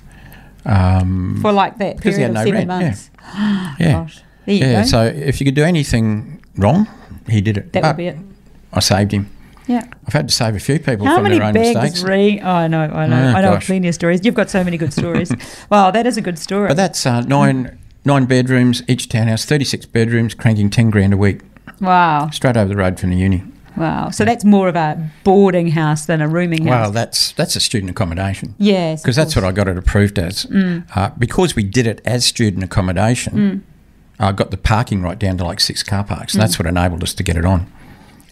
Um, 0.65 1.39
for 1.41 1.51
like 1.51 1.77
that 1.79 1.97
Because 1.97 2.15
he 2.15 2.21
period 2.23 2.37
had 2.37 2.47
of 2.47 2.53
no 2.53 2.57
rent, 2.57 2.69
yeah. 2.69 2.87
months. 2.87 3.09
yeah, 3.79 3.91
Gosh. 3.91 4.21
Yeah. 4.45 4.81
go. 4.81 4.87
So 4.87 5.03
if 5.05 5.39
you 5.41 5.45
could 5.45 5.55
do 5.55 5.63
anything 5.63 6.41
wrong, 6.55 6.87
he 7.29 7.41
did 7.41 7.57
it. 7.57 7.73
that 7.73 7.81
But 7.81 7.87
would 7.89 7.97
be 7.97 8.07
it. 8.07 8.17
I 8.73 8.79
saved 8.79 9.11
him. 9.11 9.29
Yeah. 9.67 9.83
I've 10.07 10.13
had 10.13 10.27
to 10.27 10.33
save 10.33 10.55
a 10.55 10.59
few 10.59 10.79
people 10.79 11.05
How 11.05 11.15
from 11.15 11.23
many 11.23 11.37
their 11.37 11.47
own 11.47 11.53
bags 11.53 11.75
mistakes. 11.75 12.03
re? 12.03 12.39
Oh, 12.41 12.49
I 12.49 12.67
know, 12.67 12.81
I 12.81 13.07
know, 13.07 13.15
Oh, 13.15 13.37
I 13.37 13.41
know 13.41 13.53
gosh. 13.53 13.67
plenty 13.67 13.87
of 13.87 13.93
stories. 13.95 14.25
You've 14.25 14.35
got 14.35 14.49
so 14.49 14.63
many 14.63 14.77
good 14.77 14.91
stories. 14.93 15.31
wow, 15.69 15.91
that 15.91 16.05
is 16.07 16.17
a 16.17 16.21
good 16.21 16.39
story. 16.39 16.67
But 16.67 16.77
that's 16.77 17.05
uh, 17.05 17.21
nine 17.21 17.77
nine 18.03 18.25
bedrooms, 18.25 18.81
each 18.87 19.07
townhouse, 19.09 19.45
thirty 19.45 19.65
six 19.65 19.85
bedrooms, 19.85 20.33
cranking 20.33 20.69
ten 20.69 20.89
grand 20.89 21.13
a 21.13 21.17
week, 21.17 21.41
wow, 21.79 22.29
straight 22.31 22.57
over 22.57 22.69
the 22.69 22.75
road 22.75 22.99
from 22.99 23.11
the 23.11 23.17
uni. 23.17 23.43
Wow. 23.77 24.09
So 24.09 24.25
that's 24.25 24.43
more 24.43 24.67
of 24.67 24.75
a 24.75 25.09
boarding 25.23 25.69
house 25.69 26.05
than 26.05 26.21
a 26.21 26.27
rooming 26.27 26.65
house. 26.65 26.69
Well, 26.87 26.91
that's 26.91 27.31
that's 27.33 27.55
a 27.55 27.59
student 27.61 27.89
accommodation. 27.91 28.53
yes. 28.57 29.01
Because 29.01 29.15
that's 29.15 29.33
what 29.35 29.45
I 29.45 29.53
got 29.53 29.69
it 29.69 29.77
approved 29.77 30.19
as. 30.19 30.45
Mm. 30.47 30.85
Uh, 30.93 31.11
because 31.17 31.55
we 31.55 31.63
did 31.63 31.87
it 31.87 32.01
as 32.03 32.25
student 32.25 32.63
accommodation, 32.65 33.63
I 34.19 34.33
got 34.33 34.51
the 34.51 34.57
parking 34.57 35.01
right 35.01 35.17
down 35.17 35.37
to 35.37 35.45
like 35.45 35.61
six 35.61 35.83
car 35.83 36.03
parks. 36.03 36.33
Mm. 36.33 36.35
And 36.35 36.41
that's 36.43 36.59
what 36.59 36.65
enabled 36.65 37.01
us 37.01 37.13
to 37.13 37.23
get 37.23 37.37
it 37.37 37.45
on. 37.45 37.71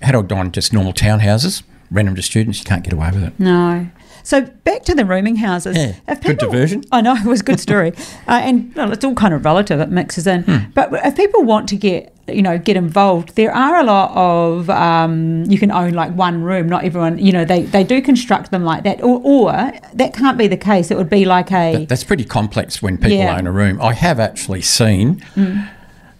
Had 0.01 0.15
I 0.15 0.21
gone 0.21 0.51
just 0.51 0.73
normal 0.73 0.93
townhouses, 0.93 1.63
rent 1.91 2.07
them 2.07 2.15
to 2.15 2.21
students, 2.21 2.59
you 2.59 2.65
can't 2.65 2.83
get 2.83 2.93
away 2.93 3.09
with 3.13 3.23
it. 3.23 3.39
No. 3.39 3.87
So 4.23 4.41
back 4.41 4.83
to 4.83 4.93
the 4.93 5.05
rooming 5.05 5.37
houses. 5.37 5.75
Yeah, 5.77 5.95
If 6.07 6.21
good 6.21 6.37
diversion. 6.37 6.83
I 6.91 7.01
know 7.01 7.15
it 7.17 7.25
was 7.25 7.39
a 7.41 7.43
good 7.43 7.59
story, 7.59 7.93
uh, 8.27 8.39
and 8.43 8.73
well, 8.75 8.91
it's 8.91 9.03
all 9.03 9.15
kind 9.15 9.33
of 9.33 9.43
relative. 9.45 9.79
It 9.79 9.89
mixes 9.89 10.27
in. 10.27 10.43
Hmm. 10.43 10.57
But 10.75 10.89
if 11.05 11.15
people 11.15 11.43
want 11.43 11.67
to 11.69 11.75
get 11.77 12.13
you 12.27 12.41
know 12.43 12.59
get 12.59 12.75
involved, 12.77 13.35
there 13.35 13.51
are 13.55 13.77
a 13.79 13.83
lot 13.83 14.11
of 14.15 14.69
um, 14.69 15.45
you 15.45 15.57
can 15.57 15.71
own 15.71 15.93
like 15.93 16.11
one 16.13 16.43
room. 16.43 16.67
Not 16.69 16.83
everyone, 16.83 17.17
you 17.17 17.31
know, 17.31 17.43
they 17.45 17.63
they 17.63 17.83
do 17.83 18.01
construct 18.01 18.51
them 18.51 18.63
like 18.63 18.83
that, 18.83 19.01
or 19.01 19.19
or 19.23 19.51
that 19.93 20.13
can't 20.13 20.37
be 20.37 20.47
the 20.47 20.57
case. 20.57 20.91
It 20.91 20.97
would 20.97 21.09
be 21.09 21.25
like 21.25 21.51
a 21.51 21.77
That, 21.77 21.89
that's 21.89 22.03
pretty 22.03 22.25
complex 22.25 22.81
when 22.83 22.97
people 22.97 23.17
Yeah. 23.17 23.37
own 23.37 23.47
a 23.47 23.51
room. 23.51 23.81
I 23.81 23.93
have 23.93 24.19
actually 24.19 24.61
seen, 24.61 25.23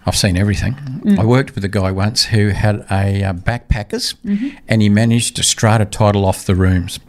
I've 0.09 0.17
seen 0.17 0.35
everything. 0.37 0.75
I 1.17 1.23
worked 1.23 1.55
with 1.55 1.63
a 1.63 1.69
guy 1.69 1.91
once 1.91 2.25
who 2.25 2.49
had 2.49 2.85
a 2.91 3.23
uh, 3.23 3.33
backpackers 3.33 4.15
and 4.67 4.81
he 4.81 4.89
managed 4.89 5.35
to 5.37 5.43
strata 5.43 5.85
title 5.85 6.25
off 6.25 6.45
the 6.45 6.55
rooms. 6.55 6.99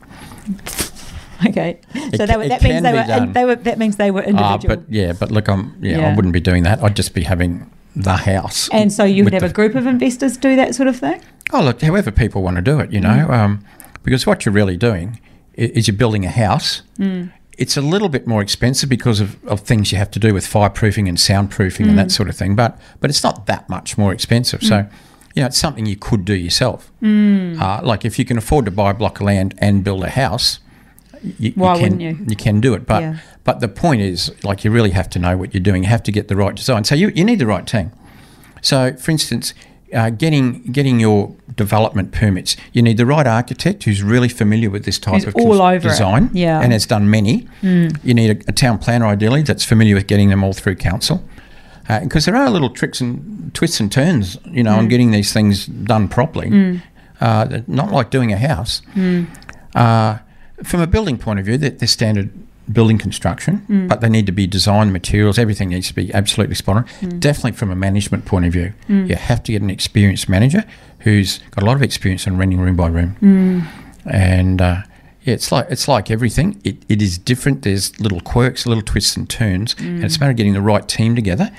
okay. 1.46 1.80
So 2.16 2.26
that, 2.26 2.36
would- 2.38 2.46
it 2.46 2.48
that 2.50 2.62
means 2.62 2.82
they 2.82 2.92
were 2.92 3.04
done. 3.06 3.32
they 3.32 3.44
were 3.44 3.56
that 3.56 3.78
means 3.78 3.96
they 3.96 4.10
were 4.10 4.22
Ah, 4.22 4.28
individual. 4.54 4.76
but 4.76 4.92
yeah, 4.92 5.12
but 5.12 5.30
look, 5.30 5.48
I'm 5.48 5.76
yeah, 5.80 5.98
Yeah. 5.98 6.12
I 6.12 6.14
wouldn't 6.16 6.34
be 6.34 6.40
doing 6.40 6.62
that. 6.64 6.82
I'd 6.82 6.96
just 6.96 7.14
be 7.14 7.22
having 7.22 7.70
the 7.96 8.16
house. 8.16 8.68
and 8.72 8.92
so 8.92 9.04
you 9.04 9.24
would 9.24 9.32
have 9.32 9.42
the- 9.42 9.48
a 9.48 9.52
group 9.52 9.74
of 9.74 9.86
investors 9.86 10.36
do 10.36 10.56
that 10.56 10.74
sort 10.74 10.88
of 10.88 10.96
thing. 10.96 11.20
Oh, 11.52 11.62
look, 11.62 11.80
however 11.82 12.10
people 12.10 12.42
want 12.42 12.56
to 12.56 12.62
do 12.62 12.78
it, 12.80 12.92
you 12.92 13.00
know, 13.00 13.26
Mm. 13.28 13.30
um, 13.32 13.64
because 14.04 14.26
what 14.26 14.44
you're 14.46 14.52
really 14.52 14.76
doing 14.76 15.18
is 15.54 15.88
you're 15.88 15.96
building 15.96 16.24
a 16.24 16.30
house. 16.30 16.82
Mm. 16.98 17.32
It's 17.60 17.76
a 17.76 17.80
little 17.82 18.08
bit 18.08 18.26
more 18.26 18.42
expensive 18.42 18.88
because 18.88 19.20
of, 19.20 19.30
of 19.46 19.60
things 19.60 19.92
you 19.92 19.98
have 19.98 20.10
to 20.12 20.18
do 20.18 20.32
with 20.34 20.44
fireproofing 20.46 21.06
and 21.08 21.18
soundproofing 21.18 21.84
and 21.88 21.92
Mm. 21.92 21.96
that 22.02 22.10
sort 22.10 22.28
of 22.30 22.36
thing, 22.36 22.56
but 22.56 22.72
but 23.00 23.10
it's 23.10 23.22
not 23.22 23.46
that 23.46 23.68
much 23.68 23.96
more 23.98 24.12
expensive. 24.12 24.62
So, 24.62 24.86
you 25.34 25.42
know, 25.42 25.46
it's 25.46 25.58
something 25.58 25.84
you 25.86 25.96
could 25.96 26.24
do 26.24 26.34
yourself. 26.34 26.90
Mm. 27.02 27.60
Uh, 27.60 27.80
like 27.90 28.04
if 28.04 28.18
you 28.18 28.24
can 28.24 28.38
afford 28.38 28.64
to 28.64 28.70
buy 28.70 28.90
a 28.90 28.94
block 28.94 29.20
of 29.20 29.26
land 29.26 29.54
and 29.58 29.84
build 29.84 30.02
a 30.04 30.10
house, 30.10 30.58
you, 31.38 31.52
Why 31.54 31.74
can, 31.74 31.82
wouldn't 31.98 32.30
you? 32.30 32.36
can 32.36 32.60
do 32.60 32.72
it. 32.74 32.86
But 32.86 33.02
Yeah. 33.02 33.16
but 33.44 33.60
the 33.60 33.68
point 33.68 34.00
is, 34.00 34.32
like, 34.42 34.64
you 34.64 34.70
really 34.70 34.90
have 34.92 35.08
to 35.10 35.18
know 35.18 35.36
what 35.36 35.52
you're 35.52 35.62
doing. 35.70 35.82
You 35.84 35.90
have 35.90 36.02
to 36.04 36.12
get 36.12 36.28
the 36.28 36.36
right 36.36 36.54
design. 36.56 36.84
So 36.84 36.94
you, 36.94 37.08
you 37.14 37.24
need 37.24 37.38
the 37.38 37.46
right 37.46 37.66
team. 37.66 37.92
So, 38.62 38.94
for 38.94 39.10
instance, 39.10 39.54
uh, 39.94 40.10
getting 40.10 40.62
getting 40.72 41.00
your 41.00 41.34
development 41.56 42.12
permits, 42.12 42.56
you 42.72 42.82
need 42.82 42.96
the 42.96 43.06
right 43.06 43.26
architect 43.26 43.84
who's 43.84 44.02
really 44.02 44.28
familiar 44.28 44.70
with 44.70 44.84
this 44.84 44.98
type 44.98 45.14
Who's 45.14 45.24
of 45.24 45.34
cons- 45.34 45.46
over 45.46 45.88
it, 45.88 45.90
design, 45.90 46.30
yeah. 46.32 46.60
and 46.60 46.72
has 46.72 46.86
done 46.86 47.10
many. 47.10 47.48
You 47.62 48.14
need 48.14 48.30
a, 48.30 48.48
a 48.48 48.52
town 48.52 48.78
planner, 48.78 49.06
ideally, 49.06 49.42
that's 49.42 49.64
familiar 49.64 49.94
with 49.94 50.06
getting 50.06 50.30
them 50.30 50.42
all 50.44 50.52
through 50.52 50.76
council, 50.76 51.22
because 52.02 52.24
there 52.24 52.36
are 52.36 52.48
little 52.50 52.70
tricks 52.70 53.00
and 53.00 53.52
twists 53.54 53.80
and 53.80 53.90
turns, 53.90 54.38
you 54.44 54.62
know, 54.62 54.76
on 54.76 54.88
getting 54.88 55.10
these 55.10 55.32
things 55.32 55.66
done 55.66 56.08
properly. 56.08 56.80
Uh, 57.20 57.60
not 57.66 57.92
like 57.92 58.10
doing 58.10 58.32
a 58.32 58.38
house. 58.38 58.80
Uh, 59.74 60.18
from 60.64 60.80
a 60.80 60.86
building 60.86 61.18
point 61.18 61.38
of 61.38 61.44
view, 61.44 61.58
they're, 61.58 61.70
they're 61.70 61.88
standard 61.88 62.30
building 62.72 62.98
construction, 62.98 63.64
mm. 63.68 63.88
but 63.88 64.00
they 64.00 64.08
need 64.08 64.26
to 64.26 64.32
be 64.32 64.46
designed 64.46 64.92
materials. 64.92 65.38
Everything 65.38 65.70
needs 65.70 65.88
to 65.88 65.94
be 65.94 66.12
absolutely 66.14 66.54
spot 66.54 66.76
on. 66.76 66.84
Mm. 66.84 67.20
Definitely 67.20 67.52
from 67.52 67.70
a 67.70 67.76
management 67.76 68.24
point 68.24 68.46
of 68.46 68.52
view, 68.52 68.72
mm. 68.88 69.08
you 69.08 69.16
have 69.16 69.42
to 69.44 69.52
get 69.52 69.62
an 69.62 69.70
experienced 69.70 70.28
manager 70.28 70.64
who's 71.00 71.38
got 71.50 71.62
a 71.62 71.66
lot 71.66 71.76
of 71.76 71.82
experience 71.82 72.26
in 72.26 72.36
renting 72.36 72.60
room 72.60 72.76
by 72.76 72.88
room. 72.88 73.16
And 74.06 74.60
uh, 74.60 74.82
yeah, 75.22 75.34
it's 75.34 75.52
like 75.52 75.66
it's 75.70 75.88
like 75.88 76.10
everything. 76.10 76.60
It, 76.64 76.78
it 76.88 77.02
is 77.02 77.18
different. 77.18 77.62
There's 77.62 77.98
little 78.00 78.20
quirks, 78.20 78.66
little 78.66 78.82
twists 78.82 79.16
and 79.16 79.28
turns, 79.28 79.74
and 79.78 80.04
it's 80.04 80.16
a 80.16 80.20
matter 80.20 80.30
of 80.30 80.36
getting 80.36 80.54
the 80.54 80.62
right 80.62 80.86
team 80.88 81.14
together 81.14 81.50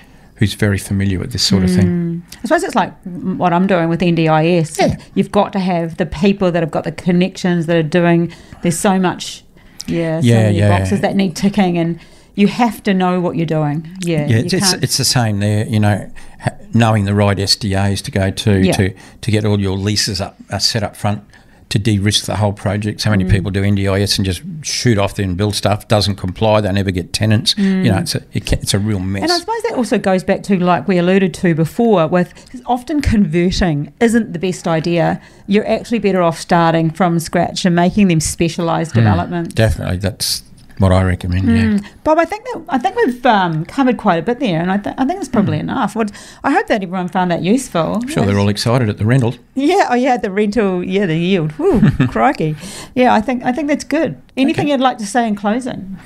who's 0.41 0.55
very 0.55 0.79
familiar 0.79 1.19
with 1.19 1.31
this 1.33 1.43
sort 1.43 1.63
of 1.63 1.69
thing. 1.69 2.25
I 2.39 2.41
suppose 2.41 2.63
it's 2.63 2.73
like 2.73 2.99
what 3.03 3.53
I'm 3.53 3.67
doing 3.67 3.89
with 3.89 3.99
NDIS. 3.99 4.79
Yeah. 4.79 4.97
You've 5.13 5.31
got 5.31 5.53
to 5.53 5.59
have 5.59 5.97
the 5.97 6.07
people 6.07 6.51
that 6.51 6.63
have 6.63 6.71
got 6.71 6.83
the 6.83 6.91
connections 6.91 7.67
that 7.67 7.77
are 7.77 7.83
doing. 7.83 8.33
There's 8.63 8.79
so 8.79 8.97
much, 8.97 9.43
yeah, 9.91 10.21
so 10.21 10.25
Yeah, 10.27 10.43
many 10.43 10.57
yeah. 10.59 10.79
boxes 10.79 11.01
that 11.01 11.15
need 11.15 11.35
ticking, 11.35 11.77
and 11.77 11.99
you 12.35 12.47
have 12.47 12.81
to 12.83 12.93
know 12.93 13.19
what 13.19 13.35
you're 13.35 13.45
doing. 13.45 13.87
Yeah, 14.01 14.27
Yeah, 14.27 14.37
it's, 14.37 14.53
it's, 14.53 14.73
it's 14.73 14.97
the 14.97 15.05
same 15.05 15.39
there. 15.39 15.65
You 15.67 15.79
know, 15.79 16.09
ha- 16.39 16.55
knowing 16.73 17.05
the 17.05 17.13
right 17.13 17.37
SDAs 17.37 18.01
to 18.03 18.11
go 18.11 18.31
to 18.31 18.59
Yeah. 18.59 18.71
to 18.73 18.93
to 19.21 19.31
get 19.31 19.45
all 19.45 19.59
your 19.59 19.77
leases 19.77 20.21
up 20.21 20.37
uh, 20.49 20.57
set 20.59 20.83
up 20.83 20.95
front 20.95 21.23
to 21.71 21.79
de-risk 21.79 22.25
the 22.25 22.35
whole 22.35 22.53
project. 22.53 23.01
So 23.01 23.09
Mm. 23.09 23.17
many 23.17 23.25
people 23.25 23.49
do 23.51 23.63
NDIS 23.63 24.17
and 24.17 24.25
just 24.25 24.41
shoot 24.61 24.97
off 24.97 25.15
there 25.15 25.25
and 25.25 25.35
build 25.35 25.55
stuff. 25.55 25.87
Doesn't 25.87 26.15
comply. 26.15 26.61
They 26.61 26.71
never 26.71 26.91
get 26.91 27.11
tenants. 27.13 27.55
You 27.57 27.83
know, 27.83 27.97
it's 27.97 28.13
a 28.15 28.21
it 28.33 28.45
ca 28.45 28.57
it's 28.61 28.73
a 28.73 28.79
real 28.79 28.99
mess. 28.99 29.21
Mm. 29.21 29.23
And 29.23 29.31
I 29.31 29.37
suppose 29.39 29.61
that 29.69 29.73
also 29.75 29.97
goes 29.97 30.23
back 30.23 30.43
to 30.43 30.57
like 30.63 30.87
we 30.87 30.97
alluded 30.97 31.33
to 31.35 31.55
before 31.55 32.07
with 32.07 32.33
often 32.65 33.01
converting 33.01 33.91
isn't 33.99 34.33
the 34.33 34.39
best 34.39 34.67
idea. 34.67 35.19
You're 35.47 35.67
actually 35.67 35.99
better 35.99 36.21
off 36.21 36.39
starting 36.39 36.91
from 36.91 37.19
scratch 37.19 37.65
and 37.65 37.75
making 37.75 38.07
them 38.09 38.19
specialised 38.19 38.93
developments. 38.93 39.53
Definitely, 39.55 39.97
that's 39.97 40.43
what 40.81 40.91
I 40.91 41.03
recommend. 41.03 41.47
Yeah. 41.47 41.77
Hmm. 41.77 41.99
Bob, 42.03 42.17
I 42.17 42.25
think 42.25 42.43
that 42.45 42.65
I 42.69 42.77
think 42.77 42.95
we've 42.95 43.25
um, 43.25 43.65
covered 43.65 43.97
quite 43.97 44.17
a 44.17 44.21
bit 44.21 44.39
there, 44.39 44.59
and 44.59 44.71
I, 44.71 44.77
th- 44.77 44.95
I 44.97 45.05
think 45.05 45.19
it's 45.19 45.29
probably 45.29 45.57
hmm. 45.57 45.69
enough. 45.69 45.95
What 45.95 46.11
I 46.43 46.51
hope 46.51 46.67
that 46.67 46.83
everyone 46.83 47.07
found 47.07 47.31
that 47.31 47.43
useful. 47.43 47.95
I'm 47.95 48.07
sure 48.07 48.25
they're 48.25 48.39
all 48.39 48.49
excited 48.49 48.89
at 48.89 48.97
the 48.97 49.05
rental. 49.05 49.35
Yeah, 49.55 49.87
oh 49.91 49.95
yeah, 49.95 50.17
the 50.17 50.31
rental, 50.31 50.83
yeah, 50.83 51.05
the 51.05 51.17
yield. 51.17 51.51
Whew, 51.53 51.81
crikey. 52.07 52.55
Yeah, 52.95 53.13
I 53.13 53.21
think 53.21 53.43
I 53.43 53.51
think 53.51 53.67
that's 53.67 53.83
good. 53.83 54.21
Anything 54.35 54.65
Okay. 54.65 54.71
you'd 54.71 54.81
like 54.81 54.97
to 54.97 55.05
say 55.05 55.27
in 55.27 55.35
closing? 55.35 55.97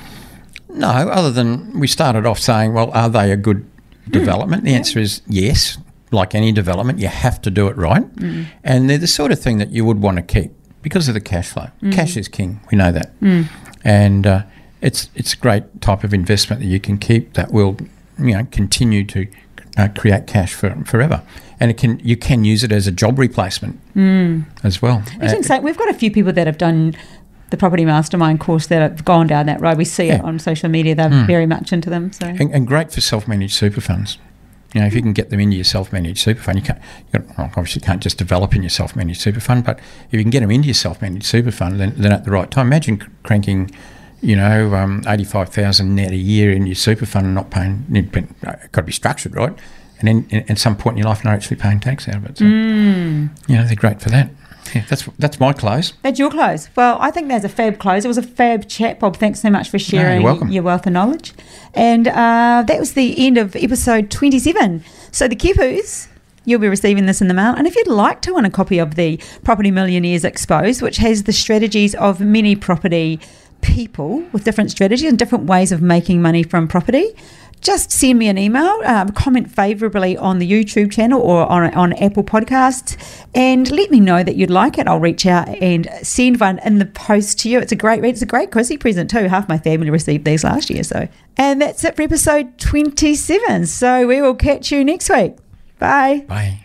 No, 0.69 0.87
other 0.87 1.31
than 1.31 1.79
we 1.79 1.87
started 1.87 2.25
off 2.25 2.39
saying, 2.39 2.73
well, 2.73 2.91
are 2.91 3.09
they 3.09 3.31
a 3.31 3.37
good 3.37 3.65
hmm. 4.05 4.11
development? 4.11 4.63
The 4.63 4.75
answer 4.75 4.99
is 4.99 5.21
yes. 5.27 5.77
Like 6.11 6.35
any 6.35 6.51
development, 6.51 6.99
you 6.99 7.07
have 7.07 7.41
to 7.41 7.51
do 7.51 7.67
it 7.67 7.75
right. 7.75 8.05
And 8.63 8.89
they're 8.89 8.99
the 8.99 9.07
sort 9.07 9.31
of 9.31 9.39
thing 9.39 9.57
that 9.57 9.71
you 9.71 9.83
would 9.83 10.01
want 10.01 10.17
to 10.17 10.21
keep 10.21 10.51
because 10.81 11.07
of 11.07 11.13
the 11.15 11.19
cash 11.19 11.49
flow. 11.49 11.67
Cash 11.91 12.15
is 12.15 12.27
king. 12.27 12.61
We 12.71 12.77
know 12.77 12.91
that. 12.91 13.11
And 13.83 14.25
uh, 14.27 14.43
it's, 14.81 15.09
it's 15.15 15.33
a 15.33 15.37
great 15.37 15.81
type 15.81 16.03
of 16.03 16.13
investment 16.13 16.61
that 16.61 16.67
you 16.67 16.79
can 16.79 16.97
keep 16.97 17.33
that 17.33 17.51
will 17.51 17.77
you 18.19 18.33
know, 18.33 18.45
continue 18.51 19.03
to 19.05 19.27
uh, 19.77 19.87
create 19.97 20.27
cash 20.27 20.53
for, 20.53 20.69
forever. 20.85 21.21
And 21.59 21.71
it 21.71 21.77
can 21.77 21.99
you 22.03 22.17
can 22.17 22.43
use 22.43 22.63
it 22.63 22.71
as 22.73 22.85
a 22.85 22.91
job 22.91 23.17
replacement 23.17 23.79
as 24.63 24.81
well. 24.81 25.03
I 25.21 25.27
can 25.27 25.43
say 25.43 25.59
we've 25.59 25.77
got 25.77 25.89
a 25.89 25.93
few 25.93 26.11
people 26.11 26.33
that 26.33 26.47
have 26.47 26.57
done 26.57 26.95
the 27.49 27.57
property 27.57 27.85
mastermind 27.85 28.39
course 28.41 28.67
that 28.67 28.81
have 28.81 29.05
gone 29.05 29.27
down 29.27 29.45
that 29.45 29.61
road. 29.61 29.77
We 29.77 29.85
see 29.85 30.09
it 30.09 30.19
on 30.21 30.37
social 30.39 30.67
media; 30.69 30.95
they're 30.95 31.09
Mm. 31.09 31.27
very 31.27 31.45
much 31.45 31.71
into 31.71 31.89
them. 31.89 32.11
So 32.11 32.25
and, 32.27 32.51
and 32.53 32.67
great 32.67 32.91
for 32.91 32.99
self-managed 33.01 33.53
super 33.53 33.79
funds. 33.81 34.17
You 34.73 34.81
know, 34.81 34.87
if 34.87 34.93
you 34.93 35.01
can 35.01 35.13
get 35.13 35.29
them 35.29 35.39
into 35.39 35.55
your 35.55 35.63
self-managed 35.63 36.17
super 36.19 36.41
fund, 36.41 36.57
you 36.59 36.63
can't. 36.65 36.79
You 37.13 37.23
obviously, 37.37 37.79
you 37.79 37.85
can't 37.85 38.03
just 38.03 38.17
develop 38.17 38.53
in 38.55 38.63
your 38.63 38.69
self-managed 38.69 39.21
super 39.21 39.39
fund, 39.39 39.63
but 39.63 39.79
if 39.79 40.13
you 40.13 40.21
can 40.21 40.31
get 40.31 40.41
them 40.41 40.51
into 40.51 40.67
your 40.67 40.73
self-managed 40.73 41.23
super 41.25 41.51
fund, 41.51 41.79
then, 41.79 41.93
then 41.95 42.11
at 42.11 42.25
the 42.25 42.31
right 42.31 42.51
time, 42.51 42.67
imagine 42.67 43.01
cranking, 43.23 43.71
you 44.21 44.35
know, 44.35 44.73
um, 44.75 45.03
eighty-five 45.07 45.49
thousand 45.49 45.95
net 45.95 46.11
a 46.11 46.15
year 46.17 46.51
in 46.51 46.65
your 46.65 46.75
super 46.75 47.05
fund 47.05 47.25
and 47.25 47.35
not 47.35 47.49
paying. 47.51 47.85
You've 47.89 48.11
been, 48.11 48.33
uh, 48.45 48.53
got 48.71 48.81
to 48.81 48.83
be 48.83 48.91
structured 48.91 49.35
right, 49.35 49.53
and 49.99 50.07
then 50.29 50.43
at 50.49 50.57
some 50.57 50.75
point 50.75 50.95
in 50.95 50.99
your 50.99 51.09
life, 51.09 51.23
not 51.23 51.33
actually 51.33 51.57
paying 51.57 51.79
tax 51.79 52.07
out 52.07 52.15
of 52.17 52.25
it. 52.25 52.37
So, 52.37 52.45
Mm. 52.45 53.29
you 53.47 53.55
know, 53.57 53.65
they're 53.65 53.75
great 53.75 54.01
for 54.01 54.09
that. 54.09 54.29
Yeah, 54.73 54.83
that's 54.89 55.03
that's 55.19 55.39
my 55.39 55.53
close. 55.53 55.93
that's 56.01 56.17
your 56.17 56.31
close. 56.31 56.69
Well, 56.75 56.97
I 56.99 57.11
think 57.11 57.27
there's 57.27 57.43
a 57.43 57.49
fab 57.49 57.77
close. 57.77 58.03
It 58.03 58.07
was 58.07 58.17
a 58.17 58.23
fab 58.23 58.67
chat, 58.67 58.99
Bob. 58.99 59.15
Thanks 59.17 59.39
so 59.41 59.49
much 59.51 59.69
for 59.69 59.77
sharing 59.77 60.23
welcome. 60.23 60.49
your 60.49 60.63
wealth 60.63 60.87
of 60.87 60.93
knowledge. 60.93 61.33
And 61.75 62.07
uh, 62.07 62.63
that 62.67 62.79
was 62.79 62.93
the 62.93 63.27
end 63.27 63.37
of 63.37 63.55
episode 63.55 64.09
27. 64.09 64.83
So 65.11 65.27
the 65.27 65.35
Kipus. 65.35 66.07
You'll 66.47 66.59
be 66.59 66.67
receiving 66.67 67.07
this 67.07 67.21
in 67.21 67.27
the 67.27 67.33
mail. 67.33 67.55
And 67.57 67.65
if 67.65 67.75
you'd 67.75 67.87
like 67.87 68.21
to 68.21 68.35
win 68.35 68.45
a 68.45 68.51
copy 68.51 68.77
of 68.77 68.93
the 68.93 69.19
Property 69.43 69.71
Millionaires 69.71 70.23
Exposed, 70.23 70.79
which 70.79 70.97
has 70.97 71.23
the 71.23 71.33
strategies 71.33 71.95
of 71.95 72.19
many 72.21 72.55
property 72.55 73.19
people 73.65 74.23
with 74.31 74.43
different 74.43 74.71
strategies 74.71 75.09
and 75.09 75.17
different 75.17 75.45
ways 75.45 75.71
of 75.71 75.81
making 75.81 76.21
money 76.21 76.43
from 76.43 76.67
property, 76.67 77.15
just 77.61 77.91
send 77.91 78.19
me 78.19 78.27
an 78.27 78.37
email, 78.37 78.79
um, 78.85 79.09
comment 79.09 79.49
favourably 79.49 80.15
on 80.15 80.37
the 80.37 80.49
YouTube 80.49 80.91
channel 80.91 81.19
or 81.19 81.51
on, 81.51 81.73
on 81.73 81.93
Apple 81.93 82.23
Podcasts, 82.23 82.95
and 83.33 83.69
let 83.71 83.89
me 83.89 83.99
know 83.99 84.23
that 84.23 84.35
you'd 84.35 84.51
like 84.51 84.77
it. 84.77 84.87
I'll 84.87 84.99
reach 84.99 85.25
out 85.25 85.49
and 85.49 85.89
send 86.03 86.39
one 86.39 86.59
in 86.59 86.77
the 86.77 86.85
post 86.85 87.39
to 87.39 87.49
you. 87.49 87.59
It's 87.59 87.71
a 87.71 87.75
great. 87.75 88.03
It's 88.05 88.21
a 88.21 88.27
great 88.27 88.51
Chrissy 88.51 88.77
present 88.77 89.09
too. 89.09 89.27
Half 89.27 89.49
my 89.49 89.57
family 89.57 89.89
received 89.89 90.25
these 90.25 90.43
last 90.43 90.69
year. 90.69 90.83
So, 90.83 91.07
and 91.37 91.59
that's 91.59 91.83
it 91.83 91.95
for 91.95 92.03
episode 92.03 92.57
27. 92.59 93.65
So 93.65 94.05
we 94.05 94.21
will 94.21 94.35
catch 94.35 94.71
you 94.71 94.83
next 94.85 95.09
week. 95.09 95.35
Bye. 95.79 96.23
Bye. 96.27 96.64